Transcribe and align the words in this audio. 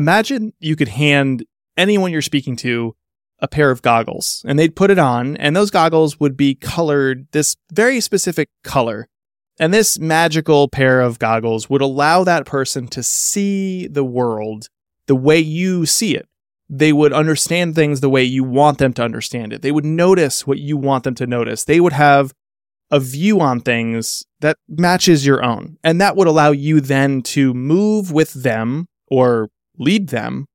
Imagine 0.00 0.54
you 0.58 0.76
could 0.76 0.88
hand 0.88 1.44
anyone 1.76 2.10
you're 2.10 2.22
speaking 2.22 2.56
to 2.56 2.96
a 3.38 3.46
pair 3.46 3.70
of 3.70 3.82
goggles 3.82 4.42
and 4.46 4.58
they'd 4.58 4.74
put 4.74 4.90
it 4.90 4.98
on, 4.98 5.36
and 5.36 5.54
those 5.54 5.70
goggles 5.70 6.18
would 6.18 6.38
be 6.38 6.54
colored 6.54 7.26
this 7.32 7.54
very 7.70 8.00
specific 8.00 8.48
color. 8.64 9.08
And 9.58 9.74
this 9.74 9.98
magical 9.98 10.68
pair 10.68 11.02
of 11.02 11.18
goggles 11.18 11.68
would 11.68 11.82
allow 11.82 12.24
that 12.24 12.46
person 12.46 12.88
to 12.88 13.02
see 13.02 13.88
the 13.88 14.02
world 14.02 14.70
the 15.04 15.14
way 15.14 15.38
you 15.38 15.84
see 15.84 16.16
it. 16.16 16.26
They 16.70 16.94
would 16.94 17.12
understand 17.12 17.74
things 17.74 18.00
the 18.00 18.08
way 18.08 18.24
you 18.24 18.42
want 18.42 18.78
them 18.78 18.94
to 18.94 19.02
understand 19.02 19.52
it. 19.52 19.60
They 19.60 19.70
would 19.70 19.84
notice 19.84 20.46
what 20.46 20.60
you 20.60 20.78
want 20.78 21.04
them 21.04 21.14
to 21.16 21.26
notice. 21.26 21.64
They 21.64 21.78
would 21.78 21.92
have 21.92 22.32
a 22.90 23.00
view 23.00 23.38
on 23.42 23.60
things 23.60 24.24
that 24.40 24.56
matches 24.66 25.26
your 25.26 25.44
own. 25.44 25.76
And 25.84 26.00
that 26.00 26.16
would 26.16 26.26
allow 26.26 26.52
you 26.52 26.80
then 26.80 27.20
to 27.22 27.52
move 27.52 28.12
with 28.12 28.32
them 28.32 28.86
or 29.08 29.50
lead 29.80 30.10
them 30.10 30.46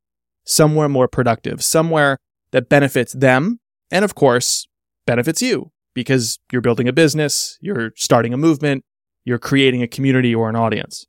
somewhere 0.46 0.88
more 0.88 1.08
productive, 1.10 1.62
somewhere 1.64 2.18
that 2.52 2.70
benefits 2.70 3.12
them 3.12 3.60
and, 3.92 4.06
of 4.06 4.16
course, 4.16 4.68
benefits 5.06 5.42
you 5.42 5.72
because 5.94 6.40
you're 6.52 6.62
building 6.62 6.88
a 6.88 6.94
business, 6.94 7.58
you're 7.60 7.92
starting 7.96 8.34
a 8.34 8.38
movement, 8.38 8.86
you're 9.26 9.40
creating 9.40 9.82
a 9.82 9.88
community 9.88 10.34
or 10.34 10.48
an 10.48 10.56
audience. 10.56 11.06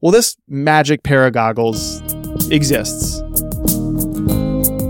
Well, 0.00 0.12
this 0.12 0.36
magic 0.46 1.02
pair 1.02 1.26
of 1.26 1.32
goggles 1.32 2.00
exists. 2.50 3.22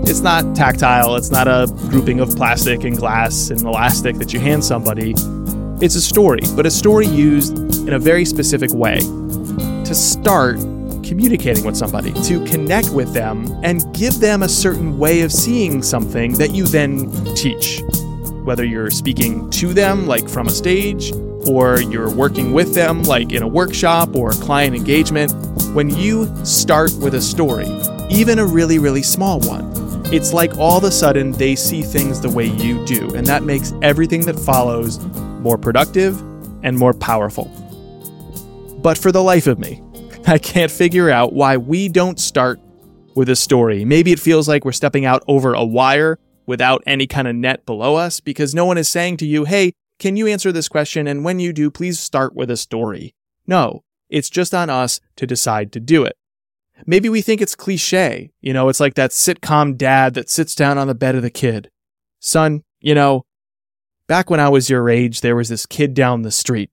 It's 0.09 0.21
not 0.21 0.55
tactile, 0.55 1.15
it's 1.15 1.31
not 1.31 1.47
a 1.47 1.67
grouping 1.89 2.19
of 2.19 2.29
plastic 2.35 2.83
and 2.83 2.95
glass 2.95 3.49
and 3.49 3.61
elastic 3.61 4.17
that 4.17 4.33
you 4.33 4.39
hand 4.39 4.63
somebody. 4.63 5.13
It's 5.81 5.95
a 5.95 6.01
story, 6.01 6.41
but 6.55 6.65
a 6.65 6.71
story 6.71 7.07
used 7.07 7.57
in 7.87 7.93
a 7.93 7.99
very 7.99 8.25
specific 8.25 8.71
way 8.71 8.99
to 8.99 9.95
start 9.95 10.59
communicating 11.07 11.63
with 11.63 11.77
somebody, 11.77 12.11
to 12.23 12.43
connect 12.45 12.91
with 12.91 13.13
them 13.13 13.47
and 13.63 13.83
give 13.95 14.19
them 14.19 14.43
a 14.43 14.49
certain 14.49 14.97
way 14.97 15.21
of 15.21 15.31
seeing 15.31 15.81
something 15.81 16.33
that 16.33 16.51
you 16.51 16.65
then 16.65 17.11
teach. 17.35 17.81
Whether 18.43 18.65
you're 18.65 18.91
speaking 18.91 19.49
to 19.51 19.73
them, 19.73 20.07
like 20.07 20.27
from 20.29 20.47
a 20.47 20.51
stage, 20.51 21.11
or 21.47 21.79
you're 21.81 22.13
working 22.13 22.51
with 22.53 22.73
them, 22.73 23.03
like 23.03 23.31
in 23.31 23.41
a 23.41 23.47
workshop 23.47 24.15
or 24.15 24.31
a 24.31 24.35
client 24.35 24.75
engagement, 24.75 25.31
when 25.73 25.89
you 25.89 26.27
start 26.45 26.91
with 26.99 27.15
a 27.15 27.21
story, 27.21 27.67
even 28.09 28.39
a 28.39 28.45
really, 28.45 28.79
really 28.79 29.03
small 29.03 29.39
one, 29.41 29.71
it's 30.13 30.31
like 30.33 30.57
all 30.57 30.77
of 30.77 30.83
a 30.83 30.91
sudden 30.91 31.33
they 31.33 31.55
see 31.55 31.81
things 31.81 32.21
the 32.21 32.29
way 32.29 32.45
you 32.45 32.85
do, 32.85 33.13
and 33.15 33.27
that 33.27 33.43
makes 33.43 33.73
everything 33.81 34.21
that 34.25 34.39
follows 34.39 34.99
more 35.41 35.57
productive 35.57 36.19
and 36.63 36.77
more 36.77 36.93
powerful. 36.93 37.45
But 38.79 38.97
for 38.97 39.11
the 39.11 39.21
life 39.21 39.47
of 39.47 39.59
me, 39.59 39.81
I 40.29 40.37
can't 40.37 40.71
figure 40.71 41.09
out 41.09 41.31
why 41.31 41.55
we 41.55 41.87
don't 41.87 42.19
start 42.19 42.59
with 43.15 43.29
a 43.29 43.35
story. 43.35 43.85
Maybe 43.85 44.11
it 44.11 44.19
feels 44.19 44.45
like 44.45 44.65
we're 44.65 44.73
stepping 44.73 45.05
out 45.05 45.23
over 45.25 45.53
a 45.53 45.63
wire 45.63 46.19
without 46.45 46.83
any 46.85 47.07
kind 47.07 47.29
of 47.29 47.35
net 47.35 47.65
below 47.65 47.95
us 47.95 48.19
because 48.19 48.53
no 48.53 48.65
one 48.65 48.77
is 48.77 48.89
saying 48.89 49.17
to 49.17 49.25
you, 49.25 49.45
hey, 49.45 49.71
can 49.99 50.17
you 50.17 50.27
answer 50.27 50.51
this 50.51 50.67
question? 50.67 51.07
And 51.07 51.23
when 51.23 51.39
you 51.39 51.53
do, 51.53 51.71
please 51.71 51.97
start 51.97 52.35
with 52.35 52.51
a 52.51 52.57
story. 52.57 53.15
No, 53.47 53.83
it's 54.09 54.29
just 54.29 54.53
on 54.53 54.69
us 54.69 54.99
to 55.15 55.25
decide 55.25 55.71
to 55.71 55.79
do 55.79 56.03
it. 56.03 56.17
Maybe 56.85 57.07
we 57.07 57.21
think 57.21 57.39
it's 57.39 57.55
cliche. 57.55 58.31
You 58.41 58.51
know, 58.51 58.67
it's 58.67 58.81
like 58.81 58.95
that 58.95 59.11
sitcom 59.11 59.77
dad 59.77 60.13
that 60.15 60.29
sits 60.29 60.55
down 60.55 60.77
on 60.77 60.87
the 60.87 60.93
bed 60.93 61.15
of 61.15 61.21
the 61.21 61.29
kid. 61.29 61.71
Son, 62.19 62.63
you 62.81 62.93
know, 62.93 63.25
back 64.07 64.29
when 64.29 64.41
I 64.41 64.49
was 64.49 64.69
your 64.69 64.89
age, 64.89 65.21
there 65.21 65.37
was 65.37 65.47
this 65.47 65.65
kid 65.65 65.93
down 65.93 66.23
the 66.23 66.31
street. 66.31 66.69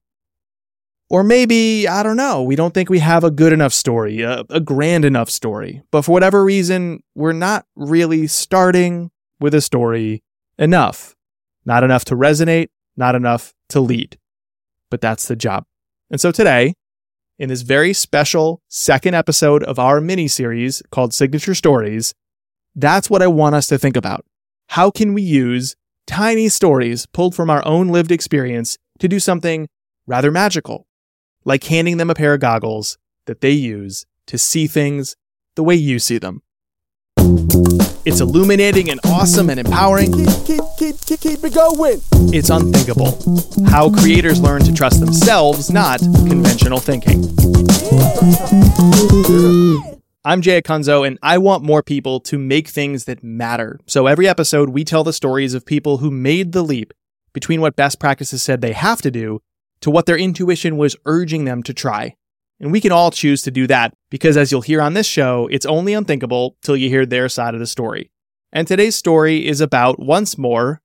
Or 1.09 1.23
maybe, 1.23 1.87
I 1.87 2.01
don't 2.01 2.17
know, 2.17 2.41
we 2.41 2.55
don't 2.55 2.73
think 2.73 2.89
we 2.89 2.99
have 2.99 3.23
a 3.23 3.29
good 3.29 3.53
enough 3.53 3.73
story, 3.73 4.21
a, 4.21 4.43
a, 4.49 4.59
grand 4.59 5.05
enough 5.05 5.29
story. 5.29 5.83
But 5.91 6.01
for 6.01 6.11
whatever 6.11 6.43
reason, 6.43 7.03
we're 7.13 7.31
not 7.31 7.65
really 7.75 8.25
starting 8.25 9.11
with 9.39 9.53
a 9.53 9.61
story 9.61 10.23
enough. 10.57 11.15
Not 11.63 11.83
enough 11.83 12.05
to 12.05 12.15
resonate, 12.15 12.69
not 12.97 13.13
enough 13.13 13.53
to 13.69 13.79
lead. 13.79 14.17
But 14.89 15.01
that's 15.01 15.27
the 15.27 15.35
job. 15.35 15.65
And 16.09 16.19
so 16.19 16.31
today, 16.31 16.73
in 17.37 17.49
this 17.49 17.61
very 17.61 17.93
special 17.93 18.61
second 18.69 19.13
episode 19.13 19.63
of 19.63 19.77
our 19.77 20.01
mini 20.01 20.27
series 20.27 20.81
called 20.91 21.13
Signature 21.13 21.53
Stories, 21.53 22.13
that's 22.75 23.09
what 23.09 23.21
I 23.21 23.27
want 23.27 23.55
us 23.55 23.67
to 23.67 23.77
think 23.77 23.95
about. 23.95 24.25
How 24.69 24.89
can 24.89 25.13
we 25.13 25.21
use 25.21 25.75
tiny 26.07 26.49
stories 26.49 27.05
pulled 27.05 27.35
from 27.35 27.49
our 27.49 27.65
own 27.65 27.89
lived 27.89 28.11
experience 28.11 28.77
to 28.99 29.07
do 29.07 29.19
something 29.19 29.67
rather 30.07 30.31
magical? 30.31 30.87
Like 31.45 31.63
handing 31.65 31.97
them 31.97 32.09
a 32.09 32.15
pair 32.15 32.33
of 32.33 32.39
goggles 32.39 32.97
that 33.27 33.41
they 33.41 33.51
use 33.51 34.05
to 34.27 34.37
see 34.37 34.65
things 34.65 35.15
the 35.55 35.63
way 35.63 35.75
you 35.75 35.99
see 35.99 36.17
them. 36.17 36.41
It's 38.03 38.19
illuminating 38.19 38.89
and 38.89 38.99
awesome 39.05 39.49
and 39.49 39.59
empowering. 39.59 40.11
Keep, 40.11 40.65
keep, 40.77 40.95
keep, 41.07 41.19
keep 41.19 41.43
it 41.43 41.53
going. 41.53 42.01
It's 42.33 42.49
unthinkable. 42.49 43.17
How 43.67 43.89
creators 43.89 44.41
learn 44.41 44.63
to 44.63 44.73
trust 44.73 44.99
themselves, 44.99 45.71
not 45.71 45.99
conventional 45.99 46.79
thinking. 46.79 47.23
I'm 50.23 50.41
Jay 50.41 50.59
Acunzo, 50.59 51.05
and 51.05 51.19
I 51.21 51.37
want 51.37 51.63
more 51.63 51.83
people 51.83 52.19
to 52.21 52.39
make 52.39 52.67
things 52.67 53.05
that 53.05 53.23
matter. 53.23 53.79
So 53.85 54.07
every 54.07 54.27
episode, 54.27 54.69
we 54.69 54.83
tell 54.83 55.03
the 55.03 55.13
stories 55.13 55.53
of 55.53 55.65
people 55.65 55.97
who 55.97 56.09
made 56.09 56.51
the 56.51 56.63
leap 56.63 56.93
between 57.33 57.61
what 57.61 57.75
best 57.75 57.99
practices 57.99 58.41
said 58.41 58.61
they 58.61 58.73
have 58.73 59.01
to 59.03 59.11
do 59.11 59.41
to 59.85 59.91
what 59.91 60.07
their 60.07 60.17
intuition 60.17 60.77
was 60.77 60.95
urging 61.05 61.45
them 61.45 61.61
to 61.61 61.71
try. 61.71 62.15
And 62.59 62.71
we 62.71 62.81
can 62.81 62.91
all 62.91 63.11
choose 63.11 63.43
to 63.43 63.51
do 63.51 63.67
that 63.67 63.93
because, 64.09 64.35
as 64.35 64.51
you'll 64.51 64.61
hear 64.61 64.81
on 64.81 64.95
this 64.95 65.05
show, 65.05 65.47
it's 65.51 65.67
only 65.67 65.93
unthinkable 65.93 66.57
till 66.63 66.75
you 66.75 66.89
hear 66.89 67.05
their 67.05 67.29
side 67.29 67.53
of 67.53 67.59
the 67.59 67.67
story. 67.67 68.09
And 68.51 68.67
today's 68.67 68.95
story 68.95 69.45
is 69.45 69.61
about, 69.61 69.99
once 69.99 70.39
more, 70.39 70.81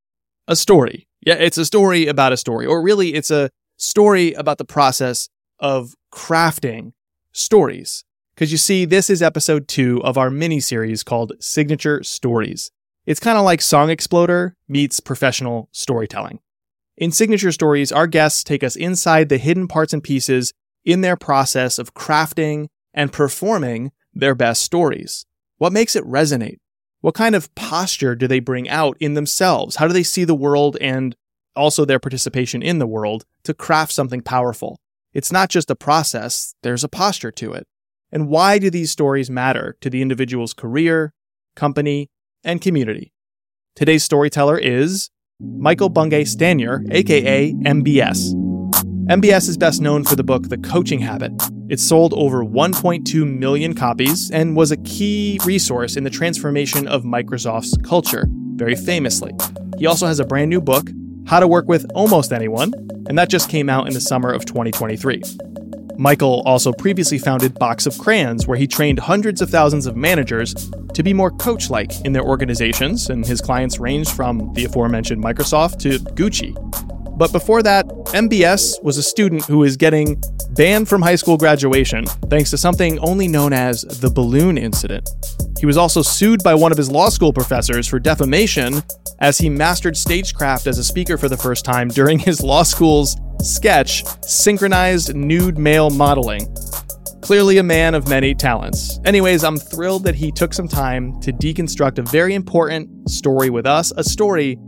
a 0.47 0.55
story. 0.55 1.09
Yeah, 1.25 1.37
it's 1.37 1.57
a 1.57 1.65
story 1.65 2.09
about 2.09 2.35
a 2.35 2.37
story, 2.37 2.67
or 2.67 2.83
really, 2.83 3.15
it's 3.15 3.31
a 3.31 3.49
story 3.79 4.35
about 4.35 4.59
the 4.59 4.67
process 4.67 5.31
of 5.59 5.95
crafting 6.13 6.93
stories. 7.33 8.05
Because 8.35 8.53
you 8.53 8.59
see, 8.59 8.85
this 8.85 9.09
is 9.09 9.23
episode 9.23 9.67
two 9.67 10.03
of 10.05 10.19
our 10.19 10.29
mini 10.29 10.61
series 10.61 11.03
called 11.03 11.33
Signature 11.41 12.03
Stories. 12.03 12.71
It's 13.07 13.19
kind 13.19 13.39
of 13.39 13.47
like 13.47 13.63
Song 13.63 13.89
Exploder 13.89 14.57
meets 14.69 15.01
professional 15.01 15.71
storytelling. 15.73 16.41
In 17.01 17.13
Signature 17.13 17.51
Stories, 17.51 17.91
our 17.93 18.07
guests 18.07 18.45
take 18.45 18.63
us 18.63 18.77
inside 18.77 19.31
the 19.31 19.39
hidden 19.39 19.67
parts 19.67 19.95
and 19.95 20.05
pieces 20.05 20.53
in 20.85 21.01
their 21.01 21.17
process 21.17 21.79
of 21.79 21.95
crafting 21.95 22.67
and 22.93 23.11
performing 23.11 23.91
their 24.13 24.35
best 24.35 24.61
stories. 24.61 25.25
What 25.57 25.73
makes 25.73 25.97
it 25.97 26.05
resonate? 26.05 26.59
What 27.01 27.15
kind 27.15 27.35
of 27.35 27.55
posture 27.55 28.15
do 28.15 28.29
they 28.29 28.39
bring 28.39 28.69
out 28.69 28.99
in 29.01 29.15
themselves? 29.15 29.77
How 29.77 29.87
do 29.87 29.95
they 29.95 30.03
see 30.03 30.25
the 30.25 30.35
world 30.35 30.77
and 30.79 31.17
also 31.57 31.87
their 31.87 31.99
participation 31.99 32.61
in 32.61 32.81
the 32.81 32.87
world 32.87 33.25
to 33.45 33.55
craft 33.55 33.93
something 33.93 34.21
powerful? 34.21 34.79
It's 35.15 35.33
not 35.33 35.49
just 35.49 35.71
a 35.71 35.75
process, 35.77 36.55
there's 36.63 36.85
a 36.85 36.89
posture 36.89 37.33
to 37.33 37.55
it. 37.55 37.67
And 38.13 38.29
why 38.29 38.59
do 38.59 38.69
these 38.69 38.91
stories 38.91 39.31
matter 39.31 39.79
to 39.81 39.89
the 39.89 40.03
individual's 40.03 40.53
career, 40.53 41.15
company, 41.57 42.11
and 42.45 42.61
community? 42.61 43.15
Today's 43.75 44.05
storyteller 44.05 44.59
is 44.59 45.09
Michael 45.41 45.89
Bungay 45.89 46.25
Stanier, 46.25 46.85
aka 46.91 47.53
MBS. 47.53 48.35
MBS 49.09 49.49
is 49.49 49.57
best 49.57 49.81
known 49.81 50.05
for 50.05 50.15
the 50.15 50.23
book 50.23 50.49
The 50.49 50.59
Coaching 50.59 51.01
Habit. 51.01 51.33
It 51.71 51.81
sold 51.81 52.13
over 52.15 52.45
1.2 52.45 53.39
million 53.39 53.75
copies 53.75 54.31
and 54.31 54.55
was 54.55 54.71
a 54.71 54.77
key 54.79 55.41
resource 55.45 55.97
in 55.97 56.05
the 56.05 56.11
transformation 56.11 56.87
of 56.87 57.05
Microsoft's 57.05 57.77
culture, 57.79 58.27
very 58.55 58.75
famously. 58.75 59.33
He 59.79 59.87
also 59.87 60.07
has 60.07 60.21
a 60.21 60.27
brand 60.27 60.51
new 60.51 60.61
book, 60.61 60.91
How 61.27 61.41
to 61.41 61.49
Work 61.49 61.69
with 61.69 61.91
Almost 61.95 62.33
Anyone, 62.33 62.73
and 63.09 63.19
that 63.19 63.31
just 63.31 63.49
came 63.49 63.71
out 63.71 63.87
in 63.87 63.95
the 63.95 64.01
summer 64.01 64.31
of 64.31 64.45
2023. 64.45 65.23
Michael 65.99 66.43
also 66.47 66.73
previously 66.73 67.19
founded 67.19 67.59
Box 67.59 67.87
of 67.87 67.99
Crayons, 67.99 68.47
where 68.47 68.59
he 68.59 68.67
trained 68.67 68.99
hundreds 68.99 69.41
of 69.41 69.51
thousands 69.51 69.87
of 69.87 69.97
managers 69.97 70.55
to 70.95 71.03
be 71.03 71.13
more 71.13 71.31
coach 71.31 71.71
like 71.71 71.93
in 72.05 72.13
their 72.13 72.25
organizations, 72.25 73.11
and 73.11 73.27
his 73.27 73.41
clients 73.41 73.79
ranged 73.79 74.11
from 74.11 74.53
the 74.55 74.65
aforementioned 74.65 75.23
Microsoft 75.23 75.79
to 75.81 75.99
Gucci. 76.15 76.57
But 77.21 77.33
before 77.33 77.63
that, 77.65 77.87
MBS 78.15 78.83
was 78.83 78.97
a 78.97 79.03
student 79.03 79.45
who 79.45 79.59
was 79.59 79.77
getting 79.77 80.23
banned 80.53 80.89
from 80.89 81.03
high 81.03 81.17
school 81.17 81.37
graduation 81.37 82.07
thanks 82.31 82.49
to 82.49 82.57
something 82.57 82.99
only 83.01 83.29
known 83.29 83.53
as 83.53 83.83
the 83.83 84.09
balloon 84.09 84.57
incident. 84.57 85.07
He 85.59 85.67
was 85.67 85.77
also 85.77 86.01
sued 86.01 86.43
by 86.43 86.55
one 86.55 86.73
of 86.73 86.79
his 86.79 86.91
law 86.91 87.11
school 87.11 87.31
professors 87.31 87.87
for 87.87 87.99
defamation 87.99 88.83
as 89.19 89.37
he 89.37 89.51
mastered 89.51 89.99
stagecraft 89.99 90.67
as 90.67 90.79
a 90.79 90.83
speaker 90.83 91.19
for 91.19 91.29
the 91.29 91.37
first 91.37 91.63
time 91.63 91.89
during 91.89 92.19
his 92.19 92.41
law 92.41 92.63
school's 92.63 93.19
sketch, 93.43 94.03
Synchronized 94.23 95.15
Nude 95.15 95.59
Male 95.59 95.91
Modeling. 95.91 96.49
Clearly 97.21 97.59
a 97.59 97.63
man 97.63 97.95
of 97.95 98.09
many 98.09 98.35
talents. 98.35 98.99
Anyways, 99.05 99.45
I'm 99.45 99.59
thrilled 99.59 100.05
that 100.05 100.15
he 100.15 100.33
took 100.33 100.55
some 100.55 100.69
time 100.69 101.21
to 101.21 101.35
deconstruct 101.35 101.99
a 101.99 102.03
very 102.03 102.33
important 102.33 103.11
story 103.11 103.51
with 103.51 103.67
us, 103.67 103.93
a 103.99 104.03
story 104.03 104.59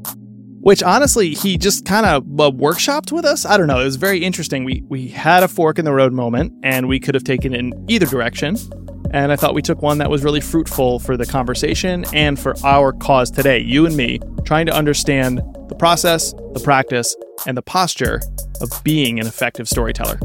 which 0.62 0.82
honestly 0.82 1.34
he 1.34 1.58
just 1.58 1.84
kind 1.84 2.06
of 2.06 2.22
uh, 2.40 2.50
workshopped 2.50 3.12
with 3.12 3.24
us. 3.24 3.44
I 3.44 3.56
don't 3.56 3.66
know. 3.66 3.80
It 3.80 3.84
was 3.84 3.96
very 3.96 4.24
interesting. 4.24 4.64
We 4.64 4.82
we 4.88 5.08
had 5.08 5.42
a 5.42 5.48
fork 5.48 5.78
in 5.78 5.84
the 5.84 5.92
road 5.92 6.12
moment, 6.12 6.52
and 6.62 6.88
we 6.88 6.98
could 6.98 7.14
have 7.14 7.24
taken 7.24 7.54
in 7.54 7.72
either 7.88 8.06
direction. 8.06 8.56
And 9.10 9.30
I 9.30 9.36
thought 9.36 9.54
we 9.54 9.60
took 9.60 9.82
one 9.82 9.98
that 9.98 10.08
was 10.08 10.24
really 10.24 10.40
fruitful 10.40 10.98
for 10.98 11.18
the 11.18 11.26
conversation 11.26 12.06
and 12.14 12.40
for 12.40 12.54
our 12.64 12.92
cause 12.92 13.30
today, 13.30 13.58
you 13.58 13.84
and 13.84 13.94
me, 13.94 14.18
trying 14.44 14.64
to 14.66 14.72
understand 14.72 15.42
the 15.68 15.74
process, 15.74 16.32
the 16.54 16.60
practice, 16.64 17.14
and 17.46 17.54
the 17.56 17.62
posture 17.62 18.22
of 18.62 18.70
being 18.84 19.20
an 19.20 19.26
effective 19.26 19.68
storyteller. 19.68 20.18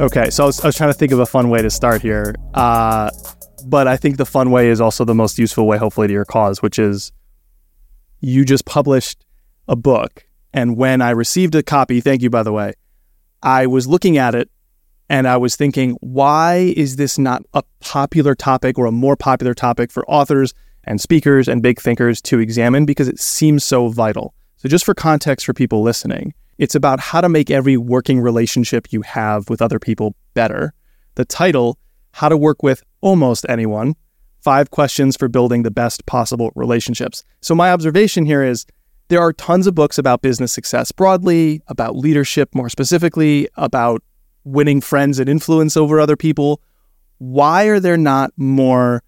Okay, 0.00 0.30
so 0.30 0.44
I 0.44 0.46
was, 0.46 0.60
I 0.60 0.68
was, 0.68 0.76
trying 0.76 0.90
to 0.90 0.98
think 0.98 1.12
of 1.12 1.18
a 1.18 1.26
fun 1.26 1.50
way 1.50 1.60
to 1.62 1.70
start 1.70 2.02
here. 2.02 2.34
Uh, 2.54 3.10
but 3.66 3.86
I 3.86 3.96
think 3.96 4.16
the 4.16 4.26
fun 4.26 4.50
way 4.50 4.68
is 4.68 4.80
also 4.80 5.04
the 5.04 5.14
most 5.14 5.38
useful 5.38 5.66
way, 5.66 5.78
hopefully, 5.78 6.06
to 6.06 6.12
your 6.12 6.24
cause, 6.24 6.62
which 6.62 6.78
is 6.78 7.12
you 8.20 8.44
just 8.44 8.64
published 8.64 9.24
a 9.68 9.76
book. 9.76 10.26
And 10.52 10.76
when 10.76 11.02
I 11.02 11.10
received 11.10 11.54
a 11.54 11.62
copy, 11.62 12.00
thank 12.00 12.22
you, 12.22 12.30
by 12.30 12.42
the 12.42 12.52
way, 12.52 12.74
I 13.42 13.66
was 13.66 13.86
looking 13.86 14.18
at 14.18 14.34
it 14.34 14.50
and 15.08 15.28
I 15.28 15.36
was 15.36 15.56
thinking, 15.56 15.96
why 16.00 16.72
is 16.76 16.96
this 16.96 17.18
not 17.18 17.44
a 17.52 17.62
popular 17.80 18.34
topic 18.34 18.78
or 18.78 18.86
a 18.86 18.92
more 18.92 19.16
popular 19.16 19.54
topic 19.54 19.90
for 19.90 20.08
authors 20.08 20.54
and 20.84 21.00
speakers 21.00 21.48
and 21.48 21.62
big 21.62 21.80
thinkers 21.80 22.20
to 22.22 22.38
examine? 22.38 22.86
Because 22.86 23.08
it 23.08 23.20
seems 23.20 23.64
so 23.64 23.88
vital. 23.88 24.34
So, 24.62 24.68
just 24.68 24.84
for 24.84 24.94
context 24.94 25.44
for 25.44 25.52
people 25.52 25.82
listening, 25.82 26.34
it's 26.56 26.76
about 26.76 27.00
how 27.00 27.20
to 27.20 27.28
make 27.28 27.50
every 27.50 27.76
working 27.76 28.20
relationship 28.20 28.92
you 28.92 29.02
have 29.02 29.50
with 29.50 29.60
other 29.60 29.80
people 29.80 30.14
better. 30.34 30.72
The 31.16 31.24
title, 31.24 31.80
How 32.12 32.28
to 32.28 32.36
Work 32.36 32.62
with 32.62 32.84
Almost 33.00 33.44
Anyone 33.48 33.96
Five 34.40 34.70
Questions 34.70 35.16
for 35.16 35.26
Building 35.26 35.64
the 35.64 35.72
Best 35.72 36.06
Possible 36.06 36.52
Relationships. 36.54 37.24
So, 37.40 37.56
my 37.56 37.72
observation 37.72 38.24
here 38.24 38.44
is 38.44 38.64
there 39.08 39.18
are 39.18 39.32
tons 39.32 39.66
of 39.66 39.74
books 39.74 39.98
about 39.98 40.22
business 40.22 40.52
success 40.52 40.92
broadly, 40.92 41.60
about 41.66 41.96
leadership 41.96 42.54
more 42.54 42.68
specifically, 42.68 43.48
about 43.56 44.00
winning 44.44 44.80
friends 44.80 45.18
and 45.18 45.28
influence 45.28 45.76
over 45.76 45.98
other 45.98 46.16
people. 46.16 46.62
Why 47.18 47.64
are 47.64 47.80
there 47.80 47.96
not 47.96 48.30
more 48.36 49.02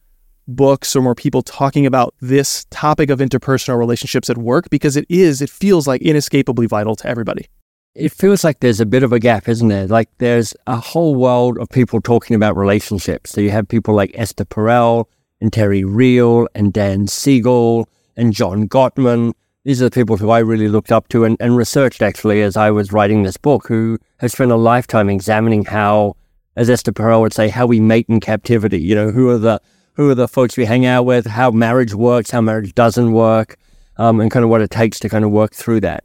books 0.46 0.94
or 0.94 1.02
more 1.02 1.14
people 1.14 1.42
talking 1.42 1.86
about 1.86 2.14
this 2.20 2.66
topic 2.70 3.10
of 3.10 3.18
interpersonal 3.18 3.78
relationships 3.78 4.28
at 4.28 4.38
work 4.38 4.70
because 4.70 4.96
it 4.96 5.06
is, 5.08 5.40
it 5.40 5.50
feels 5.50 5.86
like 5.86 6.02
inescapably 6.02 6.66
vital 6.66 6.96
to 6.96 7.06
everybody. 7.06 7.46
It 7.94 8.12
feels 8.12 8.42
like 8.42 8.60
there's 8.60 8.80
a 8.80 8.86
bit 8.86 9.04
of 9.04 9.12
a 9.12 9.20
gap, 9.20 9.48
isn't 9.48 9.68
there? 9.68 9.86
Like 9.86 10.08
there's 10.18 10.54
a 10.66 10.76
whole 10.76 11.14
world 11.14 11.58
of 11.58 11.68
people 11.68 12.00
talking 12.00 12.34
about 12.34 12.56
relationships. 12.56 13.30
So 13.30 13.40
you 13.40 13.50
have 13.50 13.68
people 13.68 13.94
like 13.94 14.10
Esther 14.14 14.44
Perel 14.44 15.06
and 15.40 15.52
Terry 15.52 15.84
Real 15.84 16.48
and 16.54 16.72
Dan 16.72 17.06
Siegel 17.06 17.88
and 18.16 18.32
John 18.32 18.68
Gottman. 18.68 19.32
These 19.64 19.80
are 19.80 19.86
the 19.86 19.94
people 19.94 20.16
who 20.16 20.30
I 20.30 20.40
really 20.40 20.68
looked 20.68 20.92
up 20.92 21.08
to 21.08 21.24
and, 21.24 21.36
and 21.40 21.56
researched 21.56 22.02
actually 22.02 22.42
as 22.42 22.56
I 22.56 22.70
was 22.70 22.92
writing 22.92 23.22
this 23.22 23.36
book, 23.36 23.66
who 23.68 23.98
have 24.18 24.32
spent 24.32 24.50
a 24.50 24.56
lifetime 24.56 25.08
examining 25.08 25.64
how, 25.64 26.16
as 26.56 26.68
Esther 26.68 26.92
Perel 26.92 27.20
would 27.20 27.32
say, 27.32 27.48
how 27.48 27.64
we 27.64 27.80
mate 27.80 28.06
in 28.08 28.20
captivity. 28.20 28.80
You 28.80 28.94
know, 28.94 29.10
who 29.10 29.30
are 29.30 29.38
the 29.38 29.62
who 29.94 30.10
are 30.10 30.14
the 30.14 30.28
folks 30.28 30.56
we 30.56 30.64
hang 30.64 30.86
out 30.86 31.04
with, 31.04 31.26
how 31.26 31.50
marriage 31.50 31.94
works, 31.94 32.30
how 32.30 32.40
marriage 32.40 32.74
doesn't 32.74 33.12
work, 33.12 33.56
um, 33.96 34.20
and 34.20 34.30
kind 34.30 34.44
of 34.44 34.50
what 34.50 34.60
it 34.60 34.70
takes 34.70 34.98
to 35.00 35.08
kind 35.08 35.24
of 35.24 35.30
work 35.30 35.54
through 35.54 35.80
that. 35.80 36.04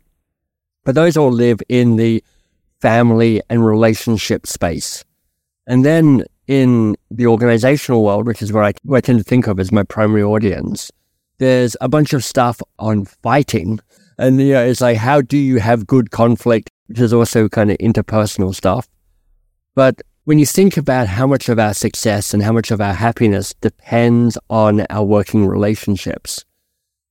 But 0.86 0.96
those 0.96 1.18
all 1.18 1.32
live 1.32 1.60
in 1.70 1.96
the 1.96 2.24
family 2.82 3.42
and 3.50 3.66
relationship 3.66 4.48
space. 4.48 5.04
And 5.68 5.84
then 5.84 6.24
in 6.48 6.96
the 7.12 7.28
organizational 7.28 8.04
world, 8.04 8.26
which 8.26 8.42
is 8.42 8.54
where 8.54 8.64
I, 8.64 8.74
where 8.84 8.98
I 8.98 9.02
tend 9.02 9.20
to 9.20 9.24
think 9.24 9.48
of 9.48 9.60
as 9.60 9.72
my 9.72 9.84
primary 9.84 10.24
audience, 10.24 10.92
there's 11.40 11.76
a 11.82 11.90
bunch 11.90 12.14
of 12.14 12.24
stuff 12.24 12.62
on 12.80 13.06
fighting. 13.06 13.80
And 14.18 14.40
you 14.40 14.54
know, 14.54 14.66
it's 14.66 14.82
like, 14.82 14.98
how 14.98 15.22
do 15.22 15.38
you 15.38 15.60
have 15.60 15.88
good 15.88 16.12
conflict, 16.12 16.70
which 16.88 17.00
is 17.00 17.14
also 17.14 17.50
kind 17.50 17.72
of 17.72 17.78
interpersonal 17.78 18.54
stuff. 18.54 18.88
But 19.76 20.02
when 20.30 20.38
you 20.38 20.46
think 20.46 20.78
about 20.78 21.08
how 21.08 21.26
much 21.26 21.50
of 21.50 21.58
our 21.58 21.74
success 21.74 22.36
and 22.36 22.44
how 22.44 22.52
much 22.52 22.70
of 22.70 22.80
our 22.80 22.94
happiness 22.94 23.56
depends 23.62 24.38
on 24.48 24.82
our 24.92 25.04
working 25.04 25.48
relationships, 25.48 26.46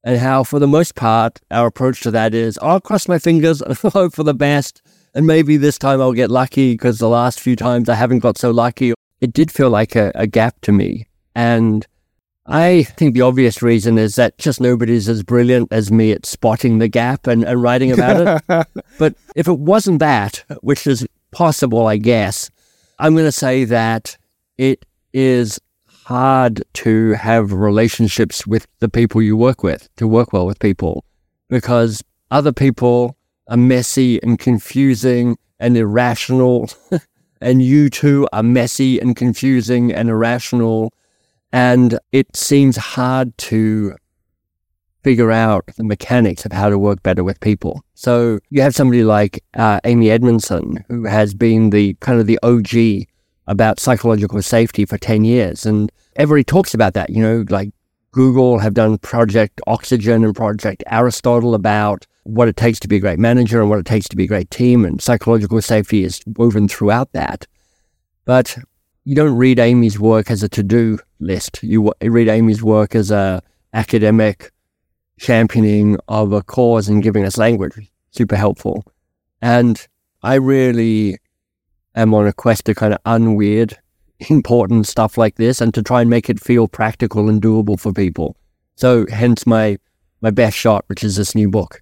and 0.04 0.18
how, 0.18 0.44
for 0.44 0.60
the 0.60 0.68
most 0.68 0.94
part, 0.94 1.40
our 1.50 1.66
approach 1.66 2.00
to 2.02 2.12
that 2.12 2.32
is, 2.32 2.60
I'll 2.62 2.80
cross 2.80 3.08
my 3.08 3.18
fingers 3.18 3.60
and 3.62 3.76
hope 3.76 4.14
for 4.14 4.22
the 4.22 4.34
best, 4.34 4.82
and 5.16 5.26
maybe 5.26 5.56
this 5.56 5.78
time 5.78 6.00
I'll 6.00 6.12
get 6.12 6.30
lucky 6.30 6.74
because 6.74 6.98
the 6.98 7.08
last 7.08 7.40
few 7.40 7.56
times 7.56 7.88
I 7.88 7.96
haven't 7.96 8.20
got 8.20 8.38
so 8.38 8.52
lucky. 8.52 8.94
It 9.20 9.32
did 9.32 9.50
feel 9.50 9.68
like 9.68 9.96
a, 9.96 10.12
a 10.14 10.28
gap 10.28 10.60
to 10.60 10.70
me. 10.70 11.08
And 11.34 11.84
I 12.46 12.84
think 12.84 13.14
the 13.14 13.22
obvious 13.22 13.62
reason 13.62 13.98
is 13.98 14.14
that 14.14 14.38
just 14.38 14.60
nobody's 14.60 15.08
as 15.08 15.24
brilliant 15.24 15.72
as 15.72 15.90
me 15.90 16.12
at 16.12 16.24
spotting 16.24 16.78
the 16.78 16.86
gap 16.86 17.26
and, 17.26 17.42
and 17.42 17.60
writing 17.60 17.90
about 17.90 18.42
it. 18.48 18.66
but 19.00 19.16
if 19.34 19.48
it 19.48 19.58
wasn't 19.58 19.98
that, 19.98 20.44
which 20.60 20.86
is 20.86 21.04
possible, 21.32 21.88
I 21.88 21.96
guess, 21.96 22.48
I'm 22.98 23.14
going 23.14 23.26
to 23.26 23.32
say 23.32 23.64
that 23.64 24.16
it 24.56 24.84
is 25.12 25.60
hard 25.86 26.64
to 26.72 27.12
have 27.12 27.52
relationships 27.52 28.46
with 28.46 28.66
the 28.80 28.88
people 28.88 29.22
you 29.22 29.36
work 29.36 29.62
with, 29.62 29.88
to 29.96 30.08
work 30.08 30.32
well 30.32 30.46
with 30.46 30.58
people, 30.58 31.04
because 31.48 32.02
other 32.30 32.52
people 32.52 33.16
are 33.46 33.56
messy 33.56 34.20
and 34.22 34.38
confusing 34.38 35.38
and 35.60 35.76
irrational. 35.76 36.70
and 37.40 37.62
you 37.62 37.88
too 37.88 38.26
are 38.32 38.42
messy 38.42 38.98
and 38.98 39.14
confusing 39.14 39.92
and 39.92 40.08
irrational. 40.08 40.92
And 41.52 41.98
it 42.10 42.36
seems 42.36 42.76
hard 42.76 43.36
to 43.38 43.94
figure 45.02 45.30
out 45.30 45.64
the 45.76 45.84
mechanics 45.84 46.44
of 46.44 46.52
how 46.52 46.68
to 46.68 46.78
work 46.78 47.02
better 47.02 47.22
with 47.22 47.40
people. 47.40 47.82
So 47.94 48.38
you 48.50 48.62
have 48.62 48.74
somebody 48.74 49.04
like 49.04 49.42
uh, 49.54 49.80
Amy 49.84 50.10
Edmondson, 50.10 50.84
who 50.88 51.04
has 51.04 51.34
been 51.34 51.70
the 51.70 51.94
kind 52.00 52.20
of 52.20 52.26
the 52.26 52.38
OG 52.42 53.06
about 53.46 53.80
psychological 53.80 54.40
safety 54.42 54.84
for 54.84 54.98
10 54.98 55.24
years. 55.24 55.64
And 55.64 55.90
everybody 56.16 56.44
talks 56.44 56.74
about 56.74 56.94
that, 56.94 57.10
you 57.10 57.22
know, 57.22 57.44
like 57.48 57.70
Google 58.12 58.58
have 58.58 58.74
done 58.74 58.98
Project 58.98 59.60
Oxygen 59.66 60.24
and 60.24 60.34
Project 60.34 60.82
Aristotle 60.88 61.54
about 61.54 62.06
what 62.24 62.48
it 62.48 62.56
takes 62.56 62.78
to 62.80 62.88
be 62.88 62.96
a 62.96 63.00
great 63.00 63.18
manager 63.18 63.60
and 63.60 63.70
what 63.70 63.78
it 63.78 63.86
takes 63.86 64.08
to 64.08 64.16
be 64.16 64.24
a 64.24 64.28
great 64.28 64.50
team. 64.50 64.84
And 64.84 65.00
psychological 65.00 65.62
safety 65.62 66.04
is 66.04 66.20
woven 66.36 66.68
throughout 66.68 67.12
that. 67.12 67.46
But 68.24 68.58
you 69.04 69.14
don't 69.14 69.36
read 69.36 69.58
Amy's 69.58 69.98
work 69.98 70.30
as 70.30 70.42
a 70.42 70.48
to-do 70.48 70.98
list. 71.18 71.62
You 71.62 71.92
read 72.02 72.28
Amy's 72.28 72.62
work 72.62 72.94
as 72.94 73.10
a 73.10 73.42
academic 73.72 74.52
championing 75.18 75.98
of 76.08 76.32
a 76.32 76.42
cause 76.42 76.88
and 76.88 77.02
giving 77.02 77.24
us 77.24 77.36
language. 77.36 77.90
Super 78.10 78.36
helpful. 78.36 78.84
And 79.42 79.86
I 80.22 80.34
really 80.34 81.18
am 81.94 82.14
on 82.14 82.26
a 82.26 82.32
quest 82.32 82.64
to 82.66 82.74
kind 82.74 82.94
of 82.94 83.02
unweird 83.04 83.74
important 84.30 84.86
stuff 84.86 85.18
like 85.18 85.36
this 85.36 85.60
and 85.60 85.72
to 85.74 85.82
try 85.82 86.00
and 86.00 86.10
make 86.10 86.28
it 86.28 86.40
feel 86.40 86.68
practical 86.68 87.28
and 87.28 87.40
doable 87.40 87.78
for 87.78 87.92
people. 87.92 88.36
So 88.76 89.06
hence 89.10 89.46
my 89.46 89.78
my 90.20 90.30
best 90.30 90.56
shot, 90.56 90.84
which 90.88 91.04
is 91.04 91.16
this 91.16 91.34
new 91.34 91.48
book. 91.48 91.80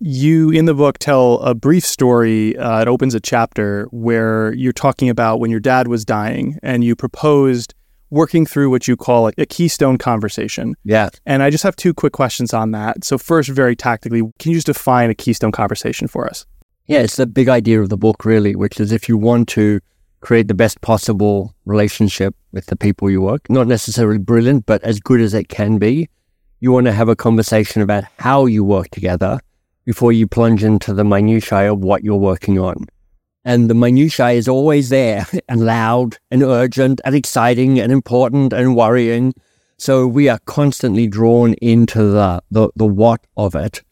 You 0.00 0.50
in 0.50 0.66
the 0.66 0.74
book 0.74 0.98
tell 0.98 1.40
a 1.40 1.54
brief 1.54 1.84
story. 1.84 2.56
Uh, 2.56 2.82
it 2.82 2.88
opens 2.88 3.14
a 3.14 3.20
chapter 3.20 3.86
where 3.90 4.52
you're 4.54 4.72
talking 4.72 5.08
about 5.08 5.40
when 5.40 5.50
your 5.50 5.58
dad 5.58 5.88
was 5.88 6.04
dying, 6.04 6.58
and 6.62 6.84
you 6.84 6.94
proposed 6.94 7.74
working 8.10 8.46
through 8.46 8.70
what 8.70 8.88
you 8.88 8.96
call 8.96 9.28
a, 9.28 9.32
a 9.38 9.46
keystone 9.46 9.98
conversation. 9.98 10.74
Yeah. 10.84 11.10
And 11.26 11.42
I 11.42 11.50
just 11.50 11.64
have 11.64 11.76
two 11.76 11.94
quick 11.94 12.12
questions 12.12 12.54
on 12.54 12.70
that. 12.72 13.04
So, 13.04 13.18
first, 13.18 13.48
very 13.48 13.76
tactically, 13.76 14.22
can 14.38 14.52
you 14.52 14.56
just 14.56 14.66
define 14.66 15.10
a 15.10 15.14
keystone 15.14 15.52
conversation 15.52 16.08
for 16.08 16.26
us? 16.26 16.46
Yeah, 16.86 17.00
it's 17.00 17.16
the 17.16 17.26
big 17.26 17.48
idea 17.48 17.82
of 17.82 17.90
the 17.90 17.98
book, 17.98 18.24
really, 18.24 18.56
which 18.56 18.80
is 18.80 18.92
if 18.92 19.08
you 19.08 19.18
want 19.18 19.48
to 19.50 19.80
create 20.20 20.48
the 20.48 20.54
best 20.54 20.80
possible 20.80 21.54
relationship 21.64 22.34
with 22.52 22.66
the 22.66 22.76
people 22.76 23.10
you 23.10 23.20
work, 23.20 23.48
not 23.50 23.66
necessarily 23.66 24.18
brilliant, 24.18 24.66
but 24.66 24.82
as 24.82 24.98
good 24.98 25.20
as 25.20 25.34
it 25.34 25.48
can 25.48 25.78
be, 25.78 26.08
you 26.60 26.72
want 26.72 26.86
to 26.86 26.92
have 26.92 27.08
a 27.08 27.14
conversation 27.14 27.82
about 27.82 28.04
how 28.18 28.46
you 28.46 28.64
work 28.64 28.88
together 28.88 29.38
before 29.84 30.12
you 30.12 30.26
plunge 30.26 30.64
into 30.64 30.92
the 30.92 31.04
minutiae 31.04 31.72
of 31.72 31.80
what 31.80 32.02
you're 32.02 32.16
working 32.16 32.58
on. 32.58 32.86
And 33.48 33.70
the 33.70 33.74
minutiae 33.74 34.32
is 34.32 34.46
always 34.46 34.90
there 34.90 35.26
and 35.48 35.64
loud 35.64 36.18
and 36.30 36.42
urgent 36.42 37.00
and 37.02 37.14
exciting 37.14 37.80
and 37.80 37.90
important 37.90 38.52
and 38.52 38.76
worrying. 38.76 39.32
So 39.78 40.06
we 40.06 40.28
are 40.28 40.38
constantly 40.44 41.06
drawn 41.06 41.54
into 41.54 42.10
the, 42.10 42.42
the, 42.50 42.68
the 42.76 42.84
what 42.84 43.26
of 43.38 43.54
it 43.54 43.82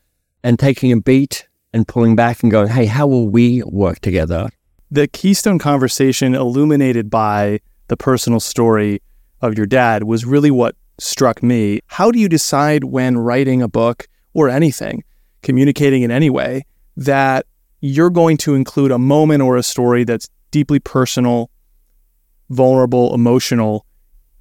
and 0.44 0.58
taking 0.58 0.92
a 0.92 1.00
beat 1.00 1.48
and 1.72 1.88
pulling 1.88 2.14
back 2.14 2.42
and 2.42 2.52
going, 2.52 2.68
hey, 2.68 2.84
how 2.84 3.06
will 3.06 3.30
we 3.30 3.62
work 3.62 4.00
together? 4.00 4.50
The 4.90 5.08
Keystone 5.08 5.58
conversation 5.58 6.34
illuminated 6.34 7.08
by 7.08 7.60
the 7.88 7.96
personal 7.96 8.40
story 8.40 9.00
of 9.40 9.56
your 9.56 9.66
dad 9.66 10.02
was 10.02 10.26
really 10.26 10.50
what 10.50 10.76
struck 10.98 11.42
me. 11.42 11.80
How 11.86 12.10
do 12.10 12.18
you 12.18 12.28
decide 12.28 12.84
when 12.84 13.16
writing 13.16 13.62
a 13.62 13.68
book 13.68 14.06
or 14.34 14.50
anything, 14.50 15.02
communicating 15.40 16.02
in 16.02 16.10
any 16.10 16.28
way, 16.28 16.66
that 16.94 17.46
you're 17.80 18.10
going 18.10 18.36
to 18.38 18.54
include 18.54 18.90
a 18.90 18.98
moment 18.98 19.42
or 19.42 19.56
a 19.56 19.62
story 19.62 20.04
that's 20.04 20.28
deeply 20.50 20.78
personal, 20.78 21.50
vulnerable, 22.50 23.14
emotional, 23.14 23.84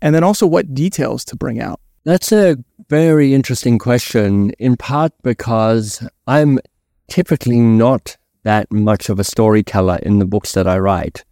and 0.01 0.13
then 0.13 0.23
also 0.23 0.45
what 0.45 0.73
details 0.73 1.25
to 1.25 1.35
bring 1.35 1.59
out? 1.59 1.79
That's 2.03 2.31
a 2.31 2.57
very 2.89 3.33
interesting 3.33 3.79
question, 3.79 4.51
in 4.59 4.77
part 4.77 5.11
because 5.23 6.07
I'm 6.27 6.59
typically 7.07 7.59
not 7.59 8.17
that 8.43 8.71
much 8.71 9.09
of 9.09 9.19
a 9.19 9.23
storyteller 9.23 9.99
in 10.03 10.19
the 10.19 10.25
books 10.25 10.51
that 10.53 10.67
I 10.67 10.77
write. 10.77 11.23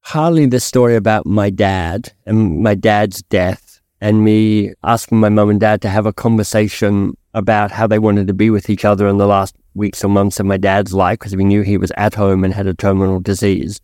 Hardly 0.00 0.46
the 0.46 0.60
story 0.60 0.96
about 0.96 1.26
my 1.26 1.50
dad 1.50 2.12
and 2.26 2.62
my 2.62 2.74
dad's 2.74 3.22
death 3.22 3.80
and 4.00 4.24
me 4.24 4.72
asking 4.82 5.18
my 5.18 5.28
mum 5.28 5.50
and 5.50 5.60
dad 5.60 5.82
to 5.82 5.88
have 5.88 6.06
a 6.06 6.12
conversation 6.12 7.16
about 7.34 7.70
how 7.70 7.86
they 7.86 7.98
wanted 7.98 8.26
to 8.26 8.34
be 8.34 8.50
with 8.50 8.70
each 8.70 8.84
other 8.84 9.08
in 9.08 9.18
the 9.18 9.26
last 9.26 9.54
weeks 9.74 10.04
or 10.04 10.08
months 10.08 10.40
of 10.40 10.46
my 10.46 10.56
dad's 10.56 10.94
life 10.94 11.18
because 11.18 11.36
we 11.36 11.44
knew 11.44 11.62
he 11.62 11.76
was 11.76 11.92
at 11.96 12.14
home 12.14 12.44
and 12.44 12.54
had 12.54 12.66
a 12.66 12.74
terminal 12.74 13.20
disease. 13.20 13.80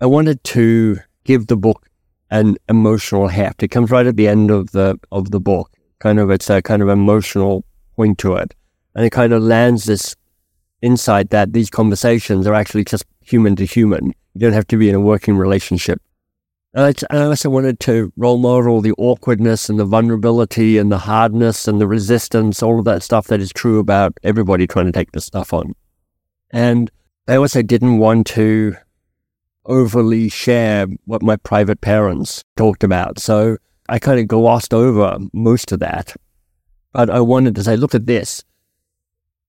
I 0.00 0.06
wanted 0.06 0.42
to 0.44 0.98
give 1.24 1.46
the 1.46 1.56
book 1.56 1.88
an 2.30 2.56
emotional 2.68 3.28
heft. 3.28 3.62
It 3.62 3.68
comes 3.68 3.90
right 3.90 4.06
at 4.06 4.16
the 4.16 4.28
end 4.28 4.50
of 4.50 4.72
the 4.72 4.98
of 5.12 5.30
the 5.30 5.40
book. 5.40 5.70
Kind 5.98 6.18
of 6.18 6.30
it's 6.30 6.50
a 6.50 6.62
kind 6.62 6.82
of 6.82 6.88
emotional 6.88 7.64
point 7.96 8.18
to 8.18 8.36
it. 8.36 8.54
And 8.94 9.04
it 9.04 9.10
kind 9.10 9.32
of 9.32 9.42
lands 9.42 9.84
this 9.84 10.14
insight 10.82 11.30
that 11.30 11.52
these 11.52 11.70
conversations 11.70 12.46
are 12.46 12.54
actually 12.54 12.84
just 12.84 13.04
human 13.20 13.56
to 13.56 13.64
human. 13.64 14.12
You 14.34 14.40
don't 14.40 14.52
have 14.52 14.66
to 14.68 14.76
be 14.76 14.88
in 14.88 14.94
a 14.94 15.00
working 15.00 15.36
relationship. 15.36 16.00
I, 16.76 16.92
also 17.10 17.48
wanted 17.48 17.80
to 17.80 18.12
role 18.16 18.36
model 18.36 18.82
the 18.82 18.92
awkwardness 18.98 19.70
and 19.70 19.78
the 19.78 19.86
vulnerability 19.86 20.76
and 20.76 20.92
the 20.92 20.98
hardness 20.98 21.66
and 21.66 21.80
the 21.80 21.86
resistance, 21.86 22.62
all 22.62 22.78
of 22.78 22.84
that 22.84 23.02
stuff 23.02 23.28
that 23.28 23.40
is 23.40 23.50
true 23.50 23.78
about 23.78 24.12
everybody 24.22 24.66
trying 24.66 24.84
to 24.84 24.92
take 24.92 25.12
this 25.12 25.24
stuff 25.24 25.54
on. 25.54 25.74
And 26.50 26.90
I 27.26 27.36
also 27.36 27.62
didn't 27.62 27.96
want 27.96 28.26
to 28.28 28.76
overly 29.64 30.28
share 30.28 30.86
what 31.06 31.22
my 31.22 31.36
private 31.36 31.80
parents 31.80 32.44
talked 32.56 32.84
about. 32.84 33.18
So 33.18 33.56
I 33.88 33.98
kind 33.98 34.20
of 34.20 34.28
glossed 34.28 34.74
over 34.74 35.18
most 35.32 35.72
of 35.72 35.80
that. 35.80 36.14
But 36.92 37.08
I 37.08 37.20
wanted 37.20 37.54
to 37.54 37.64
say, 37.64 37.76
look 37.76 37.94
at 37.94 38.06
this. 38.06 38.44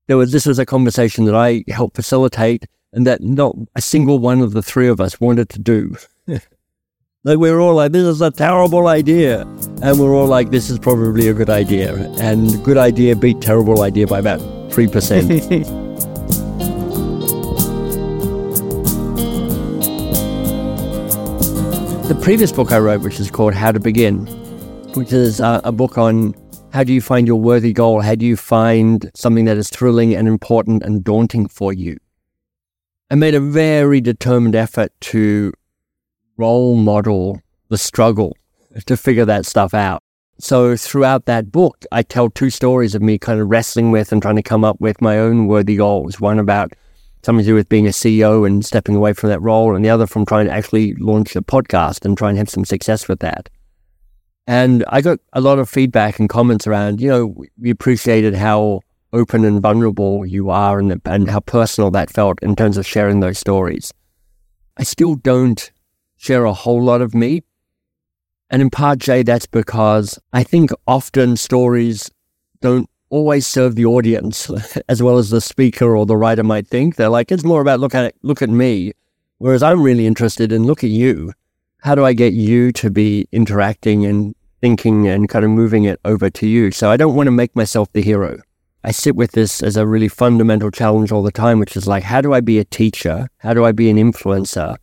There 0.08 0.18
was 0.18 0.32
this 0.32 0.46
was 0.46 0.60
a 0.60 0.66
conversation 0.66 1.26
that 1.26 1.36
I 1.36 1.66
helped 1.68 1.98
facilitate 1.98 2.66
and 2.94 3.06
that 3.06 3.22
not 3.22 3.54
a 3.76 3.82
single 3.82 4.20
one 4.20 4.40
of 4.40 4.54
the 4.54 4.62
three 4.62 4.88
of 4.88 5.02
us 5.02 5.20
wanted 5.20 5.50
to 5.50 5.60
do. 5.60 5.98
Like 7.28 7.40
we 7.40 7.52
were 7.52 7.60
all 7.60 7.76
like, 7.76 7.92
this 7.92 8.06
is 8.06 8.22
a 8.22 8.32
terrible 8.32 8.88
idea. 8.88 9.42
And 9.82 10.00
we're 10.00 10.16
all 10.16 10.28
like, 10.28 10.50
this 10.50 10.70
is 10.70 10.80
probably 10.80 11.28
a 11.28 11.34
good 11.34 11.50
idea. 11.50 11.94
And 12.22 12.64
good 12.64 12.78
idea 12.78 13.18
beat 13.18 13.42
terrible 13.42 13.82
idea 13.82 14.08
by 14.08 14.20
about 14.20 14.40
3%. 14.40 15.28
the 22.08 22.16
previous 22.22 22.54
book 22.54 22.72
I 22.72 22.80
wrote, 22.80 23.02
which 23.02 23.20
is 23.20 23.30
called 23.30 23.54
How 23.54 23.74
to 23.74 23.80
Begin, 23.82 24.26
which 24.94 25.12
is 25.12 25.42
uh, 25.42 25.60
a 25.66 25.74
book 25.74 25.98
on 25.98 26.34
how 26.72 26.86
do 26.86 26.94
you 26.94 27.02
find 27.02 27.28
your 27.28 27.42
worthy 27.42 27.74
goal? 27.74 28.00
How 28.00 28.16
do 28.16 28.26
you 28.26 28.38
find 28.38 29.12
something 29.16 29.44
that 29.46 29.58
is 29.58 29.70
thrilling 29.70 30.16
and 30.16 30.30
important 30.30 30.82
and 30.82 31.04
daunting 31.04 31.50
for 31.50 31.74
you? 31.74 31.98
I 33.12 33.16
made 33.16 33.36
a 33.36 33.42
very 33.42 34.00
determined 34.00 34.56
effort 34.56 34.94
to 35.02 35.52
role 36.38 36.76
model 36.76 37.42
the 37.70 37.78
struggle 37.78 38.36
to 38.86 38.98
figure 38.98 39.26
that 39.26 39.46
stuff 39.46 39.74
out. 39.74 40.02
So 40.40 40.76
throughout 40.78 41.26
that 41.26 41.52
book, 41.52 41.84
I 41.92 42.04
tell 42.04 42.30
two 42.30 42.52
stories 42.52 42.94
of 42.94 43.02
me 43.02 43.18
kind 43.18 43.40
of 43.40 43.50
wrestling 43.50 43.92
with 43.92 44.12
and 44.12 44.22
trying 44.22 44.36
to 44.36 44.44
come 44.44 44.64
up 44.64 44.80
with 44.80 45.02
my 45.02 45.18
own 45.18 45.48
worthy 45.48 45.78
goals. 45.78 46.20
One 46.20 46.38
about 46.38 46.74
something 47.24 47.44
to 47.44 47.52
do 47.52 47.56
with 47.56 47.70
being 47.70 47.88
a 47.88 47.92
CEO 47.92 48.46
and 48.46 48.64
stepping 48.64 48.96
away 48.96 49.14
from 49.14 49.30
that 49.30 49.42
role, 49.42 49.76
and 49.76 49.84
the 49.84 49.90
other 49.90 50.06
from 50.06 50.26
trying 50.26 50.46
to 50.46 50.52
actually 50.52 50.94
launch 50.96 51.36
a 51.36 51.42
podcast 51.42 52.06
and 52.06 52.18
try 52.18 52.30
and 52.30 52.38
have 52.38 52.50
some 52.50 52.66
success 52.66 53.08
with 53.08 53.20
that. 53.20 53.50
And 54.46 54.86
I 54.88 55.02
got 55.02 55.20
a 55.34 55.42
lot 55.42 55.60
of 55.60 55.70
feedback 55.70 56.20
and 56.20 56.30
comments 56.30 56.68
around, 56.68 57.02
you 57.02 57.10
know, 57.10 57.46
we 57.58 57.70
appreciated 57.70 58.36
how 58.36 58.82
open 59.12 59.44
and 59.44 59.62
vulnerable 59.62 60.26
you 60.26 60.50
are 60.50 60.80
and, 60.80 61.02
and 61.06 61.30
how 61.30 61.40
personal 61.42 61.92
that 61.92 62.12
felt 62.12 62.40
in 62.42 62.56
terms 62.56 62.78
of 62.78 62.86
sharing 62.86 63.20
those 63.20 63.40
stories. 63.40 63.94
I 64.78 64.84
still 64.84 65.16
don't 65.16 65.70
share 66.18 66.46
a 66.46 66.54
whole 66.54 66.82
lot 66.84 67.02
of 67.02 67.16
me. 67.16 67.44
And 68.50 68.62
in 68.62 68.70
part, 68.70 69.00
Jay, 69.00 69.24
that's 69.24 69.46
because 69.46 70.20
I 70.34 70.44
think 70.44 70.72
often 70.88 71.38
stories 71.38 72.10
don't 72.62 72.90
always 73.10 73.48
serve 73.48 73.76
the 73.76 73.86
audience 73.86 74.50
as 74.90 75.02
well 75.02 75.18
as 75.18 75.30
the 75.30 75.42
speaker 75.42 75.96
or 75.96 76.06
the 76.06 76.18
writer 76.18 76.44
might 76.44 76.68
think. 76.68 76.96
They're 76.96 77.10
like, 77.10 77.32
it's 77.32 77.44
more 77.44 77.62
about 77.62 77.80
look 77.80 77.96
at 77.96 78.14
look 78.22 78.42
at 78.42 78.50
me. 78.50 78.94
Whereas 79.38 79.64
I'm 79.64 79.82
really 79.82 80.08
interested 80.08 80.52
in 80.52 80.66
look 80.66 80.84
at 80.84 80.90
you. 80.90 81.34
How 81.82 81.94
do 81.94 82.04
I 82.04 82.14
get 82.14 82.34
you 82.34 82.72
to 82.74 82.90
be 82.90 83.28
interacting 83.32 84.06
and 84.06 84.36
thinking 84.62 85.08
and 85.08 85.30
kind 85.30 85.46
of 85.46 85.52
moving 85.52 85.84
it 85.84 86.00
over 86.04 86.30
to 86.32 86.48
you? 86.48 86.72
So 86.72 86.90
I 86.90 86.98
don't 86.98 87.16
want 87.16 87.28
to 87.28 87.32
make 87.32 87.56
myself 87.56 87.92
the 87.94 88.02
hero. 88.02 88.42
I 88.84 88.92
sit 88.92 89.16
with 89.16 89.34
this 89.34 89.62
as 89.62 89.76
a 89.76 89.86
really 89.86 90.08
fundamental 90.08 90.72
challenge 90.72 91.12
all 91.12 91.22
the 91.22 91.32
time, 91.32 91.60
which 91.60 91.76
is 91.76 91.88
like, 91.88 92.04
how 92.04 92.22
do 92.22 92.34
I 92.34 92.40
be 92.42 92.58
a 92.58 92.64
teacher? 92.64 93.28
How 93.40 93.54
do 93.54 93.64
I 93.64 93.72
be 93.72 93.90
an 93.90 93.98
influencer? 93.98 94.78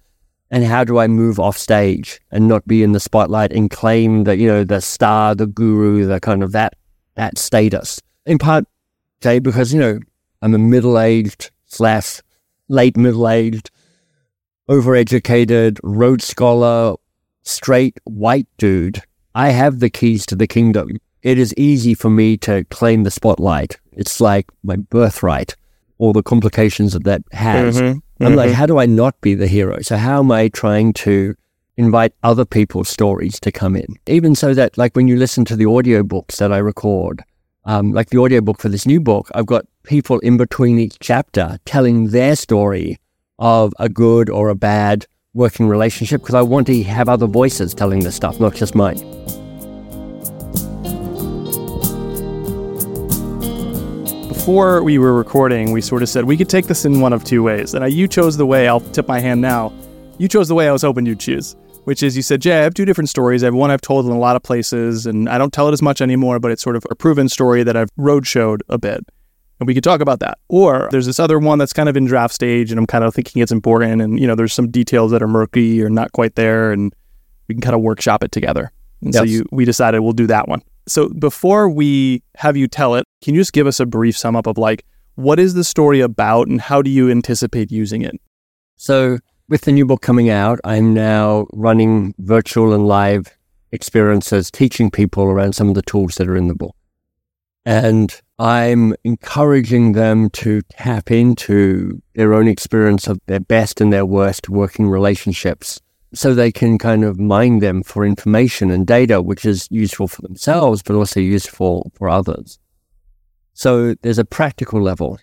And 0.54 0.64
how 0.64 0.84
do 0.84 0.98
I 0.98 1.08
move 1.08 1.40
off 1.40 1.58
stage 1.58 2.20
and 2.30 2.46
not 2.46 2.66
be 2.66 2.82
in 2.84 2.92
the 2.92 3.00
spotlight 3.00 3.52
and 3.52 3.68
claim 3.68 4.24
that, 4.24 4.38
you 4.38 4.46
know, 4.46 4.62
the 4.62 4.80
star, 4.80 5.34
the 5.34 5.46
guru, 5.46 6.06
the 6.06 6.20
kind 6.20 6.44
of 6.44 6.52
that, 6.52 6.74
that 7.16 7.38
status? 7.38 8.00
in 8.26 8.38
part, 8.38 8.64
Jay, 9.20 9.38
because, 9.38 9.72
you 9.72 9.80
know, 9.80 9.98
I'm 10.42 10.54
a 10.54 10.58
middle 10.58 10.98
aged 10.98 11.50
slash 11.66 12.20
late 12.68 12.96
middle 12.96 13.28
aged, 13.28 13.70
overeducated, 14.68 15.78
Rhodes 15.82 16.26
Scholar, 16.26 16.96
straight 17.42 17.98
white 18.04 18.48
dude. 18.58 19.02
I 19.34 19.50
have 19.50 19.80
the 19.80 19.90
keys 19.90 20.26
to 20.26 20.36
the 20.36 20.46
kingdom. 20.46 20.98
It 21.22 21.38
is 21.38 21.54
easy 21.56 21.94
for 21.94 22.10
me 22.10 22.36
to 22.38 22.64
claim 22.64 23.04
the 23.04 23.10
spotlight. 23.10 23.78
It's 23.92 24.20
like 24.20 24.46
my 24.62 24.76
birthright, 24.76 25.56
all 25.98 26.12
the 26.12 26.22
complications 26.22 26.92
that 26.92 27.04
that 27.04 27.22
has. 27.32 27.80
Mm-hmm, 27.80 27.98
I'm 28.20 28.28
mm-hmm. 28.28 28.36
like, 28.36 28.50
how 28.52 28.66
do 28.66 28.78
I 28.78 28.86
not 28.86 29.20
be 29.20 29.34
the 29.34 29.46
hero? 29.46 29.80
So, 29.82 29.96
how 29.96 30.20
am 30.20 30.30
I 30.30 30.48
trying 30.48 30.92
to 30.94 31.34
invite 31.76 32.12
other 32.22 32.44
people's 32.44 32.88
stories 32.88 33.40
to 33.40 33.50
come 33.50 33.74
in? 33.74 33.96
Even 34.06 34.34
so 34.34 34.54
that, 34.54 34.78
like, 34.78 34.94
when 34.94 35.08
you 35.08 35.16
listen 35.16 35.44
to 35.46 35.56
the 35.56 35.64
audiobooks 35.64 36.36
that 36.36 36.52
I 36.52 36.58
record, 36.58 37.24
um, 37.64 37.92
like 37.92 38.10
the 38.10 38.18
audiobook 38.18 38.60
for 38.60 38.68
this 38.68 38.86
new 38.86 39.00
book, 39.00 39.30
I've 39.34 39.46
got 39.46 39.66
people 39.82 40.18
in 40.20 40.36
between 40.36 40.78
each 40.78 40.98
chapter 41.00 41.58
telling 41.64 42.08
their 42.08 42.36
story 42.36 42.98
of 43.38 43.72
a 43.78 43.88
good 43.88 44.30
or 44.30 44.48
a 44.48 44.54
bad 44.54 45.06
working 45.32 45.66
relationship 45.66 46.20
because 46.20 46.34
I 46.34 46.42
want 46.42 46.66
to 46.68 46.82
have 46.84 47.08
other 47.08 47.26
voices 47.26 47.74
telling 47.74 48.00
this 48.00 48.14
stuff, 48.14 48.38
not 48.38 48.54
just 48.54 48.74
mine. 48.74 48.98
Before 54.44 54.82
we 54.82 54.98
were 54.98 55.14
recording, 55.14 55.72
we 55.72 55.80
sort 55.80 56.02
of 56.02 56.10
said 56.10 56.26
we 56.26 56.36
could 56.36 56.50
take 56.50 56.66
this 56.66 56.84
in 56.84 57.00
one 57.00 57.14
of 57.14 57.24
two 57.24 57.42
ways. 57.42 57.72
And 57.72 57.82
I, 57.82 57.86
you 57.86 58.06
chose 58.06 58.36
the 58.36 58.44
way, 58.44 58.68
I'll 58.68 58.80
tip 58.80 59.08
my 59.08 59.18
hand 59.18 59.40
now. 59.40 59.72
You 60.18 60.28
chose 60.28 60.48
the 60.48 60.54
way 60.54 60.68
I 60.68 60.72
was 60.72 60.82
hoping 60.82 61.06
you'd 61.06 61.18
choose 61.18 61.56
which 61.84 62.02
is 62.02 62.14
you 62.16 62.22
said, 62.22 62.42
Jay, 62.42 62.58
I 62.58 62.62
have 62.62 62.74
two 62.74 62.84
different 62.84 63.08
stories. 63.08 63.42
I 63.42 63.46
have 63.46 63.54
one 63.54 63.70
I've 63.70 63.80
told 63.80 64.04
in 64.04 64.12
a 64.12 64.18
lot 64.18 64.36
of 64.36 64.42
places, 64.42 65.06
and 65.06 65.28
I 65.28 65.38
don't 65.38 65.52
tell 65.52 65.68
it 65.68 65.72
as 65.72 65.82
much 65.82 66.00
anymore, 66.00 66.40
but 66.40 66.50
it's 66.50 66.62
sort 66.62 66.76
of 66.76 66.86
a 66.90 66.94
proven 66.94 67.28
story 67.28 67.62
that 67.62 67.76
I've 67.76 67.94
roadshowed 67.96 68.60
a 68.68 68.78
bit. 68.78 69.00
And 69.60 69.66
we 69.66 69.74
could 69.74 69.84
talk 69.84 70.00
about 70.00 70.20
that. 70.20 70.38
Or 70.48 70.88
there's 70.90 71.06
this 71.06 71.20
other 71.20 71.38
one 71.38 71.58
that's 71.58 71.72
kind 71.72 71.88
of 71.88 71.96
in 71.96 72.06
draft 72.06 72.34
stage, 72.34 72.70
and 72.70 72.78
I'm 72.78 72.86
kind 72.86 73.04
of 73.04 73.14
thinking 73.14 73.42
it's 73.42 73.52
important, 73.52 74.02
and 74.02 74.18
you 74.18 74.26
know, 74.26 74.34
there's 74.34 74.52
some 74.52 74.70
details 74.70 75.10
that 75.12 75.22
are 75.22 75.28
murky 75.28 75.82
or 75.82 75.90
not 75.90 76.12
quite 76.12 76.34
there, 76.34 76.72
and 76.72 76.94
we 77.48 77.54
can 77.54 77.62
kind 77.62 77.74
of 77.74 77.82
workshop 77.82 78.24
it 78.24 78.32
together. 78.32 78.72
And 79.02 79.12
yes. 79.12 79.20
so 79.20 79.24
you, 79.24 79.44
we 79.52 79.64
decided 79.64 80.00
we'll 80.00 80.12
do 80.12 80.26
that 80.28 80.48
one. 80.48 80.62
So 80.86 81.08
before 81.08 81.68
we 81.68 82.22
have 82.36 82.56
you 82.56 82.68
tell 82.68 82.94
it, 82.94 83.04
can 83.22 83.34
you 83.34 83.40
just 83.40 83.52
give 83.52 83.66
us 83.66 83.80
a 83.80 83.86
brief 83.86 84.16
sum 84.16 84.36
up 84.36 84.46
of 84.46 84.58
like 84.58 84.84
what 85.14 85.38
is 85.38 85.54
the 85.54 85.64
story 85.64 86.00
about, 86.00 86.48
and 86.48 86.60
how 86.60 86.82
do 86.82 86.90
you 86.90 87.10
anticipate 87.10 87.70
using 87.70 88.02
it? 88.02 88.20
So 88.76 89.18
with 89.48 89.62
the 89.62 89.72
new 89.72 89.86
book 89.86 90.02
coming 90.02 90.28
out, 90.28 90.58
I'm 90.64 90.92
now 90.92 91.46
running 91.52 92.14
virtual 92.18 92.72
and 92.72 92.86
live 92.86 93.36
experiences, 93.70 94.50
teaching 94.50 94.90
people 94.90 95.24
around 95.24 95.54
some 95.54 95.68
of 95.68 95.74
the 95.74 95.82
tools 95.82 96.16
that 96.16 96.28
are 96.28 96.36
in 96.36 96.48
the 96.48 96.54
book. 96.54 96.74
And 97.64 98.14
I'm 98.38 98.94
encouraging 99.04 99.92
them 99.92 100.30
to 100.30 100.62
tap 100.70 101.10
into 101.10 102.02
their 102.14 102.34
own 102.34 102.48
experience 102.48 103.06
of 103.06 103.20
their 103.26 103.40
best 103.40 103.80
and 103.80 103.92
their 103.92 104.04
worst 104.04 104.48
working 104.48 104.88
relationships 104.88 105.80
so 106.14 106.34
they 106.34 106.52
can 106.52 106.78
kind 106.78 107.04
of 107.04 107.18
mine 107.18 107.58
them 107.58 107.82
for 107.82 108.04
information 108.04 108.70
and 108.70 108.86
data, 108.86 109.20
which 109.20 109.44
is 109.44 109.68
useful 109.70 110.08
for 110.08 110.22
themselves, 110.22 110.82
but 110.82 110.94
also 110.94 111.20
useful 111.20 111.90
for 111.94 112.08
others. 112.08 112.58
So 113.52 113.94
there's 114.02 114.18
a 114.18 114.24
practical 114.24 114.80
level. 114.80 115.18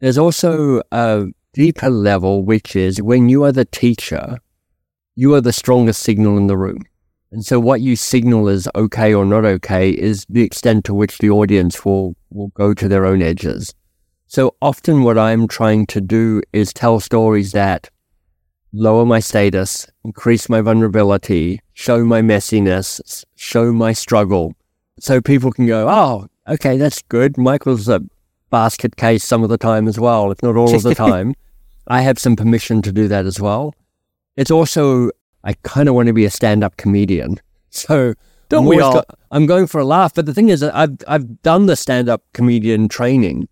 There's 0.00 0.18
also 0.18 0.82
a 0.92 1.26
deeper 1.52 1.90
level, 1.90 2.44
which 2.44 2.76
is 2.76 3.02
when 3.02 3.28
you 3.28 3.44
are 3.44 3.52
the 3.52 3.64
teacher, 3.64 4.38
you 5.14 5.34
are 5.34 5.40
the 5.40 5.52
strongest 5.52 6.02
signal 6.02 6.36
in 6.36 6.46
the 6.46 6.56
room. 6.56 6.82
And 7.32 7.44
so 7.44 7.60
what 7.60 7.80
you 7.80 7.94
signal 7.94 8.48
is 8.48 8.68
okay 8.74 9.14
or 9.14 9.24
not 9.24 9.44
okay 9.44 9.90
is 9.90 10.26
the 10.28 10.42
extent 10.42 10.84
to 10.86 10.94
which 10.94 11.18
the 11.18 11.30
audience 11.30 11.84
will, 11.84 12.16
will 12.30 12.48
go 12.48 12.74
to 12.74 12.88
their 12.88 13.06
own 13.06 13.22
edges. 13.22 13.74
So 14.26 14.56
often 14.60 15.02
what 15.02 15.18
I'm 15.18 15.46
trying 15.46 15.86
to 15.86 16.00
do 16.00 16.42
is 16.52 16.72
tell 16.72 16.98
stories 17.00 17.52
that 17.52 17.90
lower 18.72 19.04
my 19.04 19.20
status, 19.20 19.86
increase 20.04 20.48
my 20.48 20.60
vulnerability, 20.60 21.60
show 21.74 22.04
my 22.04 22.22
messiness, 22.22 23.24
show 23.36 23.72
my 23.72 23.92
struggle, 23.92 24.54
so 24.98 25.20
people 25.20 25.50
can 25.52 25.66
go, 25.66 25.88
oh, 25.88 26.26
okay, 26.48 26.76
that's 26.76 27.02
good. 27.02 27.36
Michael's 27.38 27.88
a 27.88 28.00
basket 28.50 28.96
case 28.96 29.24
some 29.24 29.42
of 29.42 29.48
the 29.48 29.58
time 29.58 29.88
as 29.88 29.98
well, 29.98 30.30
if 30.30 30.42
not 30.42 30.56
all 30.56 30.74
of 30.74 30.82
the 30.82 30.94
time. 31.08 31.34
I 31.86 32.02
have 32.02 32.18
some 32.18 32.36
permission 32.36 32.82
to 32.82 32.92
do 32.92 33.08
that 33.08 33.26
as 33.26 33.40
well. 33.40 33.74
It's 34.36 34.50
also, 34.50 35.10
I 35.44 35.54
kind 35.62 35.88
of 35.88 35.94
want 35.94 36.06
to 36.08 36.12
be 36.12 36.24
a 36.24 36.30
stand 36.30 36.62
up 36.64 36.76
comedian. 36.76 37.40
So 37.72 38.14
Don't 38.48 38.64
I'm 38.64 38.68
we 38.68 38.80
all? 38.80 38.94
go- 38.94 39.04
I'm 39.30 39.46
going 39.46 39.68
for 39.68 39.80
a 39.80 39.84
laugh. 39.84 40.12
But 40.12 40.26
the 40.26 40.34
thing 40.34 40.48
is, 40.48 40.60
I've, 40.60 40.96
I've 41.06 41.40
done 41.42 41.66
the 41.66 41.76
stand 41.76 42.08
up 42.08 42.20
comedian 42.32 42.88
training. 42.88 43.48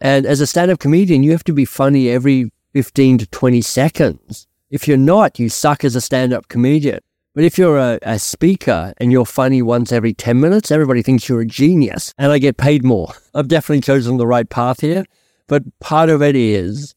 And 0.00 0.24
as 0.24 0.40
a 0.40 0.46
stand 0.46 0.70
up 0.70 0.78
comedian, 0.78 1.22
you 1.22 1.32
have 1.32 1.44
to 1.44 1.52
be 1.52 1.66
funny 1.66 2.08
every 2.08 2.50
15 2.72 3.18
to 3.18 3.26
20 3.26 3.60
seconds. 3.60 4.46
If 4.70 4.88
you're 4.88 4.96
not, 4.96 5.38
you 5.38 5.48
suck 5.48 5.84
as 5.84 5.94
a 5.94 6.00
stand 6.00 6.32
up 6.32 6.48
comedian. 6.48 7.00
But 7.34 7.44
if 7.44 7.56
you're 7.56 7.78
a, 7.78 7.98
a 8.02 8.18
speaker 8.18 8.92
and 8.98 9.10
you're 9.10 9.24
funny 9.24 9.62
once 9.62 9.92
every 9.92 10.12
10 10.12 10.40
minutes, 10.40 10.70
everybody 10.70 11.02
thinks 11.02 11.28
you're 11.28 11.40
a 11.40 11.46
genius 11.46 12.12
and 12.18 12.30
I 12.30 12.38
get 12.38 12.56
paid 12.56 12.84
more. 12.84 13.12
I've 13.34 13.48
definitely 13.48 13.80
chosen 13.80 14.16
the 14.16 14.26
right 14.26 14.48
path 14.48 14.80
here. 14.80 15.04
But 15.46 15.62
part 15.80 16.08
of 16.08 16.22
it 16.22 16.36
is 16.36 16.94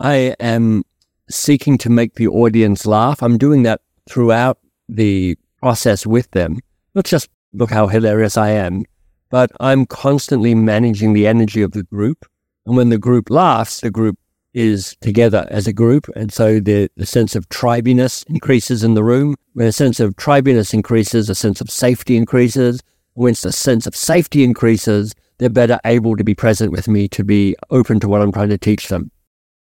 I 0.00 0.34
am 0.40 0.84
seeking 1.28 1.78
to 1.78 1.90
make 1.90 2.14
the 2.14 2.28
audience 2.28 2.86
laugh. 2.86 3.22
I'm 3.22 3.38
doing 3.38 3.62
that 3.62 3.80
throughout 4.08 4.58
the 4.88 5.36
process 5.60 6.06
with 6.06 6.30
them. 6.32 6.60
Not 6.94 7.04
just 7.04 7.28
look 7.52 7.70
how 7.70 7.86
hilarious 7.86 8.36
I 8.36 8.50
am, 8.50 8.84
but 9.30 9.50
I'm 9.60 9.86
constantly 9.86 10.54
managing 10.54 11.12
the 11.12 11.26
energy 11.26 11.62
of 11.62 11.72
the 11.72 11.82
group. 11.84 12.26
And 12.66 12.76
when 12.76 12.88
the 12.88 12.98
group 12.98 13.30
laughs, 13.30 13.80
the 13.80 13.90
group 13.90 14.18
is 14.54 14.96
together 15.00 15.46
as 15.50 15.66
a 15.66 15.72
group. 15.72 16.08
And 16.16 16.32
so 16.32 16.60
the, 16.60 16.88
the 16.96 17.06
sense 17.06 17.34
of 17.34 17.48
tribiness 17.48 18.22
increases 18.24 18.82
in 18.82 18.94
the 18.94 19.04
room. 19.04 19.34
When 19.52 19.66
a 19.66 19.72
sense 19.72 20.00
of 20.00 20.16
tribiness 20.16 20.72
increases, 20.72 21.28
a 21.28 21.34
sense 21.34 21.60
of 21.60 21.70
safety 21.70 22.16
increases. 22.16 22.80
Once 23.16 23.42
the 23.42 23.52
sense 23.52 23.86
of 23.86 23.94
safety 23.94 24.42
increases, 24.42 25.14
they're 25.38 25.50
better 25.50 25.78
able 25.84 26.16
to 26.16 26.24
be 26.24 26.34
present 26.34 26.72
with 26.72 26.88
me 26.88 27.08
to 27.08 27.24
be 27.24 27.54
open 27.70 28.00
to 28.00 28.08
what 28.08 28.22
I'm 28.22 28.32
trying 28.32 28.48
to 28.48 28.58
teach 28.58 28.88
them. 28.88 29.10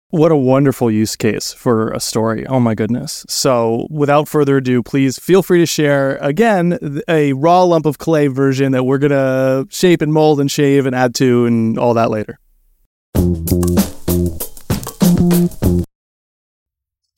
What 0.09 0.31
a 0.31 0.38
wonderful 0.38 0.91
use 0.91 1.15
case 1.15 1.51
for 1.53 1.89
a 1.89 2.00
story. 2.00 2.45
Oh 2.45 2.59
my 2.59 2.75
goodness. 2.75 3.25
So, 3.27 3.88
without 3.89 4.27
further 4.27 4.57
ado, 4.57 4.83
please 4.83 5.17
feel 5.17 5.41
free 5.41 5.59
to 5.59 5.65
share 5.65 6.17
again 6.17 7.01
a 7.07 7.33
raw 7.33 7.63
lump 7.63 7.88
of 7.88 7.97
clay 7.97 8.27
version 8.27 8.73
that 8.73 8.83
we're 8.83 9.00
going 9.00 9.09
to 9.09 9.65
shape 9.71 10.03
and 10.03 10.13
mold 10.13 10.39
and 10.39 10.51
shave 10.51 10.85
and 10.85 10.95
add 10.95 11.15
to 11.15 11.47
and 11.47 11.79
all 11.79 11.95
that 11.95 12.12
later. 12.12 12.38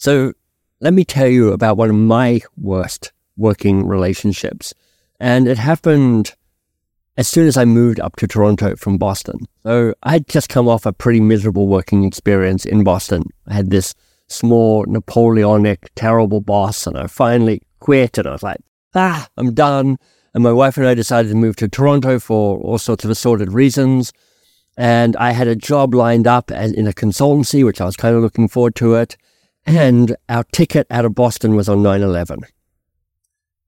So 0.05 0.33
let 0.81 0.93
me 0.93 1.03
tell 1.03 1.25
you 1.27 1.51
about 1.51 1.77
one 1.77 1.89
of 1.89 1.95
my 1.95 2.41
worst 2.57 3.11
working 3.37 3.87
relationships. 3.87 4.71
And 5.19 5.47
it 5.47 5.57
happened 5.57 6.35
as 7.17 7.27
soon 7.27 7.47
as 7.47 7.57
I 7.57 7.65
moved 7.65 7.99
up 7.99 8.15
to 8.17 8.27
Toronto 8.27 8.75
from 8.75 8.99
Boston. 8.99 9.47
So 9.63 9.95
I'd 10.03 10.27
just 10.27 10.47
come 10.47 10.67
off 10.67 10.85
a 10.85 10.93
pretty 10.93 11.21
miserable 11.21 11.67
working 11.67 12.03
experience 12.03 12.67
in 12.67 12.83
Boston. 12.83 13.23
I 13.47 13.55
had 13.55 13.71
this 13.71 13.95
small 14.27 14.85
Napoleonic, 14.87 15.89
terrible 15.95 16.39
boss, 16.39 16.85
and 16.85 16.95
I 16.95 17.07
finally 17.07 17.63
quit 17.79 18.19
and 18.19 18.27
I 18.27 18.31
was 18.31 18.43
like, 18.43 18.61
ah, 18.93 19.27
I'm 19.37 19.55
done. 19.55 19.97
And 20.35 20.43
my 20.43 20.51
wife 20.51 20.77
and 20.77 20.85
I 20.85 20.93
decided 20.93 21.29
to 21.29 21.35
move 21.35 21.55
to 21.55 21.67
Toronto 21.67 22.19
for 22.19 22.59
all 22.59 22.77
sorts 22.77 23.05
of 23.05 23.09
assorted 23.09 23.53
reasons. 23.53 24.13
And 24.77 25.15
I 25.15 25.31
had 25.31 25.47
a 25.47 25.55
job 25.55 25.95
lined 25.95 26.27
up 26.27 26.51
in 26.51 26.85
a 26.85 26.93
consultancy, 26.93 27.65
which 27.65 27.81
I 27.81 27.85
was 27.85 27.97
kind 27.97 28.15
of 28.15 28.21
looking 28.21 28.47
forward 28.47 28.75
to 28.75 28.93
it. 28.93 29.17
And 29.65 30.15
our 30.29 30.43
ticket 30.51 30.87
out 30.89 31.05
of 31.05 31.15
Boston 31.15 31.55
was 31.55 31.67
on 31.67 31.81
9 31.81 32.01
11. 32.01 32.41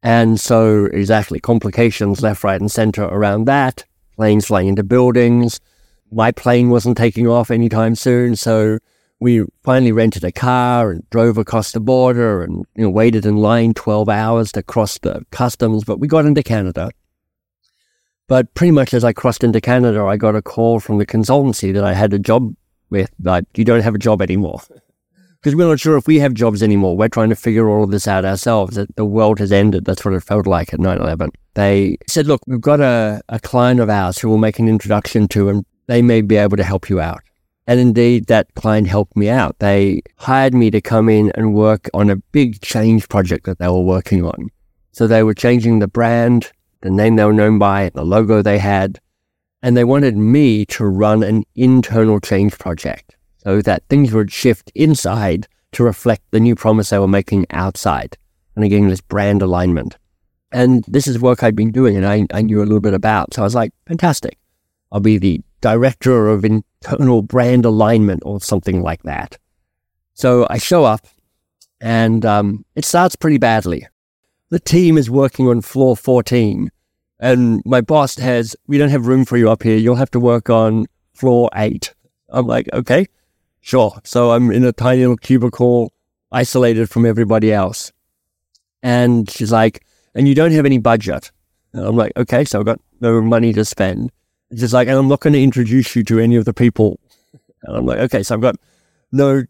And 0.03 0.39
so, 0.39 0.85
exactly, 0.85 1.39
complications 1.39 2.21
left, 2.21 2.43
right, 2.43 2.61
and 2.61 2.71
center 2.71 3.03
around 3.03 3.45
that. 3.45 3.83
Planes 4.15 4.45
flying 4.45 4.67
into 4.67 4.83
buildings. 4.83 5.59
My 6.11 6.31
plane 6.31 6.69
wasn't 6.69 6.97
taking 6.97 7.27
off 7.27 7.49
anytime 7.51 7.95
soon. 7.95 8.35
So, 8.35 8.77
we 9.19 9.43
finally 9.63 9.91
rented 9.91 10.23
a 10.23 10.31
car 10.31 10.91
and 10.91 11.09
drove 11.09 11.39
across 11.39 11.71
the 11.71 11.79
border 11.79 12.43
and 12.43 12.65
you 12.75 12.83
know, 12.83 12.89
waited 12.89 13.25
in 13.25 13.37
line 13.37 13.73
12 13.73 14.07
hours 14.07 14.51
to 14.51 14.61
cross 14.61 14.99
the 14.99 15.25
customs. 15.31 15.83
But 15.83 15.99
we 15.99 16.07
got 16.07 16.25
into 16.25 16.43
Canada. 16.43 16.91
But 18.27 18.53
pretty 18.53 18.71
much 18.71 18.93
as 18.93 19.03
I 19.03 19.13
crossed 19.13 19.43
into 19.43 19.61
Canada, 19.61 20.03
I 20.05 20.17
got 20.17 20.35
a 20.35 20.41
call 20.41 20.79
from 20.79 20.99
the 20.99 21.05
consultancy 21.05 21.73
that 21.73 21.83
I 21.83 21.93
had 21.93 22.13
a 22.13 22.19
job 22.19 22.53
with, 22.89 23.09
like, 23.21 23.45
you 23.55 23.65
don't 23.65 23.81
have 23.81 23.95
a 23.95 23.99
job 23.99 24.21
anymore 24.21 24.61
because 25.47 25.55
we're 25.55 25.69
not 25.69 25.79
sure 25.79 25.95
if 25.95 26.07
we 26.07 26.19
have 26.19 26.33
jobs 26.33 26.61
anymore. 26.61 26.97
We're 26.97 27.07
trying 27.07 27.29
to 27.29 27.35
figure 27.35 27.69
all 27.69 27.81
of 27.81 27.89
this 27.89 28.05
out 28.05 28.25
ourselves. 28.25 28.75
That 28.75 28.93
the 28.97 29.05
world 29.05 29.39
has 29.39 29.49
ended. 29.49 29.85
That's 29.85 30.03
what 30.03 30.13
it 30.13 30.19
felt 30.19 30.45
like 30.45 30.73
at 30.73 30.79
9 30.81 30.97
11. 30.97 31.31
They 31.53 31.95
said, 32.05 32.27
Look, 32.27 32.41
we've 32.47 32.59
got 32.59 32.81
a, 32.81 33.21
a 33.29 33.39
client 33.39 33.79
of 33.79 33.89
ours 33.89 34.19
who 34.19 34.27
we'll 34.27 34.39
make 34.39 34.59
an 34.59 34.67
introduction 34.67 35.29
to, 35.29 35.47
and 35.47 35.65
they 35.85 36.01
may 36.01 36.19
be 36.19 36.35
able 36.35 36.57
to 36.57 36.65
help 36.65 36.89
you 36.89 36.99
out. 36.99 37.21
And 37.65 37.79
indeed, 37.79 38.25
that 38.25 38.53
client 38.55 38.87
helped 38.87 39.15
me 39.15 39.29
out. 39.29 39.57
They 39.59 40.01
hired 40.17 40.53
me 40.53 40.69
to 40.69 40.81
come 40.81 41.07
in 41.07 41.31
and 41.35 41.53
work 41.53 41.89
on 41.93 42.09
a 42.09 42.17
big 42.17 42.59
change 42.59 43.07
project 43.07 43.45
that 43.45 43.57
they 43.57 43.69
were 43.69 43.79
working 43.79 44.25
on. 44.25 44.49
So 44.91 45.07
they 45.07 45.23
were 45.23 45.33
changing 45.33 45.79
the 45.79 45.87
brand, 45.87 46.51
the 46.81 46.89
name 46.89 47.15
they 47.15 47.23
were 47.23 47.31
known 47.31 47.57
by, 47.57 47.89
the 47.93 48.03
logo 48.03 48.41
they 48.41 48.57
had, 48.57 48.99
and 49.61 49.77
they 49.77 49.85
wanted 49.85 50.17
me 50.17 50.65
to 50.65 50.83
run 50.83 51.23
an 51.23 51.45
internal 51.55 52.19
change 52.19 52.59
project 52.59 53.16
so 53.47 53.61
that 53.61 53.87
things 53.87 54.11
would 54.11 54.29
shift 54.29 54.73
inside 54.75 55.47
to 55.71 55.81
reflect 55.81 56.21
the 56.31 56.39
new 56.39 56.53
promise 56.53 56.89
they 56.89 56.99
were 56.99 57.07
making 57.07 57.45
outside. 57.49 58.17
And 58.57 58.65
again, 58.65 58.89
this 58.89 58.99
brand 58.99 59.41
alignment. 59.41 59.97
And 60.51 60.83
this 60.85 61.07
is 61.07 61.17
work 61.17 61.43
I'd 61.43 61.55
been 61.55 61.71
doing 61.71 61.95
and 61.95 62.05
I, 62.05 62.27
I 62.33 62.41
knew 62.41 62.59
a 62.59 62.67
little 62.67 62.81
bit 62.81 62.93
about. 62.93 63.33
So 63.33 63.41
I 63.41 63.45
was 63.45 63.55
like, 63.55 63.71
fantastic. 63.87 64.37
I'll 64.91 64.99
be 64.99 65.17
the 65.17 65.41
director 65.61 66.27
of 66.27 66.43
internal 66.43 67.21
brand 67.21 67.63
alignment 67.63 68.21
or 68.25 68.41
something 68.41 68.81
like 68.81 69.03
that. 69.03 69.37
So 70.13 70.45
I 70.49 70.57
show 70.57 70.83
up 70.83 71.07
and 71.79 72.25
um, 72.25 72.65
it 72.75 72.83
starts 72.83 73.15
pretty 73.15 73.37
badly. 73.37 73.87
The 74.49 74.59
team 74.59 74.97
is 74.97 75.09
working 75.09 75.47
on 75.47 75.61
floor 75.61 75.95
14 75.95 76.69
and 77.21 77.61
my 77.63 77.79
boss 77.79 78.17
has, 78.17 78.57
we 78.67 78.77
don't 78.77 78.89
have 78.89 79.07
room 79.07 79.23
for 79.23 79.37
you 79.37 79.49
up 79.49 79.63
here. 79.63 79.77
You'll 79.77 79.95
have 79.95 80.11
to 80.11 80.19
work 80.19 80.49
on 80.49 80.87
floor 81.13 81.49
eight. 81.55 81.93
I'm 82.27 82.45
like, 82.45 82.67
okay, 82.73 83.07
sure. 83.67 83.99
So 84.05 84.31
I'm 84.31 84.49
in 84.51 84.63
a 84.63 84.71
tiny 84.71 85.01
little 85.01 85.17
cubicle, 85.17 85.91
isolated 86.31 86.89
from 86.89 87.05
everybody 87.05 87.51
else. 87.51 87.91
And 88.81 89.29
she's 89.29 89.51
like, 89.51 89.83
and 90.15 90.27
you 90.27 90.33
don't 90.33 90.53
have 90.53 90.65
any 90.65 90.77
budget. 90.77 91.31
And 91.73 91.85
I'm 91.85 91.97
like, 91.97 92.13
okay, 92.15 92.45
so 92.45 92.59
I've 92.59 92.65
got 92.65 92.79
no 93.01 93.21
money 93.21 93.51
to 93.53 93.65
spend. 93.65 94.11
And 94.49 94.59
she's 94.59 94.73
like, 94.73 94.87
and 94.87 94.97
I'm 94.97 95.09
not 95.09 95.19
going 95.19 95.33
to 95.33 95.43
introduce 95.43 95.95
you 95.97 96.03
to 96.05 96.19
any 96.19 96.37
of 96.37 96.45
the 96.45 96.53
people. 96.53 96.97
And 97.63 97.75
I'm 97.75 97.85
like, 97.85 97.99
okay, 97.99 98.23
so 98.23 98.35
I've 98.35 98.41
got 98.41 98.55
no 99.11 99.43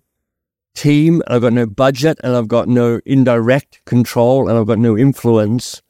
team, 0.74 1.22
and 1.28 1.36
I've 1.36 1.42
got 1.42 1.54
no 1.54 1.68
budget, 1.68 2.18
and 2.24 2.36
I've 2.36 2.48
got 2.48 2.68
no 2.68 3.00
indirect 3.06 3.86
control, 3.86 4.50
and 4.50 4.58
I've 4.58 4.68
got 4.68 4.80
no 4.80 4.98
influence. 4.98 5.84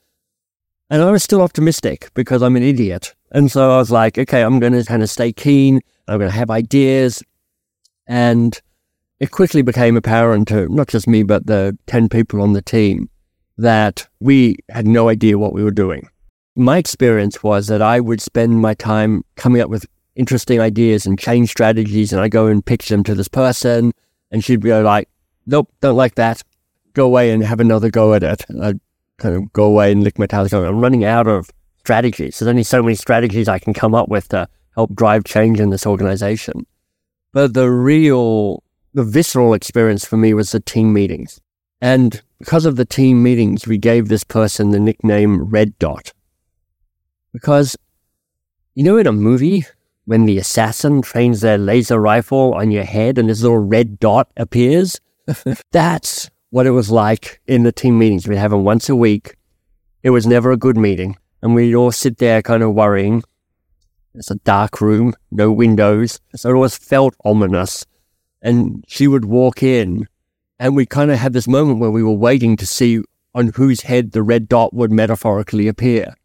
And 0.89 1.01
I 1.01 1.11
was 1.11 1.23
still 1.23 1.41
optimistic 1.41 2.09
because 2.13 2.41
I'm 2.41 2.57
an 2.57 2.63
idiot. 2.63 3.15
And 3.31 3.49
so 3.49 3.71
I 3.71 3.77
was 3.77 3.91
like, 3.91 4.17
okay, 4.17 4.41
I'm 4.41 4.59
going 4.59 4.73
to 4.73 4.83
kind 4.83 5.01
of 5.01 5.09
stay 5.09 5.31
keen. 5.31 5.79
I'm 6.09 6.19
going 6.19 6.31
to 6.31 6.37
have 6.37 6.49
ideas. 6.49 7.23
And 8.07 8.59
it 9.19 9.31
quickly 9.31 9.61
became 9.61 9.97
apparent 9.97 10.47
to 10.49 10.67
not 10.69 10.87
just 10.87 11.07
me, 11.07 11.23
but 11.23 11.47
the 11.47 11.77
10 11.87 12.09
people 12.09 12.41
on 12.41 12.53
the 12.53 12.61
team 12.61 13.09
that 13.57 14.07
we 14.19 14.57
had 14.69 14.87
no 14.87 15.09
idea 15.09 15.37
what 15.37 15.53
we 15.53 15.63
were 15.63 15.71
doing. 15.71 16.07
My 16.55 16.77
experience 16.77 17.43
was 17.43 17.67
that 17.67 17.81
I 17.81 17.99
would 17.99 18.21
spend 18.21 18.61
my 18.61 18.73
time 18.73 19.23
coming 19.35 19.61
up 19.61 19.69
with 19.69 19.85
interesting 20.15 20.59
ideas 20.59 21.05
and 21.05 21.19
change 21.19 21.49
strategies, 21.49 22.11
and 22.11 22.21
I 22.21 22.27
go 22.27 22.47
and 22.47 22.65
pitch 22.65 22.89
them 22.89 23.03
to 23.03 23.15
this 23.15 23.27
person, 23.27 23.93
and 24.31 24.43
she'd 24.43 24.61
be 24.61 24.73
like, 24.73 25.09
nope, 25.45 25.71
don't 25.81 25.95
like 25.95 26.15
that. 26.15 26.43
Go 26.93 27.05
away 27.05 27.31
and 27.31 27.43
have 27.43 27.59
another 27.59 27.89
go 27.89 28.13
at 28.13 28.23
it. 28.23 28.45
And 28.49 28.63
I'd 28.63 28.79
kind 29.17 29.35
of 29.35 29.53
go 29.53 29.65
away 29.65 29.91
and 29.91 30.03
lick 30.03 30.17
my 30.19 30.27
going, 30.27 30.53
I'm 30.53 30.79
running 30.79 31.05
out 31.05 31.27
of 31.27 31.49
strategies. 31.79 32.39
There's 32.39 32.49
only 32.49 32.63
so 32.63 32.81
many 32.81 32.95
strategies 32.95 33.47
I 33.47 33.59
can 33.59 33.73
come 33.73 33.95
up 33.95 34.09
with 34.09 34.29
to 34.29 34.47
help 34.75 34.93
drive 34.93 35.23
change 35.23 35.59
in 35.59 35.69
this 35.69 35.85
organization. 35.85 36.65
But 37.33 37.53
the 37.53 37.69
real, 37.69 38.63
the 38.93 39.03
visceral 39.03 39.53
experience 39.53 40.05
for 40.05 40.17
me 40.17 40.33
was 40.33 40.51
the 40.51 40.59
team 40.59 40.93
meetings. 40.93 41.39
And 41.81 42.21
because 42.39 42.65
of 42.65 42.75
the 42.75 42.85
team 42.85 43.21
meetings, 43.21 43.67
we 43.67 43.77
gave 43.77 44.07
this 44.07 44.23
person 44.23 44.71
the 44.71 44.79
nickname 44.79 45.43
Red 45.43 45.77
Dot. 45.79 46.13
Because, 47.33 47.77
you 48.73 48.83
know, 48.83 48.97
in 48.97 49.07
a 49.07 49.11
movie, 49.11 49.65
when 50.05 50.25
the 50.25 50.37
assassin 50.37 51.01
trains 51.01 51.41
their 51.41 51.57
laser 51.57 51.99
rifle 51.99 52.53
on 52.53 52.71
your 52.71 52.85
head 52.85 53.17
and 53.17 53.29
this 53.29 53.41
little 53.41 53.59
red 53.59 53.99
dot 53.99 54.31
appears, 54.37 54.99
that's 55.71 56.29
what 56.49 56.65
it 56.65 56.71
was 56.71 56.89
like 56.89 57.41
in 57.45 57.63
the 57.63 57.73
team 57.73 57.99
meetings. 57.99 58.25
We'd 58.25 58.37
have 58.37 58.51
them 58.51 58.63
once 58.63 58.87
a 58.87 58.95
week. 58.95 59.35
It 60.03 60.11
was 60.11 60.25
never 60.25 60.51
a 60.51 60.57
good 60.57 60.77
meeting. 60.77 61.17
And 61.41 61.53
we'd 61.53 61.75
all 61.75 61.91
sit 61.91 62.19
there 62.19 62.41
kind 62.41 62.63
of 62.63 62.73
worrying. 62.73 63.21
It's 64.17 64.31
a 64.31 64.35
dark 64.35 64.81
room, 64.81 65.13
no 65.31 65.51
windows. 65.51 66.19
So 66.35 66.49
it 66.49 66.53
always 66.53 66.77
felt 66.77 67.15
ominous. 67.23 67.85
And 68.41 68.83
she 68.87 69.07
would 69.07 69.25
walk 69.25 69.63
in 69.63 70.07
and 70.59 70.75
we 70.75 70.85
kind 70.85 71.11
of 71.11 71.19
had 71.19 71.33
this 71.33 71.47
moment 71.47 71.79
where 71.79 71.91
we 71.91 72.03
were 72.03 72.11
waiting 72.11 72.57
to 72.57 72.65
see 72.65 73.01
on 73.35 73.51
whose 73.55 73.81
head 73.81 74.11
the 74.11 74.23
red 74.23 74.49
dot 74.49 74.73
would 74.73 74.91
metaphorically 74.91 75.67
appear. 75.67 76.15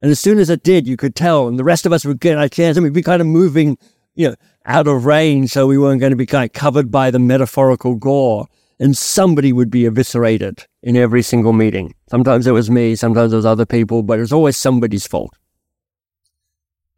And 0.00 0.10
as 0.10 0.18
soon 0.18 0.38
as 0.38 0.50
it 0.50 0.62
did, 0.62 0.86
you 0.86 0.96
could 0.96 1.14
tell, 1.14 1.46
and 1.46 1.58
the 1.58 1.64
rest 1.64 1.86
of 1.86 1.92
us 1.92 2.04
would 2.04 2.20
get 2.20 2.38
our 2.38 2.48
chance, 2.48 2.76
and 2.76 2.84
we'd 2.84 2.92
be 2.92 3.02
kind 3.02 3.20
of 3.20 3.28
moving, 3.28 3.76
you 4.14 4.30
know, 4.30 4.34
out 4.64 4.88
of 4.88 5.04
range, 5.04 5.50
so 5.50 5.66
we 5.66 5.78
weren't 5.78 6.00
going 6.00 6.10
to 6.10 6.16
be 6.16 6.26
kind 6.26 6.44
of 6.44 6.52
covered 6.52 6.90
by 6.90 7.10
the 7.10 7.18
metaphorical 7.18 7.94
gore. 7.94 8.46
And 8.80 8.96
somebody 8.96 9.52
would 9.52 9.70
be 9.70 9.84
eviscerated 9.84 10.66
in 10.82 10.96
every 10.96 11.22
single 11.22 11.52
meeting. 11.52 11.94
Sometimes 12.10 12.48
it 12.48 12.52
was 12.52 12.68
me, 12.68 12.96
sometimes 12.96 13.32
it 13.32 13.36
was 13.36 13.46
other 13.46 13.66
people, 13.66 14.02
but 14.02 14.18
it 14.18 14.22
was 14.22 14.32
always 14.32 14.56
somebody's 14.56 15.06
fault. 15.06 15.36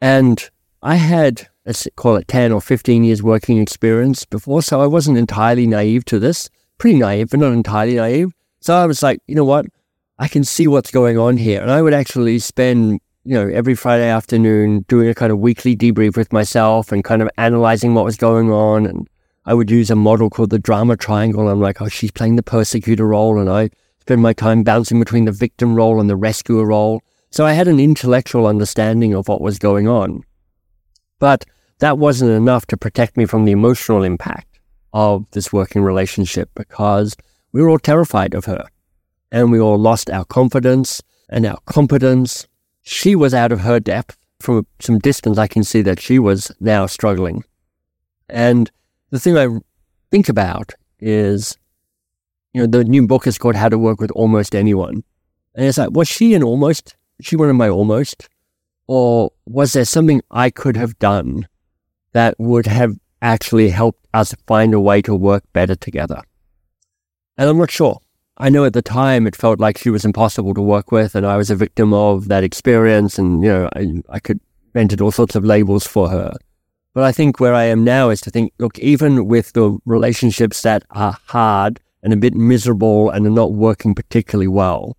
And 0.05 0.51
I 0.83 0.97
had, 0.97 1.49
let's 1.65 1.89
call 1.97 2.17
it 2.17 2.29
10 2.29 2.53
or 2.53 2.61
15 2.61 3.05
years 3.05 3.23
working 3.23 3.57
experience 3.57 4.27
before, 4.27 4.61
so 4.61 4.83
I 4.83 4.87
wasn't 4.87 5.17
entirely 5.17 5.67
naive 5.67 6.05
to 6.05 6.19
this. 6.19 6.51
Pretty 6.77 6.99
naive, 6.99 7.31
but 7.31 7.41
not 7.41 7.55
entirely 7.55 7.95
naive. 7.95 8.35
So 8.61 8.75
I 8.75 8.85
was 8.85 9.03
like, 9.03 9.21
you 9.27 9.35
know 9.35 9.47
what? 9.47 9.65
I 10.19 10.29
can 10.29 10.45
see 10.45 10.69
what's 10.69 10.91
going 10.91 11.17
on 11.17 11.39
here. 11.39 11.63
And 11.63 11.71
I 11.71 11.81
would 11.81 11.95
actually 11.95 12.39
spend, 12.39 13.01
you 13.25 13.33
know, 13.33 13.49
every 13.49 13.75
Friday 13.75 14.07
afternoon 14.07 14.85
doing 14.89 15.09
a 15.09 15.15
kind 15.15 15.33
of 15.33 15.39
weekly 15.39 15.75
debrief 15.75 16.19
with 16.19 16.35
myself 16.35 16.93
and 16.93 17.03
kind 17.03 17.23
of 17.23 17.31
analyzing 17.39 17.95
what 17.95 18.05
was 18.05 18.19
going 18.19 18.51
on. 18.51 18.85
And 18.85 19.09
I 19.47 19.55
would 19.55 19.71
use 19.71 19.91
a 19.91 19.97
model 19.97 20.29
called 20.29 20.51
the 20.51 20.59
drama 20.59 20.99
triangle. 20.99 21.49
I'm 21.49 21.63
like, 21.63 21.81
oh, 21.81 21.89
she's 21.89 22.11
playing 22.11 22.37
the 22.37 22.43
persecutor 22.43 23.07
role. 23.07 23.39
And 23.39 23.49
I 23.49 23.71
spend 24.01 24.21
my 24.21 24.35
time 24.35 24.65
bouncing 24.65 24.99
between 24.99 25.25
the 25.25 25.33
victim 25.33 25.75
role 25.75 25.99
and 25.99 26.11
the 26.11 26.17
rescuer 26.17 26.67
role. 26.67 27.01
So 27.35 27.45
I 27.45 27.55
had 27.55 27.67
an 27.67 27.81
intellectual 27.81 28.47
understanding 28.47 29.13
of 29.13 29.27
what 29.27 29.41
was 29.41 29.59
going 29.59 29.89
on. 29.89 30.23
But 31.19 31.45
that 31.81 31.99
wasn't 31.99 32.31
enough 32.31 32.65
to 32.67 32.77
protect 32.77 33.17
me 33.17 33.27
from 33.27 33.45
the 33.45 33.51
emotional 33.51 34.05
impact 34.05 34.61
of 34.93 35.29
this 35.33 35.53
working 35.53 35.83
relationship 35.83 36.49
because 36.55 37.17
we 37.51 37.61
were 37.61 37.71
all 37.71 37.81
terrified 37.81 38.35
of 38.35 38.45
her 38.45 38.69
and 39.33 39.51
we 39.51 39.59
all 39.59 39.77
lost 39.77 40.09
our 40.11 40.25
confidence 40.25 41.03
and 41.29 41.45
our 41.45 41.59
competence. 41.67 42.47
She 42.83 43.17
was 43.17 43.35
out 43.35 43.51
of 43.51 43.63
her 43.63 43.81
depth. 43.81 44.17
From 44.39 44.65
some 44.79 45.01
distance, 45.01 45.37
I 45.37 45.49
can 45.49 45.65
see 45.65 45.83
that 45.83 45.99
she 45.99 46.21
was 46.21 46.53
now 46.61 46.87
struggling. 46.87 47.43
And 48.29 48.71
the 49.11 49.19
thing 49.19 49.37
I 49.37 49.49
think 50.09 50.29
about 50.29 50.75
is, 51.01 51.59
you 52.53 52.61
know, 52.61 52.69
the 52.69 52.85
new 52.85 53.09
book 53.09 53.27
is 53.27 53.39
called 53.39 53.57
How 53.57 53.71
to 53.71 53.77
Work 53.77 54.01
with 54.01 54.13
Almost 54.13 54.55
Anyone. 54.55 55.03
And 55.57 55.67
it's 55.67 55.79
like, 55.79 55.91
was 55.91 56.07
she 56.07 56.35
an 56.35 56.45
almost? 56.45 56.95
She 57.21 57.37
one 57.37 57.51
of 57.51 57.57
my 57.57 57.69
almost? 57.69 58.29
Or 58.87 59.31
was 59.47 59.73
there 59.73 59.85
something 59.85 60.21
I 60.31 60.51
could 60.51 60.77
have 60.77 60.99
done 60.99 61.49
that 62.13 62.35
would 62.39 62.67
have 62.67 62.97
actually 63.23 63.71
helped 63.71 64.07
us 64.13 64.35
find 64.47 64.75
a 64.75 64.81
way 64.81 65.01
to 65.03 65.15
work 65.15 65.45
better 65.53 65.75
together? 65.75 66.21
And 67.39 67.49
I'm 67.49 67.59
not 67.59 67.71
sure. 67.71 68.01
I 68.37 68.51
know 68.51 68.65
at 68.65 68.73
the 68.73 68.83
time 68.83 69.27
it 69.27 69.37
felt 69.37 69.61
like 69.61 69.79
she 69.79 69.91
was 69.91 70.05
impossible 70.05 70.55
to 70.55 70.61
work 70.61 70.91
with, 70.91 71.15
and 71.15 71.25
I 71.25 71.37
was 71.37 71.51
a 71.51 71.57
victim 71.57 71.93
of 71.95 72.29
that 72.29 72.43
experience, 72.43 73.17
and 73.17 73.43
you 73.43 73.49
know 73.49 73.69
I, 73.75 74.03
I 74.09 74.19
could 74.19 74.41
invented 74.75 75.01
all 75.01 75.13
sorts 75.13 75.37
of 75.37 75.45
labels 75.45 75.87
for 75.87 76.11
her. 76.11 76.35
But 76.95 77.05
I 77.05 77.13
think 77.13 77.39
where 77.39 77.55
I 77.55 77.65
am 77.65 77.85
now 77.85 78.11
is 78.11 78.21
to 78.23 78.31
think, 78.31 78.53
look, 78.59 78.79
even 78.79 79.27
with 79.27 79.53
the 79.53 79.79
relationships 79.85 80.63
that 80.63 80.85
are 80.91 81.17
hard 81.27 81.81
and 82.03 82.13
a 82.13 82.17
bit 82.17 82.35
miserable 82.35 83.11
and 83.11 83.27
are 83.27 83.31
not 83.31 83.53
working 83.53 83.95
particularly 83.95 84.49
well, 84.49 84.97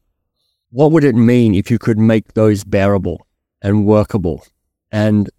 what 0.76 0.92
would 0.92 1.06
it 1.06 1.16
mean 1.16 1.56
if 1.56 1.72
you 1.72 1.80
could 1.80 1.98
make 1.98 2.34
those 2.34 2.66
bearable 2.66 3.26
and 3.62 3.86
workable 3.86 4.46
and 4.92 5.30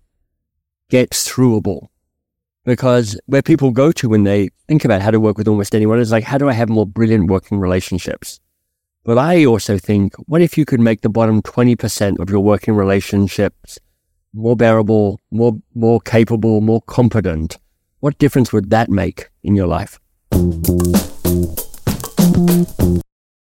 get 0.88 1.10
throughable 1.10 1.88
because 2.64 3.20
where 3.26 3.42
people 3.42 3.70
go 3.70 3.92
to 3.92 4.08
when 4.08 4.24
they 4.24 4.48
think 4.66 4.82
about 4.86 5.02
how 5.02 5.10
to 5.10 5.20
work 5.20 5.36
with 5.36 5.46
almost 5.46 5.74
anyone 5.74 6.00
is 6.00 6.10
like, 6.10 6.24
how 6.24 6.38
do 6.38 6.48
I 6.48 6.54
have 6.54 6.70
more 6.70 6.86
brilliant 6.86 7.28
working 7.28 7.58
relationships? 7.58 8.40
But 9.04 9.18
I 9.18 9.44
also 9.44 9.76
think, 9.76 10.14
what 10.24 10.40
if 10.40 10.56
you 10.56 10.64
could 10.64 10.80
make 10.80 11.02
the 11.02 11.10
bottom 11.10 11.42
20% 11.42 12.18
of 12.18 12.30
your 12.30 12.40
working 12.40 12.74
relationships 12.74 13.78
more 14.32 14.56
bearable, 14.56 15.20
more, 15.30 15.52
more 15.74 16.00
capable, 16.00 16.62
more 16.62 16.80
competent? 16.80 17.58
What 18.00 18.16
difference 18.16 18.54
would 18.54 18.70
that 18.70 18.88
make 18.88 19.28
in 19.42 19.54
your 19.54 19.66
life? 19.66 20.00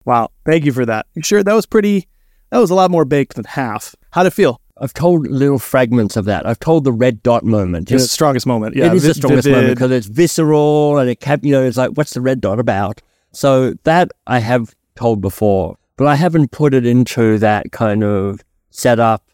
Wow. 0.05 0.31
Thank 0.45 0.65
you 0.65 0.73
for 0.73 0.85
that. 0.87 1.07
You 1.15 1.23
sure 1.23 1.43
that 1.43 1.55
was 1.55 1.67
pretty, 1.67 2.09
that 2.51 2.59
was 2.59 2.71
a 2.71 2.75
lot 2.75 2.91
more 2.91 3.05
baked 3.05 3.37
than 3.37 3.45
half. 3.45 3.95
How'd 4.11 4.27
it 4.27 4.33
feel? 4.33 4.61
I've 4.77 4.93
told 4.93 5.29
little 5.29 5.59
fragments 5.59 6.17
of 6.17 6.25
that. 6.25 6.47
I've 6.47 6.59
told 6.59 6.85
the 6.85 6.93
red 6.93 7.23
dot 7.23 7.45
moment. 7.45 7.91
It's 7.93 8.03
the 8.05 8.09
strongest 8.09 8.47
moment. 8.47 8.75
Yeah, 8.75 8.87
it 8.87 8.95
is 8.95 9.03
vi- 9.03 9.09
the 9.09 9.15
strongest 9.15 9.47
vivid. 9.47 9.61
moment 9.61 9.77
because 9.77 9.91
it's 9.93 10.07
visceral 10.07 10.99
and 10.99 11.09
it 11.09 11.21
kept, 11.21 11.45
you 11.45 11.53
know, 11.53 11.63
it's 11.63 11.77
like, 11.77 11.91
what's 11.91 12.13
the 12.13 12.21
red 12.21 12.41
dot 12.41 12.59
about? 12.59 13.01
So 13.33 13.75
that 13.85 14.11
I 14.27 14.41
have 14.41 14.75
told 14.97 15.21
before, 15.21 15.77
but 15.97 16.07
I 16.07 16.17
haven't 16.17 16.51
put 16.51 16.75
it 16.75 16.85
into 16.87 17.39
that 17.39 17.71
kind 17.73 18.03
of 18.03 18.41
setup, 18.71 19.25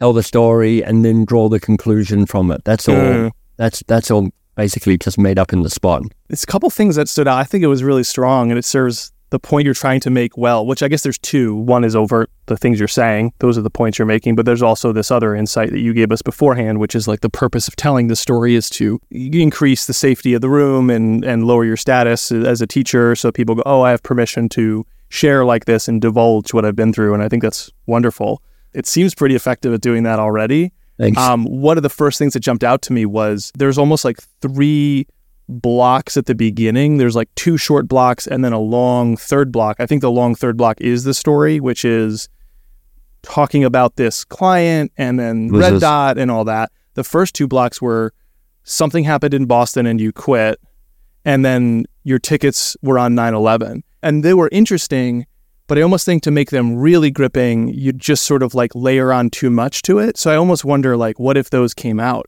tell 0.00 0.12
the 0.14 0.22
story, 0.22 0.82
and 0.82 1.04
then 1.04 1.24
draw 1.24 1.48
the 1.48 1.60
conclusion 1.60 2.24
from 2.24 2.50
it. 2.50 2.64
That's 2.64 2.88
all. 2.88 2.94
Mm. 2.94 3.30
That's 3.56 3.82
that's 3.86 4.10
all 4.10 4.30
basically 4.54 4.96
just 4.98 5.18
made 5.18 5.38
up 5.38 5.52
in 5.52 5.62
the 5.62 5.70
spot. 5.70 6.02
It's 6.30 6.44
a 6.44 6.46
couple 6.46 6.70
things 6.70 6.96
that 6.96 7.08
stood 7.08 7.28
out. 7.28 7.38
I 7.38 7.44
think 7.44 7.62
it 7.62 7.68
was 7.68 7.82
really 7.82 8.04
strong 8.04 8.50
and 8.50 8.58
it 8.58 8.64
serves 8.64 9.12
the 9.30 9.38
point 9.38 9.64
you're 9.64 9.74
trying 9.74 10.00
to 10.00 10.10
make 10.10 10.36
well, 10.36 10.64
which 10.64 10.82
I 10.82 10.88
guess 10.88 11.02
there's 11.02 11.18
two. 11.18 11.54
One 11.54 11.84
is 11.84 11.94
overt, 11.94 12.30
the 12.46 12.56
things 12.56 12.78
you're 12.78 12.88
saying, 12.88 13.32
those 13.40 13.58
are 13.58 13.62
the 13.62 13.70
points 13.70 13.98
you're 13.98 14.06
making, 14.06 14.36
but 14.36 14.46
there's 14.46 14.62
also 14.62 14.92
this 14.92 15.10
other 15.10 15.34
insight 15.34 15.70
that 15.70 15.80
you 15.80 15.92
gave 15.92 16.10
us 16.10 16.22
beforehand, 16.22 16.80
which 16.80 16.94
is 16.94 17.06
like 17.06 17.20
the 17.20 17.30
purpose 17.30 17.68
of 17.68 17.76
telling 17.76 18.08
the 18.08 18.16
story 18.16 18.54
is 18.54 18.70
to 18.70 19.00
increase 19.10 19.86
the 19.86 19.92
safety 19.92 20.34
of 20.34 20.40
the 20.40 20.48
room 20.48 20.88
and, 20.90 21.24
and 21.24 21.46
lower 21.46 21.64
your 21.64 21.76
status 21.76 22.32
as 22.32 22.62
a 22.62 22.66
teacher. 22.66 23.14
So 23.14 23.30
people 23.30 23.54
go, 23.54 23.62
oh, 23.66 23.82
I 23.82 23.90
have 23.90 24.02
permission 24.02 24.48
to 24.50 24.86
share 25.10 25.44
like 25.44 25.66
this 25.66 25.88
and 25.88 26.00
divulge 26.00 26.52
what 26.52 26.64
I've 26.64 26.76
been 26.76 26.92
through. 26.92 27.14
And 27.14 27.22
I 27.22 27.28
think 27.28 27.42
that's 27.42 27.70
wonderful. 27.86 28.42
It 28.74 28.86
seems 28.86 29.14
pretty 29.14 29.34
effective 29.34 29.72
at 29.72 29.80
doing 29.80 30.02
that 30.04 30.18
already. 30.18 30.72
Thanks. 30.98 31.18
Um, 31.18 31.44
one 31.44 31.76
of 31.76 31.82
the 31.82 31.88
first 31.88 32.18
things 32.18 32.32
that 32.32 32.40
jumped 32.40 32.64
out 32.64 32.82
to 32.82 32.92
me 32.92 33.06
was 33.06 33.52
there's 33.56 33.78
almost 33.78 34.04
like 34.04 34.18
three 34.40 35.06
blocks 35.48 36.16
at 36.16 36.26
the 36.26 36.34
beginning. 36.34 36.98
There's 36.98 37.16
like 37.16 37.34
two 37.34 37.56
short 37.56 37.88
blocks 37.88 38.26
and 38.26 38.44
then 38.44 38.52
a 38.52 38.58
long 38.58 39.16
third 39.16 39.50
block. 39.50 39.76
I 39.78 39.86
think 39.86 40.02
the 40.02 40.10
long 40.10 40.34
third 40.34 40.56
block 40.56 40.80
is 40.80 41.04
the 41.04 41.14
story, 41.14 41.58
which 41.60 41.84
is 41.84 42.28
talking 43.22 43.64
about 43.64 43.96
this 43.96 44.24
client 44.24 44.92
and 44.96 45.18
then 45.18 45.48
This 45.48 45.60
red 45.60 45.72
is- 45.74 45.80
dot 45.80 46.18
and 46.18 46.30
all 46.30 46.44
that. 46.44 46.70
The 46.94 47.04
first 47.04 47.34
two 47.34 47.46
blocks 47.48 47.80
were 47.80 48.12
something 48.64 49.04
happened 49.04 49.34
in 49.34 49.46
Boston 49.46 49.86
and 49.86 50.00
you 50.00 50.12
quit, 50.12 50.60
and 51.24 51.44
then 51.44 51.84
your 52.04 52.18
tickets 52.18 52.76
were 52.82 52.98
on 52.98 53.14
9 53.14 53.34
11. 53.34 53.82
And 54.02 54.24
they 54.24 54.34
were 54.34 54.48
interesting, 54.52 55.26
but 55.66 55.78
I 55.78 55.82
almost 55.82 56.04
think 56.06 56.22
to 56.24 56.30
make 56.30 56.50
them 56.50 56.76
really 56.76 57.10
gripping, 57.10 57.68
you 57.68 57.92
just 57.92 58.24
sort 58.24 58.42
of 58.42 58.54
like 58.54 58.72
layer 58.74 59.12
on 59.12 59.30
too 59.30 59.50
much 59.50 59.82
to 59.82 59.98
it. 59.98 60.16
So 60.18 60.30
I 60.30 60.36
almost 60.36 60.64
wonder, 60.64 60.96
like, 60.96 61.18
what 61.18 61.36
if 61.36 61.50
those 61.50 61.74
came 61.74 61.98
out? 62.00 62.26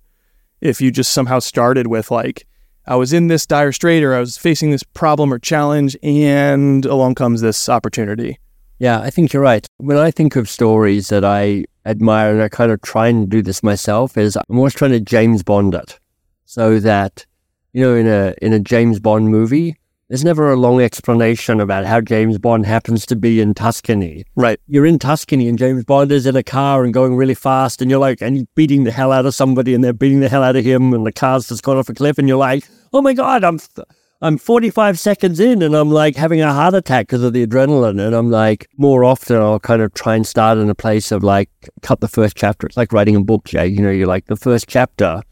If 0.61 0.81
you 0.81 0.91
just 0.91 1.13
somehow 1.13 1.39
started 1.39 1.87
with, 1.87 2.11
like, 2.11 2.47
I 2.87 2.97
was 2.97 3.13
in 3.13 3.29
this 3.29 3.47
dire 3.47 3.73
strait 3.73 4.03
or 4.03 4.15
I 4.15 4.21
was 4.21 4.37
facing 4.37 4.71
this 4.71 4.83
problem 4.83 5.33
or 5.33 5.39
challenge, 5.39 5.97
and 6.03 6.85
along 6.85 7.15
comes 7.15 7.41
this 7.41 7.69
opportunity. 7.69 8.39
Yeah, 8.79 9.01
I 9.01 9.11
think 9.11 9.33
you're 9.33 9.43
right. 9.43 9.67
When 9.77 9.99
I 9.99 10.11
think 10.11 10.37
of 10.37 10.49
stories 10.49 11.09
that 11.09 11.25
I 11.25 11.67
admire, 11.85 12.33
and 12.33 12.43
I 12.43 12.49
kind 12.49 12.73
of 12.73 12.81
try 12.81 13.09
and 13.09 13.29
do 13.29 13.43
this 13.43 13.63
myself, 13.63 14.17
is 14.17 14.37
I'm 14.37 14.59
always 14.59 14.75
trying 14.75 14.93
to 14.93 15.01
James 15.01 15.43
Bond 15.43 15.75
it, 15.75 15.99
so 16.47 16.81
that 16.81 17.27
you 17.73 17.83
know, 17.83 17.95
in 17.95 18.07
a 18.07 18.35
in 18.43 18.53
a 18.53 18.59
James 18.59 18.99
Bond 18.99 19.29
movie, 19.29 19.77
there's 20.11 20.25
never 20.25 20.51
a 20.51 20.57
long 20.57 20.81
explanation 20.83 21.61
about 21.61 21.87
how 21.87 22.01
James 22.01 22.37
Bond 22.37 22.67
happens 22.67 23.07
to 23.07 23.15
be 23.15 23.41
in 23.41 23.55
Tuscany. 23.55 24.25
Right. 24.35 24.59
You're 24.67 24.85
in 24.85 24.99
Tuscany, 24.99 25.49
and 25.49 25.57
James 25.57 25.85
Bond 25.85 26.11
is 26.11 26.27
in 26.27 26.35
a 26.35 26.43
car 26.43 26.83
and 26.83 26.93
going 26.93 27.15
really 27.15 27.35
fast, 27.35 27.81
and 27.81 27.89
you're 27.89 28.01
like, 28.01 28.21
and 28.21 28.39
he's 28.39 28.47
beating 28.57 28.83
the 28.83 28.91
hell 28.91 29.13
out 29.13 29.25
of 29.25 29.37
somebody, 29.37 29.73
and 29.73 29.85
they're 29.85 29.93
beating 29.93 30.19
the 30.19 30.29
hell 30.29 30.43
out 30.43 30.57
of 30.57 30.65
him, 30.65 30.93
and 30.93 31.07
the 31.07 31.13
car's 31.13 31.47
just 31.47 31.63
gone 31.63 31.77
off 31.77 31.89
a 31.89 31.95
cliff, 31.95 32.19
and 32.19 32.27
you're 32.27 32.37
like, 32.37 32.69
oh 32.93 33.01
my 33.01 33.15
god, 33.15 33.45
I'm. 33.45 33.59
Th- 33.59 33.87
I'm 34.23 34.37
45 34.37 34.99
seconds 34.99 35.41
in 35.41 35.63
and 35.63 35.75
I'm 35.75 35.91
like 35.91 36.15
having 36.15 36.43
a 36.43 36.53
heart 36.53 36.75
attack 36.75 37.07
because 37.07 37.23
of 37.23 37.33
the 37.33 37.47
adrenaline. 37.47 37.99
And 37.99 38.15
I'm 38.15 38.31
like, 38.31 38.69
more 38.77 39.03
often 39.03 39.37
I'll 39.37 39.59
kind 39.59 39.81
of 39.81 39.95
try 39.95 40.15
and 40.15 40.27
start 40.27 40.59
in 40.59 40.69
a 40.69 40.75
place 40.75 41.11
of 41.11 41.25
like, 41.25 41.49
cut 41.81 42.01
the 42.01 42.09
first 42.09 42.37
chapter. 42.37 42.67
It's 42.67 42.77
like 42.77 42.93
writing 42.93 43.17
a 43.17 43.23
book, 43.23 43.45
Jay. 43.47 43.67
You 43.67 43.81
know, 43.81 43.91
you're 43.91 44.07
like, 44.07 44.27
the 44.27 44.37
first 44.37 44.69
chapter, 44.69 45.23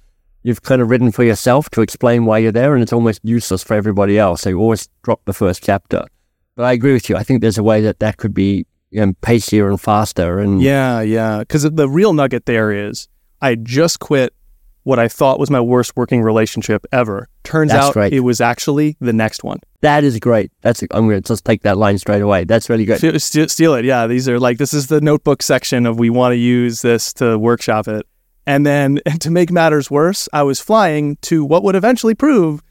you've 0.49 0.63
kind 0.63 0.81
of 0.81 0.89
written 0.89 1.13
for 1.13 1.23
yourself 1.23 1.69
to 1.71 1.83
explain 1.83 2.25
why 2.25 2.39
you're 2.39 2.51
there 2.51 2.75
and 2.75 2.83
it's 2.83 2.93
almost 2.93 3.21
useless 3.23 3.63
for 3.63 3.75
everybody 3.75 4.19
else. 4.19 4.41
So 4.41 4.49
you 4.49 4.59
always 4.59 4.89
drop 5.03 5.21
the 5.27 5.35
first 5.35 5.63
chapter. 5.63 6.05
But 6.57 6.65
I 6.65 6.73
agree 6.73 6.95
with 6.95 7.09
you. 7.09 7.17
I 7.17 7.23
think 7.23 7.43
there's 7.43 7.59
a 7.59 7.63
way 7.63 7.83
that 7.83 8.01
that 8.01 8.17
could 8.17 8.35
be 8.35 8.67
you 8.91 9.05
know, 9.05 9.13
pacier 9.21 9.69
and 9.69 9.81
faster. 9.81 10.39
And 10.39 10.63
Yeah, 10.63 11.03
yeah. 11.03 11.41
Because 11.41 11.63
the 11.63 11.89
real 11.89 12.15
nugget 12.15 12.47
there 12.47 12.73
is 12.73 13.09
I 13.43 13.55
just 13.57 14.01
quit 14.01 14.33
what 14.85 14.99
I 14.99 15.07
thought 15.07 15.39
was 15.39 15.51
my 15.51 15.61
worst 15.61 15.95
working 15.97 16.23
relationship 16.23 16.87
ever. 16.93 17.29
Turns 17.45 17.73
That's 17.73 17.89
out 17.89 17.97
right. 17.97 18.11
it 18.11 18.21
was 18.21 18.41
actually 18.41 18.97
the 19.01 19.13
next 19.13 19.45
one. 19.45 19.59
that 19.83 20.03
is 20.03 20.19
great. 20.19 20.51
That's, 20.63 20.83
I'm 20.91 21.09
going 21.09 21.21
to 21.23 21.29
just 21.29 21.45
take 21.45 21.63
that 21.63 21.77
line 21.77 21.99
straight 21.99 22.23
away. 22.23 22.45
That's 22.45 22.71
really 22.71 22.87
good. 22.87 22.99
Ste- 22.99 23.21
ste- 23.21 23.51
steal 23.51 23.75
it. 23.75 23.85
Yeah, 23.85 24.07
these 24.07 24.29
are 24.31 24.41
like 24.41 24.57
this 24.57 24.73
is 24.73 24.87
the 24.87 25.03
notebook 25.03 25.43
section 25.43 25.85
of 25.85 25.99
we 25.99 26.09
want 26.09 26.33
to 26.33 26.37
use 26.37 26.81
this 26.81 27.13
to 27.15 27.39
workshop 27.39 27.87
it. 27.87 28.07
And 28.49 28.65
then 28.65 28.99
and 29.05 29.21
to 29.21 29.31
make 29.31 29.53
matters 29.53 29.91
worse, 29.91 30.29
I 30.33 30.43
was 30.43 30.59
flying 30.59 31.17
to 31.23 31.45
what 31.45 31.63
would 31.63 31.77
eventually 31.77 32.15
prove 32.15 32.63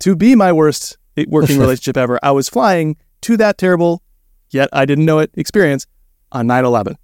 to 0.00 0.16
be 0.16 0.34
my 0.34 0.50
worst 0.50 0.96
eh, 1.16 1.26
working 1.28 1.58
relationship 1.64 1.98
ever. 1.98 2.18
I 2.22 2.30
was 2.32 2.48
flying 2.48 2.96
to 3.20 3.36
that 3.36 3.58
terrible, 3.58 4.02
yet 4.50 4.70
I 4.72 4.86
didn't 4.86 5.04
know 5.04 5.18
it 5.18 5.30
experience 5.34 5.86
on 6.32 6.46
9/11. 6.48 6.96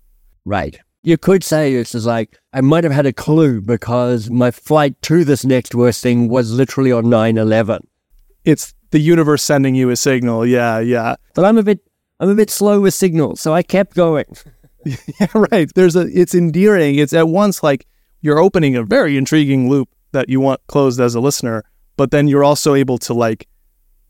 Right. 0.47 0.81
You 1.05 1.19
could 1.19 1.45
say 1.45 1.75
this 1.75 1.95
is 1.95 2.07
like, 2.07 2.39
I 2.53 2.61
might 2.61 2.85
have 2.85 2.93
had 2.93 3.07
a 3.07 3.13
clue 3.13 3.61
because 3.61 4.31
my 4.31 4.51
flight 4.51 5.01
to 5.03 5.25
this 5.25 5.45
next 5.45 5.75
worst 5.75 6.01
thing 6.01 6.29
was 6.29 6.53
literally 6.53 6.93
on 6.93 7.11
9 7.11 7.37
11. 7.37 7.87
It's 8.45 8.73
the 8.93 9.01
universe 9.01 9.43
sending 9.43 9.75
you 9.75 9.91
a 9.91 9.97
signal. 9.97 10.47
Yeah, 10.47 10.79
yeah. 10.79 11.17
But 11.35 11.45
I'm 11.45 11.59
a 11.59 11.63
bit, 11.63 11.81
I'm 12.19 12.31
a 12.31 12.35
bit 12.35 12.51
slow 12.51 12.81
with 12.81 12.95
signals, 12.95 13.41
so 13.43 13.53
I 13.53 13.63
kept 13.63 13.95
going. 13.95 14.27
Yeah, 15.21 15.29
right. 15.53 15.71
There's 15.77 15.95
a 15.95 16.09
it's 16.09 16.35
endearing. 16.35 16.97
It's 16.97 17.13
at 17.13 17.29
once 17.29 17.63
like 17.63 17.87
you're 18.23 18.39
opening 18.39 18.75
a 18.77 18.83
very 18.83 19.17
intriguing 19.17 19.69
loop 19.69 19.89
that 20.13 20.29
you 20.29 20.41
want 20.41 20.61
closed 20.69 21.01
as 21.01 21.15
a 21.15 21.21
listener, 21.21 21.65
but 21.97 22.11
then 22.11 22.29
you're 22.29 22.45
also 22.45 22.75
able 22.75 22.99
to 22.99 23.13
like 23.13 23.47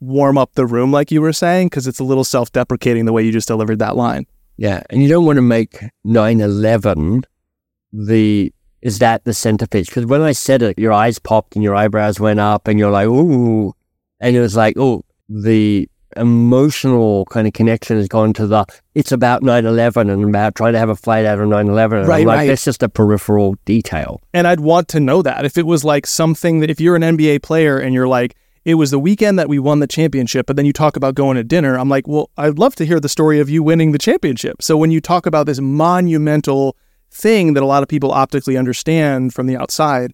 warm 0.01 0.39
up 0.39 0.55
the 0.55 0.67
room 0.67 0.93
like 0.93 1.11
you 1.11 1.21
were 1.21 1.33
saying 1.33 1.69
because 1.69 1.87
it's 1.87 2.01
a 2.01 2.05
little 2.05 2.25
self-deprecating 2.25 3.05
the 3.05 3.13
way 3.13 3.23
you 3.23 3.33
just 3.33 3.49
delivered 3.49 3.79
that 3.79 3.97
line. 3.97 4.27
Yeah, 4.57 4.83
and 4.91 5.03
you 5.03 5.09
don't 5.09 5.25
want 5.25 5.37
to 5.37 5.43
make 5.43 5.83
9/11 6.07 7.25
the 7.93 8.53
is 8.83 8.99
that 8.99 9.25
the 9.25 9.33
centerpiece? 9.33 9.87
Because 9.87 10.07
when 10.07 10.23
I 10.23 10.33
said 10.33 10.61
it, 10.61 10.79
your 10.79 10.93
eyes 10.93 11.19
popped 11.19 11.55
and 11.55 11.63
your 11.63 11.75
eyebrows 11.75 12.19
went 12.19 12.41
up, 12.41 12.67
and 12.67 12.79
you're 12.79 12.91
like, 12.91 13.07
ooh, 13.07 13.73
and 14.21 14.37
it 14.37 14.41
was 14.41 14.57
like, 14.57 14.77
oh, 14.77 15.05
the 15.29 15.89
emotional 16.17 17.25
kind 17.27 17.47
of 17.47 17.53
connection 17.53 17.97
has 17.97 18.09
gone 18.09 18.33
to 18.35 18.47
the 18.47 18.65
it's 18.95 19.13
about 19.13 19.43
9-11 19.43 20.13
and 20.13 20.25
about 20.25 20.55
trying 20.55 20.73
to 20.73 20.79
have 20.79 20.89
a 20.89 20.97
flight 20.97 21.25
out 21.25 21.39
of 21.39 21.49
9-11 21.49 22.07
Right, 22.07 22.27
like 22.27 22.37
right. 22.37 22.47
that's 22.47 22.65
just 22.65 22.83
a 22.83 22.89
peripheral 22.89 23.57
detail 23.65 24.21
And 24.35 24.47
I'd 24.47 24.61
want 24.61 24.89
to 24.89 25.01
know 25.01 25.23
that 25.23 25.45
if 25.45 25.57
it 25.57 25.67
was 25.67 25.85
like 25.85 26.07
something 26.07 26.61
that 26.61 26.71
if 26.71 26.81
you're 26.81 26.97
an 26.97 27.03
NBA 27.03 27.43
player 27.43 27.79
and 27.79 27.95
you're 27.95 28.09
like, 28.09 28.37
it 28.65 28.75
was 28.75 28.93
the 28.93 28.99
weekend 28.99 29.39
that 29.39 29.49
we 29.49 29.59
won 29.59 29.81
the 29.81 29.89
championship, 29.89 30.47
but 30.47 30.57
then 30.57 30.65
you 30.65 30.73
talk 30.73 30.97
about 30.97 31.15
going 31.15 31.37
to 31.37 31.43
dinner, 31.43 31.77
I'm 31.77 31.89
like, 31.89 32.07
well, 32.07 32.31
I'd 32.37 32.59
love 32.59 32.77
to 32.77 32.87
hear 32.87 33.01
the 33.01 33.09
story 33.09 33.41
of 33.41 33.51
you 33.51 33.63
winning 33.63 33.91
the 33.91 33.99
championship. 33.99 34.63
So 34.63 34.77
when 34.77 34.93
you 34.93 35.01
talk 35.01 35.27
about 35.27 35.47
this 35.47 35.61
monumental 35.61 36.77
thing 37.11 37.55
that 37.55 37.63
a 37.63 37.67
lot 37.67 37.83
of 37.83 37.89
people 37.89 38.13
optically 38.13 38.57
understand 38.57 39.35
from 39.35 39.47
the 39.47 39.57
outside, 39.57 40.13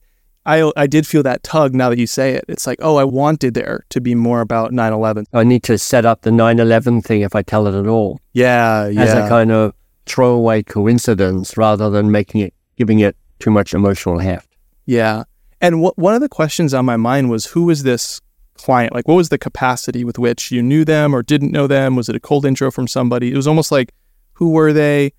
I, 0.49 0.73
I 0.77 0.87
did 0.87 1.07
feel 1.07 1.23
that 1.25 1.43
tug 1.43 1.75
now 1.75 1.91
that 1.91 1.99
you 1.99 2.07
say 2.07 2.33
it. 2.35 2.45
It's 2.49 2.67
like, 2.67 2.79
oh, 2.81 2.97
I 2.97 3.05
wanted 3.05 3.53
there 3.55 3.85
to 3.91 4.01
be 4.01 4.15
more 4.15 4.41
about 4.41 4.73
9 4.73 4.93
11. 4.93 5.27
I 5.33 5.45
need 5.45 5.63
to 5.65 5.77
set 5.77 6.05
up 6.07 6.23
the 6.23 6.31
9-11 6.31 7.05
thing 7.05 7.21
if 7.21 7.35
I 7.35 7.43
tell 7.43 7.67
it 7.67 7.75
at 7.79 7.87
all 7.87 8.19
Yeah, 8.33 8.89
yeah. 8.89 9.03
as 9.03 9.13
a 9.13 9.29
kind 9.29 9.53
of 9.53 9.75
throwaway 10.07 10.63
coincidence 10.63 11.57
rather 11.59 11.91
than 11.91 12.11
making 12.11 12.41
it 12.41 12.55
giving 12.77 13.01
it 13.01 13.15
too 13.41 13.51
much 13.51 13.75
emotional 13.75 14.19
heft 14.21 14.49
Yeah. 14.87 15.25
And 15.61 15.83
one 15.83 16.15
of 16.15 16.21
the 16.21 16.29
questions 16.29 16.73
on 16.73 16.85
my 16.87 16.97
mind 16.97 17.29
was 17.31 17.47
who 17.47 17.65
was 17.65 17.83
this 17.83 18.21
client? 18.55 18.95
Like, 18.95 19.07
what 19.09 19.17
was 19.17 19.29
the 19.29 19.39
capacity 19.39 20.03
with 20.05 20.19
which 20.19 20.51
you 20.51 20.63
knew 20.63 20.85
them 20.85 21.15
or 21.15 21.23
didn't 21.23 21.53
know 21.53 21.67
them? 21.67 21.97
Was 21.97 22.09
it 22.09 22.17
a 22.17 22.21
cold 22.21 22.47
intro 22.47 22.71
from 22.71 22.87
somebody? 22.89 23.33
It 23.33 23.37
was 23.37 23.47
almost 23.49 23.71
like, 23.73 23.93
who 24.35 24.51
were 24.51 24.73
they? 24.73 25.13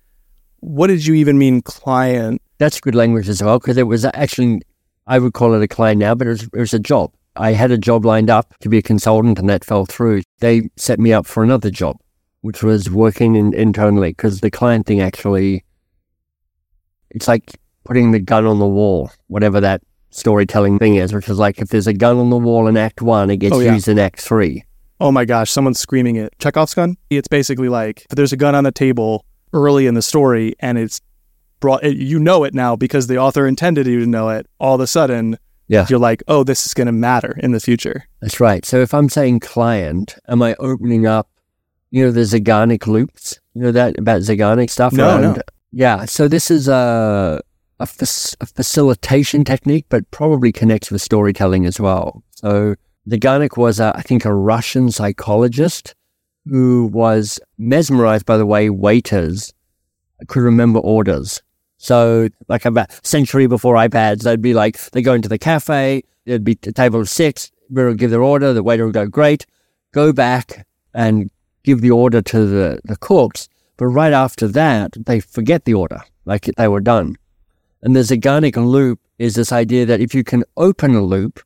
What 0.60 0.88
did 0.88 1.06
you 1.06 1.14
even 1.14 1.38
mean, 1.38 1.62
client? 1.62 2.40
that's 2.58 2.78
good 2.80 2.94
language 2.94 3.26
as 3.28 3.42
well 3.42 3.58
because 3.58 3.78
it 3.78 3.84
was 3.84 4.04
actually 4.04 4.60
I 5.10 5.18
would 5.18 5.32
call 5.34 5.54
it 5.54 5.62
a 5.62 5.68
client 5.68 5.98
now, 5.98 6.14
but 6.14 6.26
it 6.26 6.30
was, 6.30 6.42
it 6.44 6.58
was 6.58 6.72
a 6.74 6.78
job. 6.78 7.12
I 7.36 7.52
had 7.52 7.70
a 7.70 7.78
job 7.78 8.04
lined 8.04 8.30
up 8.30 8.54
to 8.60 8.68
be 8.68 8.78
a 8.78 8.82
consultant, 8.82 9.38
and 9.38 9.48
that 9.50 9.64
fell 9.64 9.84
through. 9.86 10.22
They 10.40 10.70
set 10.76 10.98
me 11.00 11.12
up 11.12 11.26
for 11.26 11.42
another 11.42 11.70
job, 11.70 11.96
which 12.42 12.62
was 12.62 12.88
working 12.90 13.34
in, 13.34 13.52
internally 13.54 14.10
because 14.10 14.40
the 14.40 14.50
client 14.50 14.86
thing 14.86 15.00
actually 15.00 15.64
it's 17.10 17.26
like 17.28 17.58
putting 17.84 18.12
the 18.12 18.20
gun 18.20 18.46
on 18.46 18.58
the 18.60 18.68
wall, 18.68 19.10
whatever 19.26 19.60
that 19.60 19.82
storytelling 20.10 20.78
thing 20.78 20.96
is, 20.96 21.12
which 21.12 21.28
is 21.28 21.38
like 21.38 21.58
if 21.60 21.68
there's 21.68 21.86
a 21.86 21.92
gun 21.92 22.16
on 22.18 22.30
the 22.30 22.36
wall 22.38 22.68
in 22.68 22.76
Act 22.76 23.02
One, 23.02 23.30
it 23.30 23.38
gets 23.38 23.54
Oh, 23.54 23.60
yeah. 23.60 23.74
used 23.74 23.88
in 23.88 23.98
Act 23.98 24.20
Three. 24.20 24.64
Oh 25.00 25.10
my 25.10 25.24
gosh, 25.24 25.50
someone's 25.50 25.80
screaming 25.80 26.16
it. 26.16 26.32
Chekhov's 26.38 26.74
gun? 26.74 26.96
It's 27.08 27.28
basically 27.28 27.68
like 27.68 28.06
if 28.10 28.16
there's 28.16 28.32
a 28.32 28.36
gun 28.36 28.54
on 28.54 28.64
the 28.64 28.72
table 28.72 29.24
early 29.52 29.86
in 29.86 29.94
the 29.94 30.02
story 30.02 30.54
and 30.60 30.78
it's 30.78 31.00
brought, 31.60 31.84
it, 31.84 31.96
you 31.96 32.18
know 32.18 32.44
it 32.44 32.54
now 32.54 32.76
because 32.76 33.06
the 33.06 33.18
author 33.18 33.46
intended 33.46 33.86
you 33.86 34.00
to 34.00 34.06
know 34.06 34.30
it. 34.30 34.46
All 34.58 34.74
of 34.74 34.80
a 34.80 34.86
sudden, 34.86 35.38
Yeah. 35.68 35.86
you're 35.88 35.98
like, 35.98 36.22
oh, 36.28 36.42
this 36.44 36.66
is 36.66 36.74
going 36.74 36.86
to 36.86 36.92
matter 36.92 37.38
in 37.42 37.52
the 37.52 37.60
future. 37.60 38.04
That's 38.20 38.40
right. 38.40 38.64
So 38.64 38.78
if 38.80 38.92
I'm 38.94 39.08
saying 39.08 39.40
client, 39.40 40.16
am 40.28 40.42
I 40.42 40.54
opening 40.58 41.06
up, 41.06 41.28
you 41.90 42.04
know, 42.04 42.10
the 42.10 42.20
Zeigarnik 42.22 42.86
loops? 42.86 43.38
You 43.54 43.62
know 43.62 43.72
that 43.72 43.98
about 43.98 44.22
Zeigarnik 44.22 44.70
stuff? 44.70 44.92
No, 44.92 45.08
around- 45.08 45.36
no. 45.36 45.42
Yeah. 45.72 46.04
So 46.06 46.26
this 46.28 46.50
is 46.50 46.66
a, 46.68 47.40
a, 47.78 47.82
a 48.40 48.46
facilitation 48.46 49.44
technique, 49.44 49.86
but 49.88 50.10
probably 50.10 50.50
connects 50.52 50.90
with 50.90 51.02
storytelling 51.02 51.66
as 51.66 51.78
well. 51.78 52.22
So 52.32 52.74
Zeigarnik 53.08 53.56
was, 53.56 53.80
a, 53.80 53.92
I 53.96 54.02
think, 54.02 54.24
a 54.24 54.34
Russian 54.34 54.90
psychologist 54.90 55.94
who 56.46 56.86
was 56.92 57.38
mesmerized 57.58 58.24
by 58.26 58.36
the 58.36 58.46
way 58.46 58.70
waiters 58.70 59.52
could 60.26 60.42
remember 60.42 60.78
orders. 60.80 61.42
So, 61.82 62.28
like 62.46 62.66
about 62.66 62.90
a 62.90 63.00
century 63.02 63.46
before 63.46 63.74
iPads, 63.74 64.22
they'd 64.22 64.42
be 64.42 64.52
like, 64.52 64.78
they 64.90 65.00
go 65.00 65.14
into 65.14 65.30
the 65.30 65.38
cafe, 65.38 66.04
there'd 66.26 66.44
be 66.44 66.58
a 66.66 66.72
table 66.72 67.00
of 67.00 67.08
six, 67.08 67.50
we 67.70 67.82
would 67.82 67.96
give 67.96 68.10
their 68.10 68.22
order, 68.22 68.52
the 68.52 68.62
waiter 68.62 68.84
would 68.84 68.92
go, 68.92 69.06
great, 69.06 69.46
go 69.92 70.12
back 70.12 70.66
and 70.92 71.30
give 71.64 71.80
the 71.80 71.90
order 71.90 72.20
to 72.20 72.46
the, 72.46 72.80
the 72.84 72.96
cooks. 72.96 73.48
But 73.78 73.86
right 73.86 74.12
after 74.12 74.46
that, 74.48 74.92
they 75.06 75.20
forget 75.20 75.64
the 75.64 75.72
order, 75.72 76.02
like 76.26 76.50
they 76.58 76.68
were 76.68 76.82
done. 76.82 77.16
And 77.80 77.96
the 77.96 78.00
Zeigarnik 78.00 78.56
loop 78.56 79.00
is 79.18 79.34
this 79.34 79.50
idea 79.50 79.86
that 79.86 80.02
if 80.02 80.14
you 80.14 80.22
can 80.22 80.44
open 80.58 80.94
a 80.94 81.00
loop 81.02 81.40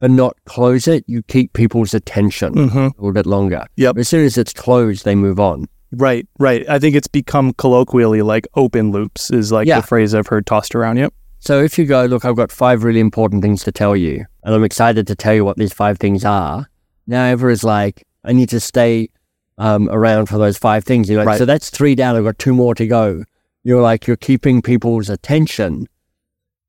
but 0.00 0.10
not 0.10 0.36
close 0.46 0.88
it, 0.88 1.04
you 1.06 1.22
keep 1.22 1.52
people's 1.52 1.94
attention 1.94 2.54
Mm-hmm. 2.54 2.78
a 2.78 2.84
little 2.98 3.12
bit 3.12 3.24
longer. 3.24 3.64
Yep. 3.76 3.94
But 3.94 4.00
as 4.00 4.08
soon 4.08 4.24
as 4.24 4.36
it's 4.36 4.52
closed, 4.52 5.04
they 5.04 5.14
move 5.14 5.38
on. 5.38 5.68
Right, 5.92 6.26
right. 6.38 6.68
I 6.68 6.78
think 6.78 6.96
it's 6.96 7.06
become 7.08 7.52
colloquially 7.54 8.22
like 8.22 8.46
open 8.54 8.90
loops 8.90 9.30
is 9.30 9.52
like 9.52 9.66
Yeah. 9.68 9.80
the 9.80 9.86
phrase 9.86 10.14
I've 10.14 10.26
heard 10.26 10.46
tossed 10.46 10.74
around. 10.74 10.96
Yep. 10.98 11.14
So 11.38 11.62
if 11.62 11.78
you 11.78 11.84
go, 11.86 12.04
look, 12.06 12.24
I've 12.24 12.36
got 12.36 12.50
five 12.50 12.82
really 12.82 12.98
important 13.00 13.42
things 13.42 13.62
to 13.64 13.72
tell 13.72 13.94
you, 13.96 14.24
and 14.42 14.54
I'm 14.54 14.64
excited 14.64 15.06
to 15.06 15.14
tell 15.14 15.34
you 15.34 15.44
what 15.44 15.56
these 15.56 15.72
five 15.72 15.98
things 15.98 16.24
are. 16.24 16.66
Now 17.06 17.24
Ever 17.24 17.50
is 17.50 17.62
like, 17.62 18.04
I 18.24 18.32
need 18.32 18.48
to 18.48 18.58
stay 18.60 19.10
um, 19.58 19.88
around 19.90 20.26
for 20.26 20.38
those 20.38 20.58
five 20.58 20.84
things. 20.84 21.08
You're 21.08 21.18
like, 21.20 21.26
Right. 21.28 21.38
so 21.38 21.44
that's 21.44 21.70
three 21.70 21.94
down. 21.94 22.16
I've 22.16 22.24
got 22.24 22.38
two 22.38 22.52
more 22.52 22.74
to 22.74 22.86
go. 22.86 23.22
You're 23.62 23.80
like, 23.82 24.06
you're 24.06 24.16
keeping 24.16 24.60
people's 24.60 25.08
attention. 25.08 25.86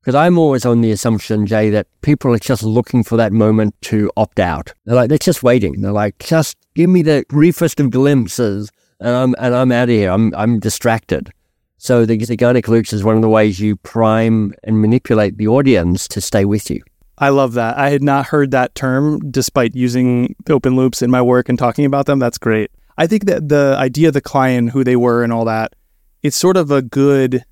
Because 0.00 0.14
I'm 0.14 0.38
always 0.38 0.64
on 0.64 0.80
the 0.80 0.90
assumption, 0.92 1.44
Jay, 1.44 1.70
that 1.70 1.86
people 2.02 2.32
are 2.32 2.38
just 2.38 2.62
looking 2.62 3.02
for 3.02 3.16
that 3.16 3.32
moment 3.32 3.74
to 3.82 4.10
opt 4.16 4.38
out. 4.38 4.72
They're 4.84 4.94
like, 4.94 5.08
they're 5.08 5.18
just 5.18 5.42
waiting. 5.42 5.80
They're 5.80 5.92
like, 5.92 6.18
just 6.18 6.56
give 6.74 6.88
me 6.88 7.02
the 7.02 7.24
briefest 7.28 7.78
of 7.80 7.90
glimpses, 7.90 8.70
and 9.00 9.14
I'm 9.14 9.34
and 9.38 9.54
I'm 9.54 9.72
out 9.72 9.88
of 9.88 9.94
here. 9.94 10.10
I'm 10.10 10.34
I'm 10.34 10.58
distracted. 10.58 11.32
So 11.78 12.04
the 12.04 12.18
Zeigarnik 12.18 12.66
loops 12.66 12.92
is 12.92 13.04
one 13.04 13.14
of 13.14 13.22
the 13.22 13.28
ways 13.28 13.60
you 13.60 13.76
prime 13.76 14.52
and 14.64 14.80
manipulate 14.80 15.38
the 15.38 15.46
audience 15.46 16.08
to 16.08 16.20
stay 16.20 16.44
with 16.44 16.70
you. 16.70 16.82
I 17.18 17.28
love 17.30 17.52
that. 17.54 17.78
I 17.78 17.90
had 17.90 18.02
not 18.02 18.26
heard 18.26 18.50
that 18.50 18.74
term 18.74 19.20
despite 19.30 19.74
using 19.74 20.34
open 20.50 20.76
loops 20.76 21.02
in 21.02 21.10
my 21.10 21.22
work 21.22 21.48
and 21.48 21.58
talking 21.58 21.84
about 21.84 22.06
them. 22.06 22.18
That's 22.18 22.38
great. 22.38 22.70
I 22.96 23.06
think 23.06 23.26
that 23.26 23.48
the 23.48 23.76
idea 23.78 24.08
of 24.08 24.14
the 24.14 24.20
client, 24.20 24.70
who 24.70 24.82
they 24.82 24.96
were, 24.96 25.22
and 25.22 25.32
all 25.32 25.44
that, 25.44 25.74
it's 26.22 26.36
sort 26.36 26.56
of 26.56 26.70
a 26.70 26.82
good 26.82 27.44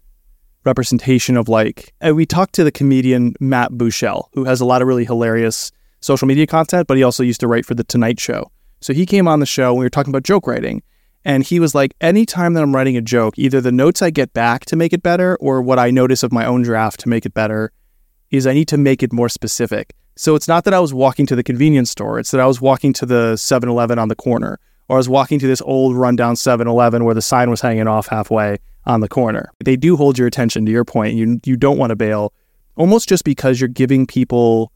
representation 0.64 1.36
of 1.36 1.48
like, 1.48 1.94
and 2.00 2.16
we 2.16 2.26
talked 2.26 2.54
to 2.56 2.64
the 2.64 2.72
comedian 2.72 3.34
Matt 3.38 3.72
Buechele, 3.72 4.28
who 4.34 4.44
has 4.44 4.60
a 4.60 4.64
lot 4.64 4.82
of 4.82 4.88
really 4.88 5.04
hilarious 5.04 5.70
social 6.00 6.26
media 6.26 6.46
content, 6.46 6.88
but 6.88 6.96
he 6.96 7.04
also 7.04 7.22
used 7.22 7.40
to 7.40 7.48
write 7.48 7.64
for 7.64 7.74
The 7.74 7.84
Tonight 7.84 8.18
Show. 8.18 8.50
So 8.80 8.92
he 8.92 9.06
came 9.06 9.28
on 9.28 9.40
the 9.40 9.46
show 9.46 9.70
and 9.70 9.78
we 9.78 9.84
were 9.84 9.90
talking 9.90 10.10
about 10.10 10.24
joke 10.24 10.46
writing. 10.46 10.82
And 11.26 11.42
he 11.42 11.58
was 11.58 11.74
like, 11.74 11.92
anytime 12.00 12.54
that 12.54 12.62
I'm 12.62 12.72
writing 12.72 12.96
a 12.96 13.00
joke, 13.00 13.36
either 13.36 13.60
the 13.60 13.72
notes 13.72 14.00
I 14.00 14.10
get 14.10 14.32
back 14.32 14.64
to 14.66 14.76
make 14.76 14.92
it 14.92 15.02
better 15.02 15.36
or 15.40 15.60
what 15.60 15.76
I 15.76 15.90
notice 15.90 16.22
of 16.22 16.30
my 16.30 16.46
own 16.46 16.62
draft 16.62 17.00
to 17.00 17.08
make 17.08 17.26
it 17.26 17.34
better 17.34 17.72
is 18.30 18.46
I 18.46 18.52
need 18.52 18.68
to 18.68 18.78
make 18.78 19.02
it 19.02 19.12
more 19.12 19.28
specific. 19.28 19.92
So 20.14 20.36
it's 20.36 20.46
not 20.46 20.62
that 20.64 20.72
I 20.72 20.78
was 20.78 20.94
walking 20.94 21.26
to 21.26 21.34
the 21.34 21.42
convenience 21.42 21.90
store, 21.90 22.20
it's 22.20 22.30
that 22.30 22.40
I 22.40 22.46
was 22.46 22.60
walking 22.60 22.92
to 22.92 23.06
the 23.06 23.36
7 23.36 23.68
Eleven 23.68 23.98
on 23.98 24.06
the 24.06 24.14
corner, 24.14 24.60
or 24.88 24.96
I 24.96 24.98
was 24.98 25.08
walking 25.08 25.40
to 25.40 25.48
this 25.48 25.60
old 25.62 25.96
rundown 25.96 26.36
7 26.36 26.68
Eleven 26.68 27.04
where 27.04 27.14
the 27.14 27.20
sign 27.20 27.50
was 27.50 27.60
hanging 27.60 27.88
off 27.88 28.06
halfway 28.06 28.58
on 28.84 29.00
the 29.00 29.08
corner. 29.08 29.50
They 29.64 29.74
do 29.74 29.96
hold 29.96 30.18
your 30.18 30.28
attention 30.28 30.64
to 30.66 30.70
your 30.70 30.84
point. 30.84 31.14
You, 31.14 31.40
you 31.44 31.56
don't 31.56 31.76
want 31.76 31.90
to 31.90 31.96
bail, 31.96 32.34
almost 32.76 33.08
just 33.08 33.24
because 33.24 33.60
you're 33.60 33.66
giving 33.66 34.06
people 34.06 34.70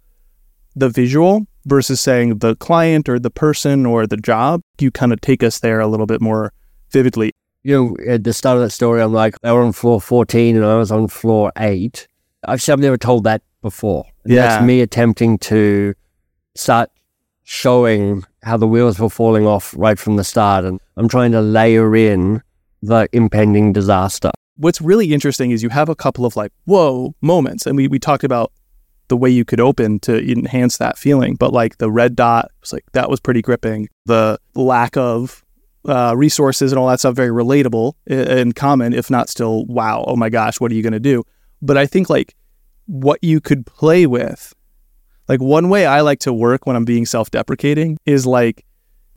the 0.75 0.89
visual 0.89 1.47
versus 1.65 2.01
saying 2.01 2.39
the 2.39 2.57
client 2.57 3.09
or 3.09 3.19
the 3.19 3.31
person 3.31 3.87
or 3.87 4.07
the 4.07 4.17
job. 4.17 4.63
You 4.79 4.91
kind 4.91 5.13
of 5.13 5.21
take 5.21 5.43
us 5.43 5.59
there 5.61 5.81
a 5.81 5.87
little 5.87 6.07
bit 6.07 6.21
more 6.21 6.53
vividly. 6.91 7.33
You 7.63 7.75
know, 7.75 7.97
at 8.07 8.25
the 8.25 8.33
start 8.33 8.57
of 8.57 8.63
that 8.63 8.71
story, 8.71 9.03
I'm 9.03 9.13
like, 9.13 9.35
they 9.43 9.51
were 9.53 9.63
on 9.63 9.73
floor 9.73 10.01
14 10.01 10.57
and 10.57 10.65
I 10.65 10.77
was 10.77 10.91
on 10.91 11.09
floor 11.09 11.53
8. 11.59 12.09
I've, 12.47 12.67
I've 12.69 12.79
never 12.79 12.97
told 12.97 13.25
that 13.25 13.43
before. 13.61 14.07
And 14.25 14.33
Yeah. 14.33 14.47
That's 14.47 14.65
me 14.65 14.81
attempting 14.81 15.39
to 15.39 15.95
start 16.55 16.91
showing 17.45 18.25
how 18.43 18.57
the 18.57 18.67
wheels 18.67 18.99
were 18.99 19.11
falling 19.11 19.47
off 19.47 19.75
right 19.77 19.99
from 19.99 20.17
the 20.17 20.25
start. 20.25 20.65
And 20.65 20.81
I'm 20.97 21.09
trying 21.09 21.33
to 21.33 21.43
layer 21.43 21.95
in 21.95 22.43
the 22.83 23.09
impending 23.13 23.73
disaster. 23.73 24.31
what's 24.57 24.81
really 24.81 25.13
interesting 25.13 25.51
is 25.51 25.63
you 25.63 25.69
have 25.71 25.89
a 25.89 25.95
couple 25.95 26.25
of 26.25 26.37
like 26.37 26.53
whoa 26.65 27.15
moments 27.21 27.67
and 27.67 27.77
we, 27.77 27.89
we 27.89 27.99
talked 27.99 28.25
about 28.25 28.53
the 29.11 29.17
way 29.17 29.29
you 29.29 29.45
could 29.45 29.61
open 29.61 30.01
to 30.01 30.19
enhance 30.31 30.79
that 30.79 30.97
feeling 30.97 31.35
but 31.35 31.53
like 31.53 31.77
the 31.77 31.91
red 31.91 32.17
dot 32.17 32.51
was 32.63 32.73
like 32.73 32.85
that 32.93 33.11
was 33.11 33.21
pretty 33.21 33.43
gripping 33.43 33.87
the 34.07 34.39
lack 34.55 34.97
of 34.97 35.45
uh, 35.89 36.15
resources 36.17 36.73
and 36.73 36.79
all 36.79 36.89
that 36.89 37.01
stuff 37.01 37.15
very 37.15 37.31
relatable 37.31 37.95
and 38.07 38.55
common, 38.55 38.93
if 38.93 39.11
not 39.11 39.29
still, 39.29 39.65
wow, 39.67 40.05
oh 40.07 40.17
my 40.17 40.29
gosh, 40.29 40.61
what 40.61 40.71
are 40.71 40.75
you 40.75 40.83
going 40.83 40.93
to 40.93 41.01
do? 41.01 41.25
But 41.63 41.77
I 41.77 41.87
think 41.87 42.11
like 42.11 42.35
what 42.87 43.23
you 43.23 43.41
could 43.41 43.67
play 43.67 44.07
with, 44.07 44.55
like 45.29 45.41
one 45.41 45.69
way 45.69 45.87
I 45.87 46.01
like 46.01 46.21
to 46.21 46.33
work 46.33 46.67
when 46.67 46.77
I'm 46.77 46.85
being 46.85 47.07
self 47.07 47.31
deprecating 47.31 47.99
is 48.05 48.27
like, 48.27 48.65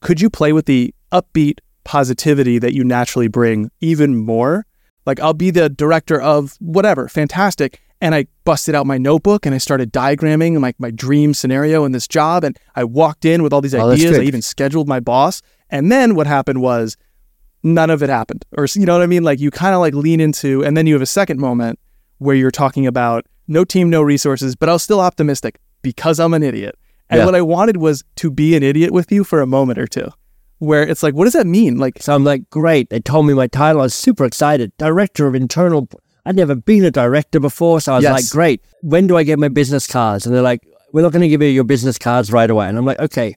could 0.02 0.22
you 0.22 0.30
play 0.30 0.54
with 0.54 0.66
the 0.66 0.94
upbeat 1.12 1.60
positivity 1.84 2.60
that 2.60 2.74
you 2.74 2.84
naturally 2.84 3.28
bring 3.28 3.72
even 3.82 4.16
more? 4.16 4.66
Like 5.06 5.20
I'll 5.20 5.34
be 5.34 5.52
the 5.52 5.70
director 5.70 6.22
of 6.22 6.56
whatever, 6.60 7.08
fantastic. 7.08 7.82
And 8.04 8.14
I 8.14 8.26
busted 8.44 8.76
out 8.76 8.86
my 8.86 8.98
notebook 8.98 9.46
and 9.46 9.56
I 9.56 9.60
started 9.60 9.94
diagramming 9.94 10.60
like 10.62 10.78
my 10.78 10.92
dream 10.92 11.34
scenario 11.34 11.86
in 11.86 11.94
this 11.94 12.08
job. 12.08 12.44
And 12.44 12.60
I 12.76 12.84
walked 12.84 13.24
in 13.24 13.42
with 13.44 13.54
all 13.54 13.62
these 13.62 13.74
Oh, 13.74 13.92
ideas. 13.92 14.20
I 14.20 14.24
even 14.24 14.42
scheduled 14.42 14.88
my 14.90 15.00
boss. 15.00 15.42
And 15.70 15.90
then 15.92 16.14
what 16.14 16.28
happened 16.28 16.60
was 16.62 16.98
none 17.64 17.90
of 17.90 18.04
it 18.04 18.10
happened. 18.10 18.44
Or 18.58 18.68
you 18.76 18.86
know 18.86 18.94
what 18.98 19.04
I 19.04 19.08
mean? 19.08 19.24
Like 19.24 19.40
you 19.40 19.50
kind 19.52 19.74
of 19.74 19.80
like 19.80 19.94
lean 19.94 20.20
into, 20.20 20.64
and 20.66 20.76
then 20.76 20.86
you 20.86 20.94
have 20.96 21.02
a 21.02 21.06
second 21.22 21.40
moment 21.40 21.80
where 22.18 22.36
you're 22.36 22.52
talking 22.52 22.86
about 22.86 23.26
no 23.48 23.64
team, 23.64 23.90
no 23.90 24.02
resources, 24.02 24.56
but 24.56 24.68
I 24.70 24.74
was 24.74 24.84
still 24.84 25.00
optimistic 25.00 25.60
because 25.82 26.20
I'm 26.20 26.34
an 26.34 26.44
idiot. 26.44 26.76
And 27.10 27.20
Yeah. 27.20 27.26
what 27.26 27.36
I 27.36 27.42
wanted 27.42 27.78
was 27.78 28.04
to 28.18 28.30
be 28.32 28.56
an 28.58 28.64
idiot 28.64 28.92
with 28.92 29.12
you 29.14 29.24
for 29.24 29.42
a 29.42 29.48
moment 29.48 29.80
or 29.80 29.88
two, 29.88 30.10
where 30.60 30.84
it's 30.86 31.04
like, 31.04 31.14
what 31.14 31.24
does 31.26 31.34
that 31.34 31.48
mean? 31.48 31.78
Like, 31.78 32.02
So 32.02 32.14
I'm 32.16 32.24
like, 32.26 32.50
great. 32.50 32.90
They 32.90 33.00
told 33.00 33.28
me 33.28 33.34
my 33.34 33.48
title. 33.48 33.82
I 33.82 33.86
was 33.86 33.94
super 33.96 34.26
excited. 34.26 34.72
Director 34.78 35.28
of 35.28 35.36
internal. 35.36 35.88
I'd 36.26 36.36
never 36.36 36.56
been 36.56 36.86
a 36.86 36.92
director 36.92 37.40
before. 37.40 37.82
So 37.82 37.94
I 37.94 37.96
was 37.98 38.04
Yes. 38.04 38.12
like, 38.14 38.30
great. 38.32 38.62
When 38.82 39.08
do 39.08 39.18
I 39.18 39.24
get 39.24 39.40
my 39.40 39.50
business 39.50 39.88
cards? 39.88 40.26
And 40.26 40.34
they're 40.34 40.42
like, 40.42 40.62
we're 40.94 41.02
not 41.02 41.12
going 41.12 41.22
to 41.24 41.28
give 41.28 41.42
you 41.42 41.48
your 41.50 41.64
business 41.64 41.98
cards 41.98 42.32
right 42.32 42.50
away. 42.50 42.68
And 42.68 42.78
I'm 42.78 42.86
like, 42.86 43.00
okay, 43.00 43.36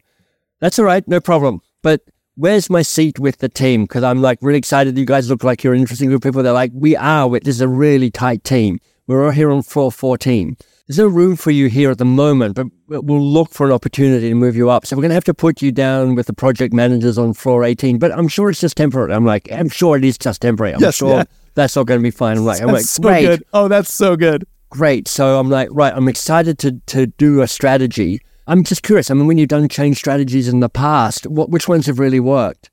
that's 0.60 0.78
all 0.78 0.84
right. 0.84 1.06
No 1.08 1.20
problem. 1.20 1.60
But 1.82 2.02
where's 2.36 2.68
my 2.70 2.82
seat 2.82 3.18
with 3.18 3.38
the 3.38 3.48
team? 3.48 3.84
Because 3.84 4.04
I'm 4.04 4.20
like 4.22 4.38
really 4.42 4.58
excited. 4.58 4.96
You 4.98 5.04
guys 5.06 5.28
look 5.30 5.42
like 5.42 5.64
you're 5.64 5.72
an 5.74 5.80
interesting 5.80 6.08
group 6.08 6.24
of 6.24 6.28
people. 6.28 6.42
They're 6.42 6.52
like, 6.52 6.72
we 6.74 6.94
are. 6.96 7.28
This 7.40 7.56
is 7.56 7.60
a 7.60 7.68
really 7.68 8.10
tight 8.10 8.44
team. 8.44 8.78
We're 9.06 9.24
all 9.24 9.30
here 9.30 9.50
on 9.50 9.62
floor 9.62 9.90
14. 9.90 10.56
There's 10.86 10.98
no 10.98 11.08
room 11.08 11.34
for 11.34 11.50
you 11.50 11.66
here 11.68 11.90
at 11.90 11.98
the 11.98 12.04
moment, 12.04 12.54
but 12.54 12.66
we'll 13.04 13.20
look 13.20 13.50
for 13.50 13.66
an 13.66 13.72
opportunity 13.72 14.28
to 14.28 14.34
move 14.36 14.54
you 14.54 14.70
up. 14.70 14.86
So 14.86 14.94
we're 14.96 15.00
going 15.02 15.10
to 15.10 15.14
have 15.16 15.24
to 15.24 15.34
put 15.34 15.60
you 15.60 15.72
down 15.72 16.14
with 16.14 16.28
the 16.28 16.32
project 16.32 16.72
managers 16.72 17.18
on 17.18 17.32
floor 17.34 17.64
18. 17.64 17.98
But 17.98 18.12
I'm 18.12 18.28
sure 18.28 18.50
it's 18.50 18.60
just 18.60 18.76
temporary. 18.76 19.12
I'm 19.12 19.24
like, 19.24 19.50
I'm 19.50 19.68
sure 19.68 19.96
it 19.96 20.04
is 20.04 20.16
just 20.16 20.42
temporary. 20.42 20.74
I'm 20.74 20.80
Yes, 20.80 20.94
sure 20.94 21.10
yeah. 21.16 21.24
that's 21.54 21.76
all 21.76 21.84
going 21.84 21.98
to 21.98 22.02
be 22.04 22.12
fine. 22.12 22.36
I'm 22.38 22.44
like, 22.44 22.60
I'm 22.60 22.68
like, 22.68 22.76
that's 22.82 22.90
so 22.90 23.02
great, 23.02 23.22
good. 23.26 23.44
Oh, 23.52 23.66
that's 23.66 23.92
so 23.92 24.14
good. 24.14 24.44
great. 24.70 25.08
So 25.08 25.40
I'm 25.40 25.50
like, 25.50 25.68
right, 25.72 25.92
I'm 25.92 26.06
excited 26.06 26.58
to 26.60 26.80
to 26.86 27.06
do 27.08 27.40
a 27.42 27.48
strategy. 27.48 28.20
I'm 28.46 28.62
just 28.62 28.84
curious. 28.84 29.10
I 29.10 29.14
mean, 29.14 29.26
when 29.26 29.38
you've 29.38 29.48
done 29.48 29.68
change 29.68 29.96
strategies 29.96 30.46
in 30.46 30.60
the 30.60 30.68
past, 30.68 31.26
what 31.26 31.50
which 31.50 31.66
ones 31.66 31.86
have 31.86 31.98
really 31.98 32.20
worked? 32.20 32.70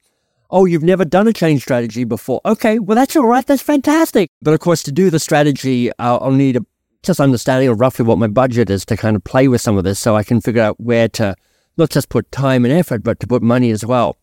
Oh, 0.52 0.66
you've 0.66 0.84
never 0.84 1.04
done 1.04 1.28
a 1.28 1.34
change 1.34 1.64
strategy 1.64 2.04
before. 2.04 2.40
Okay, 2.46 2.78
well 2.78 2.96
that's 2.96 3.16
all 3.16 3.26
right. 3.26 3.44
That's 3.44 3.64
fantastic. 3.64 4.30
But 4.40 4.54
of 4.54 4.60
course, 4.60 4.84
to 4.84 4.92
do 4.92 5.10
the 5.10 5.18
strategy, 5.20 5.90
I'll, 5.98 6.20
I'll 6.22 6.32
need 6.32 6.58
a 6.58 6.66
just 7.04 7.20
understanding 7.20 7.70
of 7.70 7.80
roughly 7.80 8.06
what 8.06 8.18
my 8.18 8.28
budget 8.28 8.70
is 8.70 8.86
to 8.86 8.98
kind 8.98 9.16
of 9.16 9.24
play 9.24 9.48
with 9.48 9.62
some 9.62 9.78
of 9.78 9.84
this, 9.84 10.00
so 10.00 10.16
I 10.16 10.24
can 10.24 10.42
figure 10.42 10.62
out 10.62 10.80
where 10.80 11.08
to 11.10 11.36
not 11.78 11.90
just 11.90 12.10
put 12.10 12.32
time 12.32 12.66
and 12.66 12.74
effort, 12.74 13.04
but 13.04 13.20
to 13.20 13.28
put 13.28 13.44
money 13.44 13.72
as 13.72 13.86
well. 13.86 14.18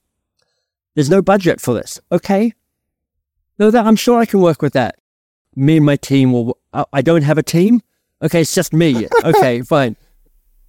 There's 0.94 1.10
no 1.10 1.22
budget 1.22 1.60
for 1.60 1.74
this. 1.74 2.00
Okay. 2.10 2.54
No, 3.58 3.70
that 3.70 3.86
I'm 3.86 3.96
sure 3.96 4.18
I 4.18 4.26
can 4.26 4.40
work 4.40 4.62
with 4.62 4.72
that. 4.72 4.96
Me 5.54 5.76
and 5.76 5.86
my 5.86 5.96
team 5.96 6.32
will. 6.32 6.58
I 6.72 6.84
I 6.92 7.02
don't 7.02 7.22
have 7.22 7.38
a 7.38 7.42
team. 7.42 7.82
Okay, 8.22 8.42
it's 8.42 8.54
just 8.54 8.72
me. 8.72 9.06
Okay, 9.24 9.62
fine. 9.62 9.96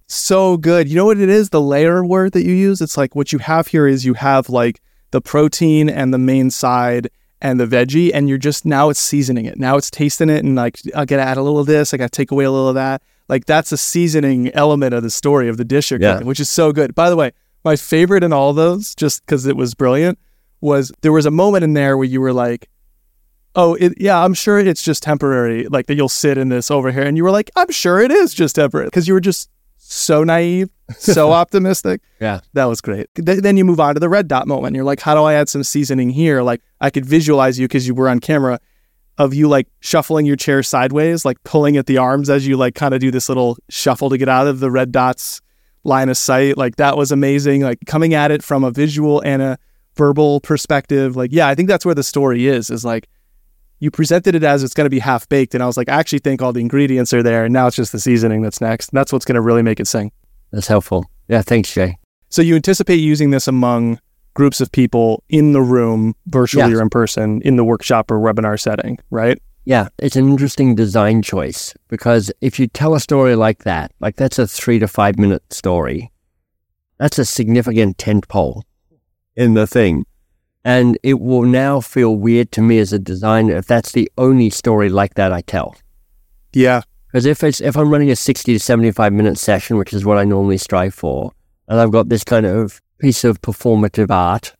So 0.08 0.56
good. 0.58 0.88
You 0.88 0.96
know 0.96 1.06
what 1.06 1.18
it 1.18 1.30
is? 1.30 1.50
The 1.50 1.60
layer 1.60 2.04
word 2.04 2.32
that 2.32 2.44
you 2.44 2.52
use? 2.52 2.80
It's 2.80 2.98
like 2.98 3.14
what 3.14 3.32
you 3.32 3.38
have 3.38 3.68
here 3.68 3.86
is 3.86 4.04
you 4.04 4.14
have 4.14 4.50
like 4.50 4.80
the 5.10 5.20
protein 5.20 5.88
and 5.88 6.12
the 6.12 6.18
main 6.18 6.50
side 6.50 7.08
and 7.42 7.58
the 7.60 7.66
veggie, 7.66 8.10
and 8.14 8.28
you're 8.28 8.38
just 8.38 8.64
now 8.64 8.88
it's 8.88 9.00
seasoning 9.00 9.44
it. 9.44 9.58
Now 9.58 9.76
it's 9.76 9.90
tasting 9.90 10.30
it, 10.30 10.42
and 10.44 10.54
like 10.56 10.78
I 10.96 11.04
gotta 11.04 11.22
add 11.22 11.36
a 11.36 11.42
little 11.42 11.58
of 11.58 11.66
this, 11.66 11.92
I 11.92 11.98
gotta 11.98 12.08
take 12.08 12.30
away 12.30 12.44
a 12.44 12.50
little 12.50 12.68
of 12.68 12.76
that. 12.76 13.02
Like 13.28 13.44
that's 13.46 13.72
a 13.72 13.76
seasoning 13.76 14.50
element 14.54 14.94
of 14.94 15.02
the 15.02 15.10
story 15.10 15.48
of 15.48 15.56
the 15.58 15.64
dish 15.64 15.90
you're 15.90 16.00
Yeah. 16.00 16.12
cooking, 16.14 16.26
which 16.28 16.40
is 16.40 16.48
so 16.48 16.72
good. 16.72 16.94
By 16.94 17.10
the 17.10 17.16
way, 17.16 17.32
my 17.64 17.76
favorite 17.76 18.22
in 18.24 18.32
all 18.32 18.52
those, 18.52 18.94
just 18.94 19.26
because 19.26 19.44
it 19.46 19.56
was 19.56 19.74
brilliant, 19.74 20.18
was 20.60 20.92
there 21.02 21.12
was 21.12 21.26
a 21.26 21.30
moment 21.30 21.64
in 21.64 21.74
there 21.74 21.96
where 21.98 22.06
you 22.06 22.20
were 22.20 22.32
like, 22.32 22.68
"Oh, 23.56 23.74
it, 23.74 23.94
yeah, 23.98 24.22
I'm 24.24 24.34
sure 24.34 24.58
it's 24.58 24.82
just 24.82 25.02
temporary. 25.02 25.66
Like 25.66 25.86
that 25.86 25.94
you'll 25.96 26.08
sit 26.08 26.38
in 26.38 26.48
this 26.48 26.70
over 26.70 26.92
here," 26.92 27.02
and 27.02 27.16
you 27.16 27.24
were 27.24 27.30
like, 27.32 27.50
"I'm 27.56 27.70
sure 27.70 28.00
it 28.00 28.10
is 28.12 28.32
just 28.32 28.54
temporary," 28.56 28.86
because 28.86 29.08
you 29.08 29.14
were 29.14 29.20
just 29.20 29.50
so 29.92 30.24
naive, 30.24 30.70
so 30.96 31.32
optimistic. 31.32 32.00
Yeah. 32.20 32.40
That 32.54 32.64
was 32.64 32.80
great. 32.80 33.08
Th- 33.14 33.40
then 33.40 33.56
you 33.56 33.64
move 33.64 33.80
on 33.80 33.94
to 33.94 34.00
the 34.00 34.08
red 34.08 34.28
dot 34.28 34.48
moment. 34.48 34.74
You're 34.74 34.84
like, 34.84 35.00
how 35.00 35.14
do 35.14 35.22
I 35.22 35.34
add 35.34 35.48
some 35.48 35.62
seasoning 35.62 36.10
here? 36.10 36.42
Like, 36.42 36.62
I 36.80 36.90
could 36.90 37.04
visualize 37.04 37.58
you 37.58 37.68
because 37.68 37.86
you 37.86 37.94
were 37.94 38.08
on 38.08 38.18
camera 38.18 38.58
of 39.18 39.34
you 39.34 39.48
like 39.48 39.68
shuffling 39.80 40.24
your 40.24 40.36
chair 40.36 40.62
sideways, 40.62 41.24
like 41.24 41.42
pulling 41.44 41.76
at 41.76 41.86
the 41.86 41.98
arms 41.98 42.30
as 42.30 42.46
you 42.46 42.56
like 42.56 42.74
kind 42.74 42.94
of 42.94 43.00
do 43.00 43.10
this 43.10 43.28
little 43.28 43.58
shuffle 43.68 44.08
to 44.08 44.16
get 44.16 44.28
out 44.28 44.46
of 44.46 44.60
the 44.60 44.70
red 44.70 44.90
dots 44.90 45.40
line 45.84 46.08
of 46.08 46.16
sight. 46.16 46.56
Like, 46.56 46.76
that 46.76 46.96
was 46.96 47.12
amazing. 47.12 47.62
Like, 47.62 47.78
coming 47.86 48.14
at 48.14 48.30
it 48.30 48.42
from 48.42 48.64
a 48.64 48.70
visual 48.70 49.20
and 49.20 49.42
a 49.42 49.58
verbal 49.96 50.40
perspective. 50.40 51.16
Like, 51.16 51.30
yeah, 51.32 51.48
I 51.48 51.54
think 51.54 51.68
that's 51.68 51.84
where 51.84 51.94
the 51.94 52.02
story 52.02 52.46
is, 52.46 52.70
is 52.70 52.84
like, 52.84 53.08
you 53.82 53.90
presented 53.90 54.36
it 54.36 54.44
as 54.44 54.62
it's 54.62 54.74
going 54.74 54.84
to 54.84 54.90
be 54.90 55.00
half 55.00 55.28
baked. 55.28 55.54
And 55.54 55.62
I 55.62 55.66
was 55.66 55.76
like, 55.76 55.88
I 55.88 55.94
actually 55.94 56.20
think 56.20 56.40
all 56.40 56.52
the 56.52 56.60
ingredients 56.60 57.12
are 57.12 57.20
there. 57.20 57.44
And 57.44 57.52
now 57.52 57.66
it's 57.66 57.74
just 57.74 57.90
the 57.90 57.98
seasoning 57.98 58.40
that's 58.40 58.60
next. 58.60 58.90
And 58.90 58.96
that's 58.96 59.12
what's 59.12 59.24
going 59.24 59.34
to 59.34 59.40
really 59.40 59.60
make 59.62 59.80
it 59.80 59.88
sing. 59.88 60.12
That's 60.52 60.68
helpful. 60.68 61.10
Yeah, 61.26 61.42
thanks, 61.42 61.74
Jay. 61.74 61.98
So 62.28 62.42
you 62.42 62.54
anticipate 62.54 63.00
using 63.00 63.30
this 63.30 63.48
among 63.48 63.98
groups 64.34 64.60
of 64.60 64.70
people 64.70 65.24
in 65.28 65.50
the 65.52 65.60
room, 65.60 66.14
virtually 66.26 66.70
Yes. 66.70 66.78
or 66.78 66.82
in 66.82 66.90
person, 66.90 67.42
in 67.42 67.56
the 67.56 67.64
workshop 67.64 68.08
or 68.12 68.20
webinar 68.20 68.58
setting, 68.58 69.00
right? 69.10 69.42
Yeah, 69.64 69.88
it's 69.98 70.14
an 70.14 70.28
interesting 70.28 70.76
design 70.76 71.20
choice 71.20 71.74
because 71.88 72.30
if 72.40 72.60
you 72.60 72.68
tell 72.68 72.94
a 72.94 73.00
story 73.00 73.34
like 73.34 73.64
that, 73.64 73.90
like 73.98 74.14
that's 74.14 74.38
a 74.38 74.46
three 74.46 74.78
to 74.78 74.86
five 74.86 75.18
minute 75.18 75.42
story, 75.52 76.12
that's 76.98 77.18
a 77.18 77.24
significant 77.24 77.98
tent 77.98 78.28
pole 78.28 78.62
in 79.34 79.54
the 79.54 79.66
thing. 79.66 80.04
And 80.64 80.96
it 81.02 81.20
will 81.20 81.42
now 81.42 81.80
feel 81.80 82.14
weird 82.16 82.52
to 82.52 82.62
me 82.62 82.78
as 82.78 82.92
a 82.92 82.98
designer 82.98 83.56
if 83.56 83.66
that's 83.66 83.92
the 83.92 84.10
only 84.16 84.48
story 84.50 84.88
like 84.88 85.14
that 85.14 85.32
I 85.32 85.40
tell. 85.40 85.76
Yeah. 86.52 86.82
Because 87.06 87.26
if 87.26 87.42
it's 87.42 87.60
if 87.60 87.76
I'm 87.76 87.90
running 87.90 88.10
a 88.10 88.16
sixty 88.16 88.52
to 88.52 88.60
seventy 88.60 88.90
five 88.90 89.12
minute 89.12 89.38
session, 89.38 89.76
which 89.76 89.92
is 89.92 90.04
what 90.04 90.18
I 90.18 90.24
normally 90.24 90.58
strive 90.58 90.94
for, 90.94 91.32
and 91.68 91.80
I've 91.80 91.90
got 91.90 92.08
this 92.08 92.24
kind 92.24 92.46
of 92.46 92.80
piece 92.98 93.24
of 93.24 93.42
performative 93.42 94.10
art, 94.10 94.54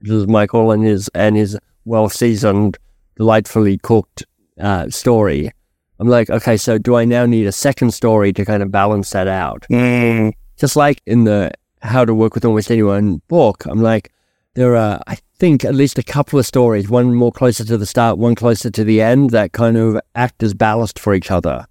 which 0.00 0.10
is 0.10 0.26
Michael 0.26 0.70
and 0.70 0.84
his 0.84 1.08
and 1.14 1.36
his 1.36 1.58
well 1.84 2.08
seasoned, 2.08 2.76
delightfully 3.16 3.78
cooked 3.78 4.24
uh, 4.60 4.90
story, 4.90 5.50
I'm 5.98 6.08
like, 6.08 6.28
okay, 6.28 6.56
so 6.56 6.76
do 6.78 6.96
I 6.96 7.04
now 7.04 7.24
need 7.24 7.46
a 7.46 7.52
second 7.52 7.92
story 7.92 8.32
to 8.32 8.44
kind 8.44 8.62
of 8.62 8.70
balance 8.70 9.10
that 9.10 9.28
out? 9.28 9.64
Mm. 9.70 10.32
Just 10.58 10.76
like 10.76 11.00
in 11.06 11.24
the 11.24 11.52
How 11.82 12.04
to 12.04 12.14
Work 12.14 12.34
with 12.34 12.44
Almost 12.44 12.70
Anyone 12.70 13.22
book, 13.28 13.64
I'm 13.66 13.80
like, 13.80 14.10
there 14.54 14.76
are, 14.76 15.00
I 15.06 15.18
think, 15.38 15.64
at 15.64 15.74
least 15.74 15.98
a 15.98 16.02
couple 16.02 16.38
of 16.38 16.46
stories, 16.46 16.88
one 16.88 17.14
more 17.14 17.32
closer 17.32 17.64
to 17.64 17.76
the 17.76 17.86
start, 17.86 18.18
one 18.18 18.34
closer 18.34 18.70
to 18.70 18.84
the 18.84 19.00
end, 19.02 19.30
that 19.30 19.52
kind 19.52 19.76
of 19.76 20.00
act 20.14 20.42
as 20.42 20.54
ballast 20.54 20.98
for 20.98 21.14
each 21.14 21.30
other. 21.30 21.66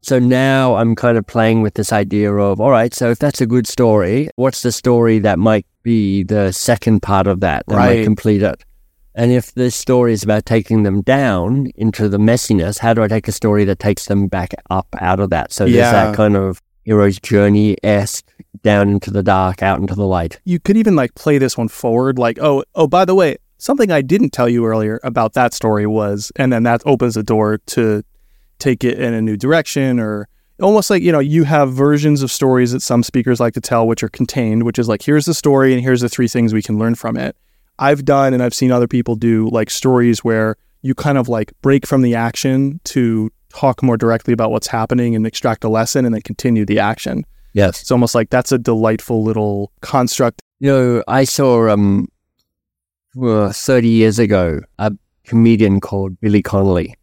So 0.00 0.18
now 0.18 0.74
I'm 0.76 0.94
kind 0.94 1.16
of 1.16 1.26
playing 1.26 1.62
with 1.62 1.74
this 1.74 1.92
idea 1.92 2.30
of, 2.32 2.60
all 2.60 2.70
right, 2.70 2.92
so 2.92 3.10
if 3.10 3.18
that's 3.18 3.40
a 3.40 3.46
good 3.46 3.66
story, 3.66 4.28
what's 4.36 4.62
the 4.62 4.72
story 4.72 5.18
that 5.20 5.38
might 5.38 5.66
be 5.82 6.22
the 6.22 6.52
second 6.52 7.00
part 7.00 7.26
of 7.26 7.40
that 7.40 7.64
that 7.68 7.74
Right. 7.76 7.98
might 7.98 8.04
complete 8.04 8.42
it? 8.42 8.64
And 9.14 9.30
if 9.30 9.54
this 9.54 9.76
story 9.76 10.12
is 10.12 10.22
about 10.22 10.44
taking 10.44 10.82
them 10.82 11.00
down 11.00 11.68
into 11.76 12.08
the 12.08 12.18
messiness, 12.18 12.78
how 12.78 12.92
do 12.92 13.02
I 13.02 13.08
take 13.08 13.28
a 13.28 13.32
story 13.32 13.64
that 13.64 13.78
takes 13.78 14.06
them 14.06 14.26
back 14.26 14.52
up 14.70 14.88
out 15.00 15.20
of 15.20 15.30
that? 15.30 15.52
So 15.52 15.64
there's 15.64 15.92
that 15.92 16.16
kind 16.16 16.36
of 16.36 16.60
hero's 16.84 17.18
journey 17.18 17.76
esque 17.82 18.26
down 18.64 18.88
into 18.88 19.12
the 19.12 19.22
dark, 19.22 19.62
out 19.62 19.78
into 19.78 19.94
the 19.94 20.06
light. 20.06 20.40
You 20.44 20.58
could 20.58 20.76
even 20.76 20.96
like 20.96 21.14
play 21.14 21.38
this 21.38 21.56
one 21.56 21.68
forward, 21.68 22.18
like, 22.18 22.38
oh, 22.40 22.64
oh, 22.74 22.88
by 22.88 23.04
the 23.04 23.14
way, 23.14 23.36
something 23.58 23.92
I 23.92 24.02
didn't 24.02 24.30
tell 24.30 24.48
you 24.48 24.66
earlier 24.66 24.98
about 25.04 25.34
that 25.34 25.54
story 25.54 25.86
was, 25.86 26.32
and 26.34 26.52
then 26.52 26.64
that 26.64 26.82
opens 26.84 27.14
the 27.14 27.22
door 27.22 27.58
to 27.58 28.02
take 28.58 28.82
it 28.82 28.98
in 28.98 29.14
a 29.14 29.22
new 29.22 29.36
direction 29.36 30.00
or 30.00 30.28
almost 30.60 30.88
like, 30.88 31.02
you 31.02 31.12
know, 31.12 31.20
you 31.20 31.44
have 31.44 31.72
versions 31.72 32.22
of 32.22 32.32
stories 32.32 32.72
that 32.72 32.80
some 32.80 33.02
speakers 33.02 33.38
like 33.38 33.54
to 33.54 33.60
tell, 33.60 33.86
which 33.86 34.02
are 34.02 34.08
contained, 34.08 34.62
which 34.62 34.78
is 34.78 34.88
like, 34.88 35.02
here's 35.02 35.26
the 35.26 35.34
story 35.34 35.72
and 35.72 35.82
here's 35.82 36.00
the 36.00 36.08
three 36.08 36.28
things 36.28 36.54
we 36.54 36.62
can 36.62 36.78
learn 36.78 36.94
from 36.94 37.16
it. 37.16 37.36
I've 37.78 38.04
done 38.04 38.32
and 38.32 38.42
I've 38.42 38.54
seen 38.54 38.72
other 38.72 38.88
people 38.88 39.16
do 39.16 39.48
like 39.50 39.68
stories 39.68 40.24
where 40.24 40.56
you 40.80 40.94
kind 40.94 41.18
of 41.18 41.28
like 41.28 41.52
break 41.60 41.86
from 41.86 42.02
the 42.02 42.14
action 42.14 42.80
to 42.84 43.30
talk 43.50 43.82
more 43.82 43.96
directly 43.96 44.32
about 44.32 44.50
what's 44.50 44.68
happening 44.68 45.14
and 45.14 45.26
extract 45.26 45.64
a 45.64 45.68
lesson 45.68 46.04
and 46.04 46.14
then 46.14 46.22
continue 46.22 46.64
the 46.64 46.78
action. 46.78 47.26
Yes. 47.54 47.80
It's 47.80 47.90
almost 47.90 48.14
like 48.14 48.30
that's 48.30 48.52
a 48.52 48.58
delightful 48.58 49.22
little 49.22 49.72
construct. 49.80 50.42
You 50.60 50.70
know, 50.70 51.04
I 51.08 51.24
saw 51.24 51.70
um, 51.70 52.08
uh, 53.20 53.52
30 53.52 53.88
years 53.88 54.18
ago 54.18 54.60
a 54.78 54.92
comedian 55.24 55.80
called 55.80 56.20
Billy 56.20 56.42
Connolly. 56.42 56.94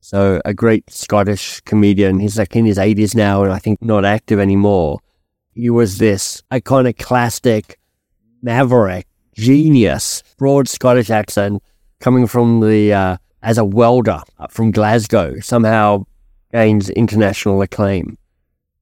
So 0.00 0.40
a 0.44 0.54
great 0.54 0.90
Scottish 0.90 1.60
comedian. 1.60 2.18
He's 2.18 2.38
like 2.38 2.56
in 2.56 2.64
his 2.64 2.78
80s 2.78 3.14
now 3.14 3.44
and 3.44 3.52
I 3.52 3.58
think 3.58 3.82
not 3.82 4.04
active 4.04 4.40
anymore. 4.40 5.00
He 5.54 5.70
was 5.70 5.98
this 5.98 6.42
iconoclastic 6.52 7.78
maverick 8.42 9.06
genius 9.34 10.22
broad 10.36 10.68
Scottish 10.68 11.10
accent 11.10 11.62
coming 12.00 12.26
from 12.26 12.60
the 12.60 12.92
uh, 12.92 13.16
as 13.42 13.58
a 13.58 13.64
welder 13.64 14.20
from 14.50 14.70
Glasgow 14.70 15.38
somehow 15.40 16.04
gains 16.52 16.90
international 16.90 17.62
acclaim. 17.62 18.17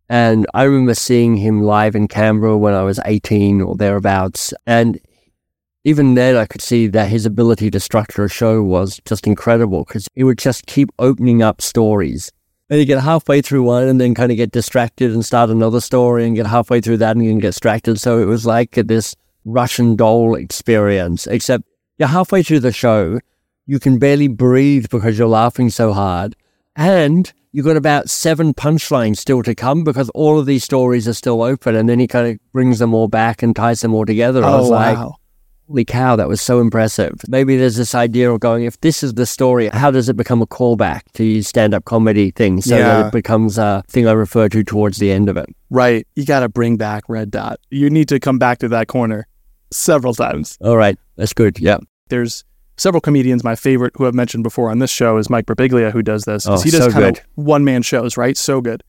And 0.09 0.47
I 0.55 0.63
remember 0.65 0.95
seeing 0.95 1.37
him 1.37 1.63
live 1.63 1.97
in 1.97 2.09
Canberra 2.09 2.57
when 2.57 2.75
I 2.75 2.83
was 2.83 3.01
18 3.05 3.61
or 3.61 3.75
thereabouts. 3.75 4.55
And 4.67 5.01
even 5.85 6.15
then, 6.15 6.37
I 6.37 6.47
could 6.47 6.63
see 6.63 6.87
that 6.89 7.09
his 7.09 7.27
ability 7.27 7.71
to 7.71 7.81
structure 7.81 8.25
a 8.25 8.29
show 8.29 8.63
was 8.63 9.01
just 9.05 9.27
incredible 9.27 9.85
because 9.85 10.09
he 10.15 10.25
would 10.25 10.39
just 10.39 10.67
keep 10.67 10.91
opening 10.99 11.43
up 11.43 11.61
stories. 11.61 12.33
And 12.69 12.81
you 12.81 12.85
get 12.85 13.01
halfway 13.03 13.41
through 13.41 13.63
one 13.63 13.87
and 13.87 14.01
then 14.01 14.15
kind 14.15 14.33
of 14.33 14.37
get 14.37 14.51
distracted 14.51 15.13
and 15.13 15.25
start 15.25 15.51
another 15.51 15.81
story 15.81 16.27
and 16.27 16.35
get 16.35 16.47
halfway 16.47 16.81
through 16.81 16.97
that 16.99 17.17
and 17.17 17.41
get 17.41 17.49
distracted. 17.49 18.01
So 18.01 18.19
it 18.19 18.25
was 18.25 18.45
like 18.45 18.73
this 18.73 19.15
Russian 19.45 19.95
doll 19.95 20.35
experience, 20.35 21.29
except 21.29 21.65
you're 21.99 22.09
halfway 22.09 22.43
through 22.43 22.61
the 22.61 22.73
show. 22.73 23.21
You 23.67 23.79
can 23.79 23.99
barely 23.99 24.29
breathe 24.29 24.87
because 24.91 25.19
you're 25.19 25.29
laughing 25.29 25.71
so 25.71 25.93
hard. 25.93 26.35
And 26.77 27.33
you've 27.53 27.65
got 27.67 27.77
about 27.77 28.11
seven 28.11 28.53
punchlines 28.55 29.17
still 29.17 29.43
to 29.43 29.55
come 29.55 29.83
because 29.83 30.11
all 30.11 30.39
of 30.39 30.47
these 30.47 30.63
stories 30.63 31.09
are 31.09 31.15
still 31.15 31.43
open. 31.43 31.75
And 31.75 31.89
then 31.89 31.99
he 31.99 32.07
kind 32.07 32.29
of 32.29 32.53
brings 32.53 32.79
them 32.79 32.95
all 32.95 33.09
back 33.09 33.43
and 33.43 33.57
ties 33.57 33.81
them 33.81 33.95
all 33.95 34.05
together. 34.05 34.45
I 34.45 34.51
was 34.51 34.69
oh, 34.69 34.73
like, 34.73 34.99
holy 35.69 35.85
cow, 35.85 36.17
that 36.17 36.29
was 36.29 36.41
so 36.41 36.61
impressive. 36.61 37.15
Maybe 37.29 37.57
there's 37.57 37.77
this 37.77 37.95
idea 37.95 38.31
of 38.31 38.41
going, 38.41 38.65
if 38.65 38.79
this 38.83 39.03
is 39.03 39.15
the 39.15 39.27
story, 39.27 39.69
how 39.69 39.91
does 39.91 40.09
it 40.09 40.17
become 40.17 40.43
a 40.43 40.47
callback 40.47 41.01
to 41.15 41.43
stand 41.43 41.73
up 41.73 41.87
comedy 41.87 42.31
thing 42.31 42.61
so 42.61 42.77
Yeah. 42.77 42.83
that 42.89 43.07
it 43.07 43.13
becomes 43.13 43.57
a 43.57 43.83
thing 43.89 44.07
I 44.07 44.13
refer 44.13 44.49
to 44.51 44.63
towards 44.63 44.99
the 44.99 45.11
end 45.11 45.29
of 45.31 45.37
it? 45.37 45.47
Right. 45.71 46.07
You 46.15 46.27
got 46.27 46.41
to 46.41 46.49
bring 46.49 46.77
back 46.77 47.05
Red 47.09 47.31
Dot. 47.31 47.59
You 47.71 47.89
need 47.89 48.09
to 48.11 48.21
come 48.21 48.39
back 48.39 48.59
to 48.59 48.69
that 48.69 48.87
corner 48.87 49.27
several 49.73 50.15
times. 50.15 50.59
All 50.61 50.77
right, 50.77 50.99
that's 51.17 51.33
good. 51.33 51.59
Yeah. 51.59 51.79
There's 52.09 52.45
several 52.77 53.01
comedians. 53.01 53.45
My 53.45 53.55
favorite, 53.57 53.93
who 53.97 54.07
I've 54.07 54.15
mentioned 54.15 54.45
before 54.45 54.71
on 54.71 54.79
this 54.79 54.91
show, 54.91 55.17
is 55.19 55.31
Mike 55.31 55.47
Birbiglia, 55.47 55.93
who 55.93 56.03
does 56.03 56.25
this. 56.25 56.47
Oh, 56.47 56.61
he 56.61 56.71
does 56.71 56.85
so 56.85 56.91
kind 56.91 57.17
good. 57.17 57.19
of 57.19 57.25
one 57.35 57.65
man 57.65 57.83
shows, 57.83 58.17
right? 58.17 58.37
So 58.37 58.61
good. 58.61 58.83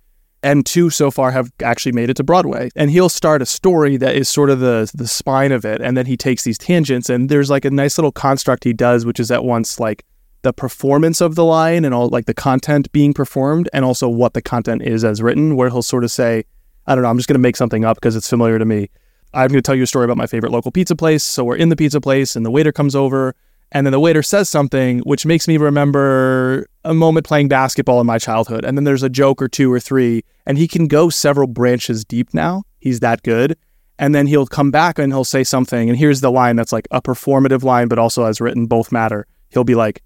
And 0.43 0.65
two 0.65 0.89
so 0.91 1.09
far 1.09 1.31
have 1.31 1.51
actually 1.63 1.93
made 1.93 2.09
it 2.09 2.17
to 2.17 2.23
Broadway. 2.23 2.69
And 2.75 2.91
he'll 2.91 3.09
start 3.09 3.41
a 3.41 3.45
story 3.45 3.97
that 3.97 4.15
is 4.15 4.29
sort 4.29 4.49
of 4.49 4.59
the 4.59 4.89
the 4.93 5.07
spine 5.07 5.51
of 5.51 5.65
it, 5.65 5.81
and 5.81 5.97
then 5.97 6.05
he 6.05 6.15
takes 6.15 6.43
these 6.43 6.57
tangents. 6.57 7.09
And 7.09 7.27
there's 7.27 7.49
like 7.49 7.65
a 7.65 7.71
nice 7.71 7.97
little 7.97 8.11
construct 8.11 8.63
he 8.63 8.73
does, 8.73 9.05
which 9.05 9.19
is 9.19 9.31
at 9.31 9.43
once 9.43 9.79
like 9.79 10.05
the 10.43 10.53
performance 10.53 11.21
of 11.21 11.33
the 11.33 11.43
line 11.43 11.83
and 11.83 11.93
all 11.93 12.07
like 12.09 12.27
the 12.27 12.33
content 12.35 12.91
being 12.91 13.13
performed, 13.13 13.67
and 13.73 13.83
also 13.83 14.07
what 14.07 14.35
the 14.35 14.41
content 14.41 14.83
is 14.83 15.03
as 15.03 15.21
written. 15.21 15.55
Where 15.55 15.69
he'll 15.69 15.81
sort 15.81 16.03
of 16.03 16.11
say, 16.11 16.43
I 16.85 16.93
don't 16.93 17.01
know, 17.01 17.09
I'm 17.09 17.17
just 17.17 17.27
going 17.27 17.35
to 17.35 17.39
make 17.39 17.57
something 17.57 17.83
up 17.83 17.97
because 17.97 18.15
it's 18.15 18.29
familiar 18.29 18.59
to 18.59 18.65
me. 18.65 18.89
I'm 19.33 19.47
going 19.47 19.57
to 19.57 19.61
tell 19.61 19.75
you 19.75 19.83
a 19.83 19.87
story 19.87 20.05
about 20.05 20.17
my 20.17 20.27
favorite 20.27 20.51
local 20.51 20.71
pizza 20.71 20.95
place. 20.95 21.23
So 21.23 21.43
we're 21.43 21.57
in 21.57 21.69
the 21.69 21.75
pizza 21.75 21.99
place, 21.99 22.35
and 22.35 22.45
the 22.45 22.51
waiter 22.51 22.71
comes 22.71 22.95
over, 22.95 23.35
and 23.71 23.85
then 23.85 23.91
the 23.91 23.99
waiter 23.99 24.23
says 24.23 24.49
something 24.49 24.99
which 24.99 25.25
makes 25.25 25.47
me 25.47 25.57
remember 25.57 26.67
a 26.85 26.93
moment 26.93 27.25
playing 27.25 27.49
basketball 27.49 27.99
in 27.99 28.07
my 28.07 28.17
childhood. 28.17 28.63
And 28.63 28.77
then 28.77 28.85
there's 28.85 29.03
a 29.03 29.09
joke 29.09 29.41
or 29.41 29.47
two 29.47 29.71
or 29.71 29.79
three, 29.79 30.23
and 30.45 30.57
he 30.57 30.67
can 30.67 30.87
go 30.87 31.09
several 31.09 31.47
branches 31.47 32.05
deep 32.05 32.33
now. 32.33 32.63
He's 32.79 33.01
that 33.01 33.23
good. 33.23 33.57
And 33.99 34.15
then 34.15 34.27
he'll 34.27 34.45
come 34.45 34.71
back 34.71 34.99
and 34.99 35.11
he'll 35.11 35.23
say 35.23 35.43
something. 35.43 35.89
And 35.89 35.97
here's 35.97 36.21
the 36.21 36.31
line 36.31 36.55
that's 36.55 36.71
like 36.71 36.87
a 36.91 37.01
performative 37.01 37.63
line, 37.63 37.87
but 37.87 37.99
also 37.99 38.25
as 38.25 38.39
written, 38.39 38.67
both 38.67 38.91
matter. 38.91 39.25
He'll 39.49 39.63
be 39.63 39.75
like, 39.75 40.01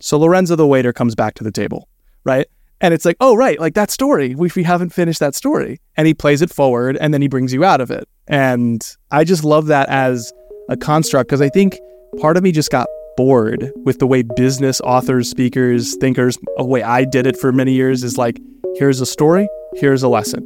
So 0.00 0.18
Lorenzo 0.18 0.56
the 0.56 0.66
waiter 0.66 0.92
comes 0.92 1.14
back 1.14 1.34
to 1.34 1.44
the 1.44 1.52
table, 1.52 1.88
right? 2.24 2.46
And 2.80 2.94
it's 2.94 3.04
like, 3.04 3.16
oh, 3.20 3.34
right, 3.34 3.58
like 3.58 3.74
that 3.74 3.90
story. 3.90 4.34
We, 4.34 4.50
we 4.54 4.62
haven't 4.62 4.90
finished 4.90 5.20
that 5.20 5.34
story. 5.34 5.80
And 5.96 6.06
he 6.06 6.14
plays 6.14 6.42
it 6.42 6.50
forward 6.50 6.96
and 6.96 7.12
then 7.12 7.22
he 7.22 7.28
brings 7.28 7.52
you 7.52 7.64
out 7.64 7.80
of 7.80 7.90
it. 7.90 8.08
And 8.26 8.84
I 9.10 9.24
just 9.24 9.42
love 9.42 9.66
that 9.66 9.88
as 9.88 10.32
a 10.68 10.76
construct 10.76 11.28
because 11.28 11.40
I 11.40 11.48
think 11.48 11.78
part 12.20 12.36
of 12.36 12.42
me 12.42 12.52
just 12.52 12.70
got 12.70 12.88
bored 13.16 13.72
with 13.84 13.98
the 13.98 14.06
way 14.06 14.22
business 14.22 14.80
authors, 14.80 15.28
speakers, 15.28 15.96
thinkers, 15.96 16.38
a 16.56 16.64
way 16.64 16.82
I 16.82 17.04
did 17.04 17.26
it 17.26 17.36
for 17.36 17.52
many 17.52 17.72
years 17.72 18.02
is 18.02 18.16
like, 18.16 18.40
here's 18.76 19.00
a 19.00 19.06
story, 19.06 19.48
here's 19.74 20.02
a 20.02 20.08
lesson. 20.08 20.42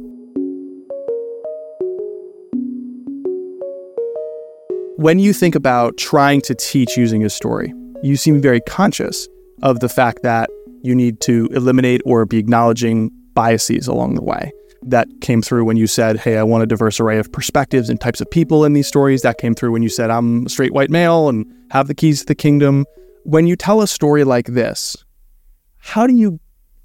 When 4.97 5.19
you 5.19 5.33
think 5.33 5.55
about 5.55 5.97
trying 5.97 6.41
to 6.41 6.55
teach 6.55 6.95
using 6.95 7.25
a 7.25 7.29
story, 7.29 7.73
you 8.03 8.15
seem 8.15 8.41
very 8.41 8.61
conscious 8.61 9.27
of 9.61 9.79
the 9.79 9.89
fact 9.89 10.23
that 10.23 10.49
you 10.81 10.93
need 10.93 11.19
to 11.21 11.47
eliminate 11.51 12.01
or 12.05 12.25
be 12.25 12.37
acknowledging 12.37 13.09
biases 13.33 13.87
along 13.87 14.15
the 14.15 14.23
way. 14.23 14.51
That 14.85 15.07
came 15.21 15.41
through 15.41 15.65
when 15.65 15.77
you 15.77 15.87
said, 15.87 16.17
Hey, 16.17 16.37
I 16.37 16.43
want 16.43 16.63
a 16.63 16.67
diverse 16.67 16.99
array 16.99 17.17
of 17.17 17.31
perspectives 17.31 17.89
and 17.89 17.99
types 17.99 18.21
of 18.21 18.29
people 18.29 18.65
in 18.65 18.73
these 18.73 18.87
stories. 18.87 19.21
That 19.21 19.37
came 19.37 19.55
through 19.55 19.71
when 19.71 19.83
you 19.83 19.89
said, 19.89 20.09
I'm 20.09 20.45
a 20.45 20.49
straight 20.49 20.73
white 20.73 20.89
male 20.89 21.29
and 21.29 21.45
have 21.71 21.87
the 21.87 21.95
keys 21.95 22.21
to 22.21 22.25
the 22.25 22.35
kingdom. 22.35 22.85
When 23.23 23.47
you 23.47 23.55
tell 23.55 23.81
a 23.81 23.87
story 23.87 24.23
like 24.23 24.47
this, 24.47 24.97
how 25.77 26.05
do 26.07 26.13
you 26.13 26.39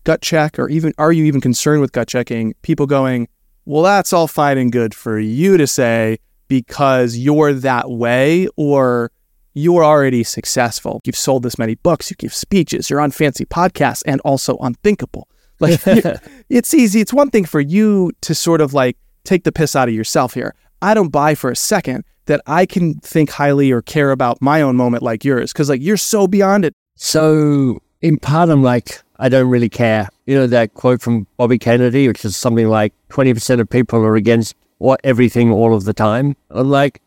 gut 0.05 0.22
check, 0.22 0.59
or 0.59 0.68
even 0.68 0.92
are 0.99 1.12
you 1.12 1.24
even 1.24 1.40
concerned 1.40 1.80
with 1.80 1.92
gut 1.92 2.09
checking 2.09 2.55
people 2.62 2.86
going, 2.86 3.28
Well, 3.64 3.82
that's 3.82 4.12
all 4.12 4.28
fine 4.28 4.59
and 4.59 4.72
good 4.72 4.94
for 4.94 5.18
you 5.18 5.57
to 5.57 5.66
say 5.66 6.18
because 6.49 7.16
you're 7.16 7.53
that 7.53 7.90
way, 7.90 8.49
or 8.57 9.11
you're 9.55 9.84
already 9.84 10.24
successful. 10.24 11.01
You've 11.05 11.16
sold 11.16 11.42
this 11.42 11.59
many 11.59 11.74
books, 11.74 12.11
you 12.11 12.16
give 12.16 12.32
speeches, 12.32 12.88
you're 12.88 13.01
on 13.01 13.11
fancy 13.11 13.44
podcasts, 13.44 14.03
and 14.07 14.20
also 14.22 14.57
unthinkable. 14.59 15.28
Like 15.61 15.80
it's 16.48 16.72
easy. 16.72 17.00
It's 17.00 17.12
one 17.12 17.30
thing 17.30 17.44
for 17.44 17.61
you 17.61 18.12
to 18.20 18.34
sort 18.34 18.61
of 18.61 18.74
like 18.74 18.96
take 19.24 19.42
the 19.42 19.50
piss 19.50 19.74
out 19.74 19.88
of 19.88 19.94
yourself 19.94 20.34
here. 20.34 20.54
I 20.80 20.94
don't 20.94 21.09
buy 21.09 21.34
for 21.34 21.50
a 21.50 21.56
second 21.56 22.04
that 22.26 22.40
I 22.46 22.64
can 22.64 22.94
think 23.00 23.30
highly 23.30 23.72
or 23.72 23.82
care 23.82 24.12
about 24.12 24.40
my 24.40 24.62
own 24.62 24.76
moment 24.76 25.02
like 25.02 25.24
yours 25.24 25.52
because 25.52 25.68
like 25.68 25.82
you're 25.82 25.96
so 25.96 26.28
beyond 26.28 26.64
it. 26.64 26.74
So 26.94 27.80
in 28.00 28.18
part, 28.18 28.50
I'm 28.50 28.62
like, 28.62 29.02
I 29.18 29.28
don't 29.28 29.48
really 29.48 29.68
care. 29.68 30.09
You 30.26 30.36
know 30.36 30.46
that 30.46 30.74
quote 30.74 31.00
from 31.00 31.26
Bobby 31.36 31.59
Kennedy, 31.59 32.06
which 32.06 32.24
is 32.24 32.36
something 32.36 32.68
like 32.68 32.94
20% 33.11 33.61
of 33.61 33.68
people 33.68 34.00
are 34.00 34.14
against 34.14 34.54
what 34.78 35.00
everything 35.02 35.50
all 35.50 35.74
of 35.74 35.84
the 35.84 35.92
time. 35.92 36.36
I'm 36.50 36.70
like, 36.70 37.02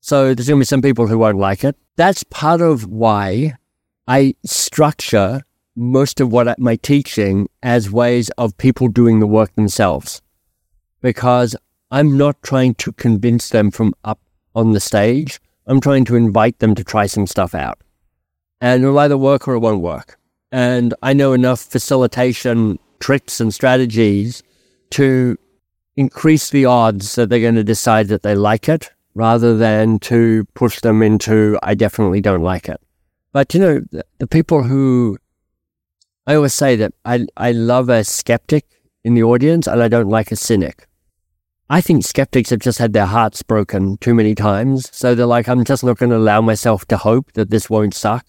so 0.00 0.34
there's 0.34 0.48
going 0.48 0.58
to 0.58 0.62
be 0.62 0.66
some 0.66 0.82
people 0.82 1.06
who 1.06 1.18
won't 1.18 1.38
like 1.38 1.64
it. 1.64 1.76
That's 1.96 2.22
part 2.24 2.60
of 2.60 2.86
why 2.86 3.56
I 4.06 4.34
structure 4.44 5.42
most 5.78 6.20
of 6.20 6.32
what 6.32 6.48
I- 6.48 6.56
my 6.58 6.76
teaching 6.76 7.48
as 7.62 7.90
ways 7.90 8.30
of 8.30 8.56
people 8.58 8.88
doing 8.88 9.20
the 9.20 9.26
work 9.26 9.54
themselves, 9.54 10.20
because 11.00 11.54
I'm 11.90 12.18
not 12.18 12.42
trying 12.42 12.74
to 12.74 12.92
convince 12.92 13.48
them 13.48 13.70
from 13.70 13.94
up 14.04 14.20
on 14.54 14.72
the 14.72 14.80
stage. 14.80 15.40
I'm 15.66 15.80
trying 15.80 16.04
to 16.06 16.16
invite 16.16 16.58
them 16.58 16.74
to 16.74 16.82
try 16.82 17.06
some 17.06 17.26
stuff 17.26 17.54
out 17.54 17.78
and 18.60 18.82
it'll 18.82 18.98
either 18.98 19.16
work 19.16 19.46
or 19.46 19.54
it 19.54 19.60
won't 19.60 19.82
work. 19.82 20.18
And 20.50 20.94
I 21.02 21.12
know 21.12 21.32
enough 21.32 21.60
facilitation 21.60 22.78
tricks 23.00 23.40
and 23.40 23.54
strategies 23.54 24.42
to 24.90 25.36
increase 25.96 26.50
the 26.50 26.64
odds 26.64 27.14
that 27.14 27.28
they're 27.28 27.40
going 27.40 27.54
to 27.54 27.64
decide 27.64 28.08
that 28.08 28.22
they 28.22 28.34
like 28.34 28.68
it 28.68 28.90
rather 29.14 29.56
than 29.56 29.98
to 29.98 30.46
push 30.54 30.80
them 30.80 31.02
into, 31.02 31.58
I 31.62 31.74
definitely 31.74 32.20
don't 32.20 32.42
like 32.42 32.68
it. 32.68 32.80
But 33.32 33.54
you 33.54 33.60
know, 33.60 33.82
the, 33.92 34.04
the 34.18 34.26
people 34.26 34.62
who 34.62 35.18
I 36.28 36.34
always 36.34 36.52
say 36.52 36.76
that 36.76 36.92
I, 37.06 37.26
I 37.38 37.52
love 37.52 37.88
a 37.88 38.04
skeptic 38.04 38.66
in 39.02 39.14
the 39.14 39.22
audience 39.22 39.66
and 39.66 39.82
I 39.82 39.88
don't 39.88 40.10
like 40.10 40.30
a 40.30 40.36
cynic. 40.36 40.86
I 41.70 41.80
think 41.80 42.04
skeptics 42.04 42.50
have 42.50 42.58
just 42.58 42.78
had 42.78 42.92
their 42.92 43.06
hearts 43.06 43.42
broken 43.42 43.96
too 43.96 44.14
many 44.14 44.34
times. 44.34 44.94
So 44.94 45.14
they're 45.14 45.24
like, 45.24 45.48
I'm 45.48 45.64
just 45.64 45.82
not 45.82 45.96
going 45.96 46.10
to 46.10 46.18
allow 46.18 46.42
myself 46.42 46.84
to 46.88 46.98
hope 46.98 47.32
that 47.32 47.48
this 47.48 47.70
won't 47.70 47.94
suck. 47.94 48.26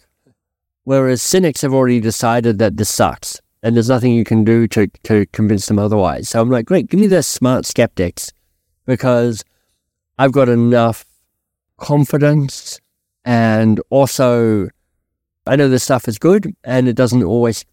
Whereas 0.86 1.22
cynics 1.22 1.62
have 1.62 1.74
already 1.74 2.00
decided 2.00 2.58
that 2.60 2.78
this 2.78 2.88
sucks 2.88 3.42
and 3.62 3.76
there's 3.76 3.90
nothing 3.90 4.14
you 4.14 4.24
can 4.24 4.46
do 4.46 4.66
to, 4.70 4.88
to 5.04 5.26
convince 5.34 5.66
them 5.66 5.78
otherwise. 5.78 6.30
So 6.30 6.40
I'm 6.40 6.50
like, 6.50 6.68
great, 6.68 6.88
give 6.88 7.02
me 7.02 7.08
the 7.08 7.22
smart 7.22 7.66
skeptics 7.66 8.32
because 8.86 9.44
I've 10.18 10.32
got 10.32 10.48
enough 10.48 11.04
confidence 11.76 12.80
and 13.26 13.82
also 13.90 14.70
I 15.46 15.58
know 15.58 15.68
this 15.68 15.84
stuff 15.84 16.08
is 16.08 16.18
good 16.18 16.56
and 16.64 16.88
it 16.88 16.96
doesn't 16.96 17.24
always 17.24 17.66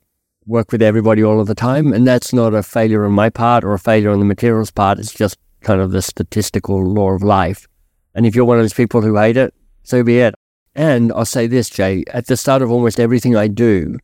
work 0.46 0.72
with 0.72 0.82
everybody 0.82 1.22
all 1.22 1.40
of 1.40 1.46
the 1.46 1.54
time. 1.54 1.92
And 1.92 2.06
that's 2.06 2.32
not 2.32 2.54
a 2.54 2.62
failure 2.62 3.04
on 3.04 3.12
my 3.12 3.30
part 3.30 3.64
or 3.64 3.74
a 3.74 3.78
failure 3.78 4.10
on 4.10 4.20
the 4.20 4.24
materials 4.24 4.70
part. 4.70 4.98
It's 4.98 5.12
just 5.12 5.38
kind 5.60 5.80
of 5.80 5.90
the 5.90 6.02
statistical 6.02 6.84
law 6.84 7.10
of 7.10 7.22
life. 7.22 7.66
And 8.14 8.24
if 8.24 8.34
you're 8.34 8.44
one 8.44 8.58
of 8.58 8.64
those 8.64 8.72
people 8.72 9.02
who 9.02 9.16
hate 9.16 9.36
it, 9.36 9.52
so 9.82 10.02
be 10.02 10.18
it. 10.20 10.34
And 10.74 11.12
I'll 11.12 11.24
say 11.24 11.46
this, 11.46 11.70
Jay, 11.70 12.04
at 12.12 12.26
the 12.26 12.36
start 12.36 12.62
of 12.62 12.70
almost 12.70 13.00
everything 13.00 13.34
I 13.34 13.48
do, 13.48 13.98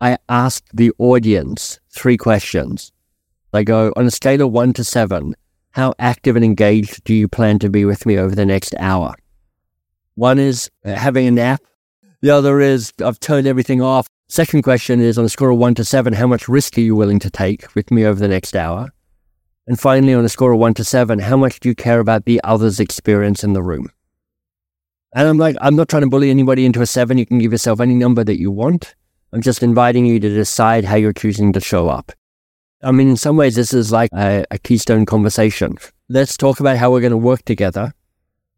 I 0.00 0.18
ask 0.28 0.64
the 0.72 0.92
audience 0.98 1.78
three 1.90 2.16
questions. 2.16 2.92
I 3.52 3.64
go, 3.64 3.92
on 3.96 4.06
a 4.06 4.10
scale 4.10 4.42
of 4.42 4.52
one 4.52 4.72
to 4.74 4.84
seven, 4.84 5.34
how 5.72 5.94
active 5.98 6.36
and 6.36 6.44
engaged 6.44 7.04
do 7.04 7.14
you 7.14 7.28
plan 7.28 7.58
to 7.60 7.68
be 7.68 7.84
with 7.84 8.06
me 8.06 8.18
over 8.18 8.34
the 8.34 8.46
next 8.46 8.74
hour? 8.78 9.14
One 10.14 10.38
is 10.38 10.70
uh, 10.84 10.94
having 10.94 11.26
a 11.26 11.30
nap. 11.30 11.62
The 12.20 12.30
other 12.30 12.60
is 12.60 12.92
I've 13.04 13.20
turned 13.20 13.46
everything 13.46 13.82
off. 13.82 14.06
Second 14.32 14.62
question 14.62 15.02
is 15.02 15.18
on 15.18 15.26
a 15.26 15.28
score 15.28 15.50
of 15.50 15.58
one 15.58 15.74
to 15.74 15.84
seven, 15.84 16.14
how 16.14 16.26
much 16.26 16.48
risk 16.48 16.78
are 16.78 16.80
you 16.80 16.96
willing 16.96 17.18
to 17.18 17.28
take 17.28 17.74
with 17.74 17.90
me 17.90 18.06
over 18.06 18.18
the 18.18 18.28
next 18.28 18.56
hour? 18.56 18.88
And 19.66 19.78
finally, 19.78 20.14
on 20.14 20.24
a 20.24 20.28
score 20.30 20.52
of 20.52 20.58
one 20.58 20.72
to 20.72 20.84
seven, 20.84 21.18
how 21.18 21.36
much 21.36 21.60
do 21.60 21.68
you 21.68 21.74
care 21.74 22.00
about 22.00 22.24
the 22.24 22.40
other's 22.42 22.80
experience 22.80 23.44
in 23.44 23.52
the 23.52 23.62
room? 23.62 23.90
And 25.14 25.28
I'm 25.28 25.36
like, 25.36 25.56
I'm 25.60 25.76
not 25.76 25.90
trying 25.90 26.04
to 26.04 26.08
bully 26.08 26.30
anybody 26.30 26.64
into 26.64 26.80
a 26.80 26.86
seven. 26.86 27.18
You 27.18 27.26
can 27.26 27.40
give 27.40 27.52
yourself 27.52 27.78
any 27.78 27.94
number 27.94 28.24
that 28.24 28.40
you 28.40 28.50
want. 28.50 28.94
I'm 29.34 29.42
just 29.42 29.62
inviting 29.62 30.06
you 30.06 30.18
to 30.18 30.30
decide 30.30 30.86
how 30.86 30.96
you're 30.96 31.12
choosing 31.12 31.52
to 31.52 31.60
show 31.60 31.90
up. 31.90 32.10
I 32.82 32.90
mean, 32.90 33.10
in 33.10 33.18
some 33.18 33.36
ways, 33.36 33.56
this 33.56 33.74
is 33.74 33.92
like 33.92 34.08
a, 34.14 34.46
a 34.50 34.58
keystone 34.58 35.04
conversation. 35.04 35.76
Let's 36.08 36.38
talk 36.38 36.58
about 36.58 36.78
how 36.78 36.90
we're 36.90 37.02
going 37.02 37.10
to 37.10 37.18
work 37.18 37.44
together 37.44 37.92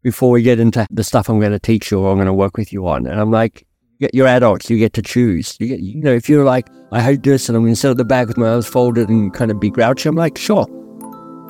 before 0.03 0.31
we 0.31 0.41
get 0.41 0.57
into 0.57 0.87
the 0.89 1.03
stuff 1.03 1.27
I'm 1.27 1.41
going 1.41 1.51
to 1.51 1.59
teach 1.59 1.91
you 1.91 1.99
or 1.99 2.11
I'm 2.11 2.17
going 2.17 2.27
to 2.27 2.33
work 2.33 2.55
with 2.55 2.71
you 2.71 2.87
on. 2.87 3.07
And 3.07 3.19
I'm 3.19 3.31
like, 3.31 3.67
you're 3.99 4.27
adults. 4.27 4.69
You 4.69 4.77
get 4.77 4.93
to 4.93 5.01
choose. 5.01 5.57
You 5.59 5.67
get, 5.67 5.79
you 5.79 6.01
know, 6.01 6.13
if 6.13 6.29
you're 6.29 6.45
like, 6.45 6.67
I 6.91 7.01
hate 7.01 7.23
this 7.23 7.49
and 7.49 7.55
I'm 7.55 7.63
going 7.63 7.73
to 7.73 7.79
sit 7.79 7.91
at 7.91 7.97
the 7.97 8.05
back 8.05 8.27
with 8.27 8.37
my 8.37 8.49
arms 8.49 8.67
folded 8.67 9.09
and 9.09 9.33
kind 9.33 9.51
of 9.51 9.59
be 9.59 9.69
grouchy, 9.69 10.09
I'm 10.09 10.15
like, 10.15 10.37
sure. 10.37 10.67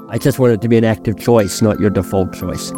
I 0.10 0.18
just 0.18 0.40
want 0.40 0.54
it 0.54 0.62
to 0.62 0.68
be 0.68 0.78
an 0.78 0.84
active 0.84 1.18
choice, 1.18 1.62
not 1.62 1.80
your 1.80 1.90
default 1.90 2.34
choice. 2.34 2.72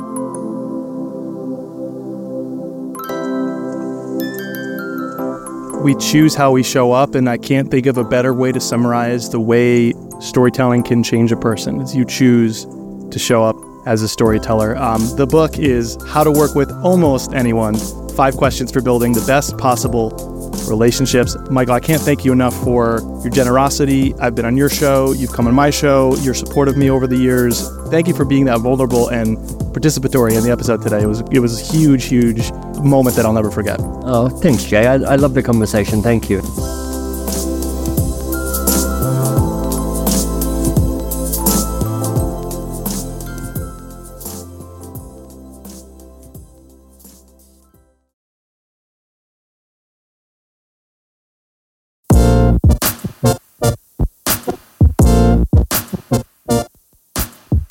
we 5.87 5.95
choose 5.95 6.35
how 6.35 6.51
we 6.51 6.63
show 6.63 6.91
up, 6.91 7.15
and 7.15 7.29
I 7.29 7.37
can't 7.37 7.71
think 7.71 7.85
of 7.85 7.97
a 7.97 8.03
better 8.03 8.33
way 8.33 8.51
to 8.51 8.59
summarize 8.59 9.29
the 9.29 9.39
way 9.39 9.93
storytelling 10.19 10.83
can 10.83 11.01
change 11.01 11.31
a 11.31 11.37
person. 11.37 11.79
Is 11.79 11.95
you 11.95 12.03
choose 12.03 12.65
to 12.65 13.17
show 13.17 13.45
up 13.45 13.55
as 13.85 14.01
a 14.01 14.07
storyteller. 14.09 14.75
Um, 14.75 15.01
the 15.15 15.25
book 15.25 15.57
is 15.57 15.97
How 16.09 16.25
to 16.25 16.31
Work 16.31 16.55
with 16.55 16.69
Almost 16.83 17.33
Anyone 17.33 17.75
Five 18.17 18.35
Questions 18.35 18.71
for 18.71 18.81
Building 18.81 19.13
the 19.13 19.23
Best 19.27 19.59
Possible 19.59 20.09
Relationships. 20.67 21.37
Michael, 21.51 21.75
I 21.75 21.79
can't 21.79 22.01
thank 22.01 22.25
you 22.25 22.31
enough 22.31 22.55
for 22.63 22.99
your 23.21 23.29
generosity. 23.29 24.15
I've 24.15 24.33
been 24.33 24.43
on 24.43 24.57
your 24.57 24.69
show, 24.69 25.11
you've 25.11 25.31
come 25.31 25.45
on 25.45 25.53
my 25.53 25.69
show, 25.69 26.15
your 26.21 26.33
support 26.33 26.67
of 26.67 26.75
me 26.77 26.89
over 26.89 27.05
the 27.05 27.15
years. 27.15 27.69
Thank 27.91 28.07
you 28.07 28.15
for 28.15 28.25
being 28.25 28.45
that 28.45 28.61
vulnerable 28.61 29.09
and 29.09 29.37
participatory 29.71 30.35
in 30.35 30.43
the 30.43 30.49
episode 30.49 30.81
today. 30.81 31.03
It 31.03 31.05
was 31.05 31.21
it 31.31 31.37
was 31.37 31.61
a 31.61 31.77
huge, 31.77 32.05
huge 32.05 32.51
moment 32.81 33.15
that 33.17 33.25
I'll 33.25 33.33
never 33.33 33.51
forget. 33.51 33.79
Oh, 33.79 34.29
thanks, 34.29 34.63
Jay. 34.63 34.87
I, 34.87 34.95
I 34.95 35.15
love 35.15 35.35
the 35.35 35.43
conversation. 35.43 36.01
Thank 36.01 36.27
you. 36.27 36.41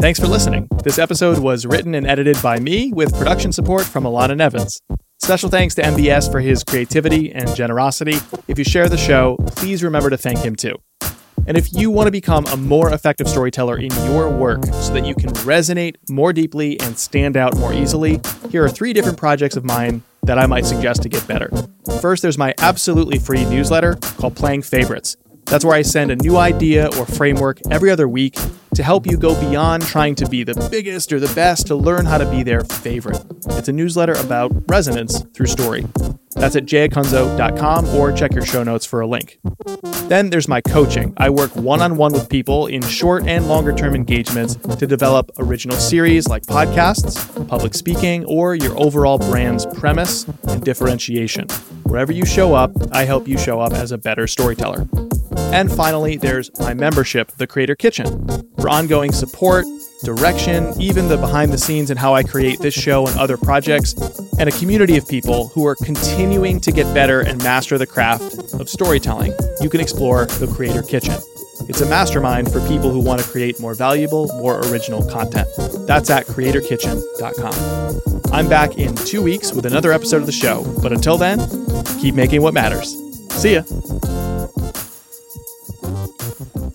Thanks 0.07 0.21
for 0.21 0.29
listening. 0.29 0.69
This 0.85 1.01
episode 1.01 1.41
was 1.41 1.67
written 1.67 1.93
and 1.97 2.07
edited 2.07 2.41
by 2.41 2.61
me 2.61 2.93
with 2.93 3.13
production 3.19 3.51
support 3.51 3.85
from 3.85 4.05
Alana 4.05 4.37
Nevins. 4.37 4.81
Special 5.21 5.49
thanks 5.49 5.75
to 5.75 5.83
MBS 5.83 6.31
for 6.31 6.39
his 6.39 6.63
creativity 6.63 7.33
and 7.33 7.53
generosity. 7.57 8.19
If 8.47 8.57
you 8.57 8.63
share 8.63 8.89
the 8.89 8.97
show, 8.97 9.37
please 9.57 9.83
remember 9.83 10.09
to 10.11 10.17
thank 10.17 10.39
him 10.39 10.55
too. 10.55 10.77
And 11.49 11.57
if 11.57 11.73
you 11.73 11.91
want 11.91 12.07
to 12.07 12.13
become 12.13 12.47
a 12.47 12.57
more 12.57 12.93
effective 12.95 13.27
storyteller 13.29 13.79
in 13.79 13.91
your 14.05 14.31
work 14.31 14.65
so 14.67 14.93
that 14.93 15.05
you 15.05 15.17
can 15.17 15.31
resonate 15.41 15.97
more 16.09 16.33
deeply 16.33 16.79
and 16.79 16.97
stand 16.97 17.37
out 17.37 17.57
more 17.57 17.73
easily, 17.73 18.21
here 18.51 18.65
are 18.65 18.69
three 18.69 18.93
different 18.93 19.19
projects 19.19 19.57
of 19.57 19.65
mine 19.65 20.05
that 20.23 20.39
I 20.39 20.47
might 20.47 20.67
suggest 20.67 21.03
to 21.03 21.09
get 21.09 21.27
better. 21.27 21.51
First, 22.01 22.23
there's 22.23 22.39
my 22.39 22.55
absolutely 22.59 23.19
free 23.19 23.45
newsletter 23.45 23.97
called 23.97 24.37
Playing 24.37 24.63
Favorites. 24.63 25.17
That's 25.47 25.65
where 25.65 25.75
I 25.75 25.83
send 25.83 26.13
a 26.13 26.17
new 26.17 26.37
idea 26.37 26.87
or 26.97 27.07
framework 27.07 27.61
every 27.71 27.91
other 27.91 28.07
week 28.09 28.37
to 28.77 28.83
help 28.83 29.07
you 29.07 29.17
go 29.17 29.39
beyond 29.41 29.83
trying 29.83 30.15
to 30.15 30.29
be 30.29 30.45
the 30.45 30.69
biggest 30.71 31.11
or 31.11 31.19
the 31.19 31.35
best 31.35 31.67
to 31.67 31.75
learn 31.75 32.05
how 32.05 32.19
to 32.19 32.31
be 32.31 32.43
their 32.43 32.61
favorite. 32.61 33.25
It's 33.53 33.69
a 33.69 33.73
newsletter 33.73 34.13
about 34.13 34.53
resonance 34.69 35.23
through 35.33 35.47
story. 35.47 35.87
That's 36.35 36.57
at 36.57 36.67
jayacunzo.com 36.67 37.89
or 37.95 38.13
check 38.13 38.35
your 38.35 38.45
show 38.45 38.63
notes 38.63 38.85
for 38.85 39.01
a 39.01 39.07
link. 39.07 39.39
Then 40.09 40.29
there's 40.29 40.47
my 40.47 40.61
coaching. 40.61 41.15
I 41.17 41.31
work 41.31 41.57
one 41.57 41.81
on 41.81 41.97
one 41.97 42.13
with 42.13 42.29
people 42.29 42.67
in 42.67 42.83
short 42.83 43.27
and 43.27 43.49
longer 43.49 43.73
term 43.73 43.95
engagements 43.95 44.57
to 44.57 44.87
develop 44.87 45.31
original 45.39 45.79
series 45.79 46.29
like 46.29 46.43
podcasts, 46.43 47.49
public 47.49 47.73
speaking, 47.73 48.27
or 48.27 48.55
your 48.55 48.79
overall 48.79 49.17
brand's 49.17 49.65
premise 49.65 50.25
and 50.49 50.63
differentiation. 50.63 51.49
Wherever 51.85 52.13
you 52.13 52.27
show 52.27 52.55
up, 52.55 52.73
I 52.93 53.05
help 53.05 53.27
you 53.27 53.39
show 53.39 53.59
up 53.59 53.73
as 53.73 53.91
a 53.91 53.97
better 53.97 54.27
storyteller. 54.27 54.87
And 55.53 55.71
finally, 55.71 56.17
there's 56.17 56.51
my 56.59 56.75
membership, 56.75 57.31
The 57.33 57.47
Creator 57.47 57.77
Kitchen, 57.77 58.27
for 58.59 58.69
ongoing 58.69 59.13
support, 59.13 59.65
direction, 60.03 60.73
even 60.81 61.09
the 61.09 61.17
behind 61.17 61.53
the 61.53 61.59
scenes 61.59 61.91
and 61.91 61.99
how 61.99 62.15
I 62.15 62.23
create 62.23 62.61
this 62.61 62.75
show 62.75 63.07
and 63.07 63.19
other 63.19 63.37
projects, 63.37 63.95
and 64.39 64.49
a 64.49 64.53
community 64.53 64.97
of 64.97 65.09
people 65.09 65.49
who 65.49 65.67
are 65.67 65.77
continuing 65.77 66.61
to 66.61 66.73
get 66.73 66.93
better 66.95 67.21
and 67.21 67.43
master 67.43 67.79
the 67.79 67.87
craft 67.87 68.55
of 68.55 68.69
storytelling. 68.69 69.33
You 69.61 69.71
can 69.71 69.81
explore 69.81 70.27
The 70.27 70.47
Creator 70.47 70.83
Kitchen. 70.83 71.15
It's 71.69 71.81
a 71.81 71.87
mastermind 71.87 72.53
for 72.53 72.61
people 72.69 72.91
who 72.91 73.01
want 73.01 73.23
to 73.23 73.29
create 73.29 73.59
more 73.59 73.75
valuable, 73.75 74.29
more 74.39 74.61
original 74.69 75.09
content. 75.09 75.49
That's 75.87 76.11
at 76.11 76.27
creatorkitchen.com. 76.27 78.33
I'm 78.33 78.49
back 78.49 78.79
in 78.79 78.95
two 78.95 79.23
weeks 79.23 79.53
with 79.53 79.67
another 79.67 79.93
episode 79.93 80.19
of 80.19 80.27
the 80.27 80.33
show, 80.33 80.65
but 80.83 80.93
until 80.93 81.17
then, 81.17 81.41
keep 81.99 82.15
making 82.15 82.43
what 82.43 82.55
matters. 82.55 82.97
See 83.31 83.55
ya. 83.55 83.63
Thank 85.87 86.57
you. 86.57 86.66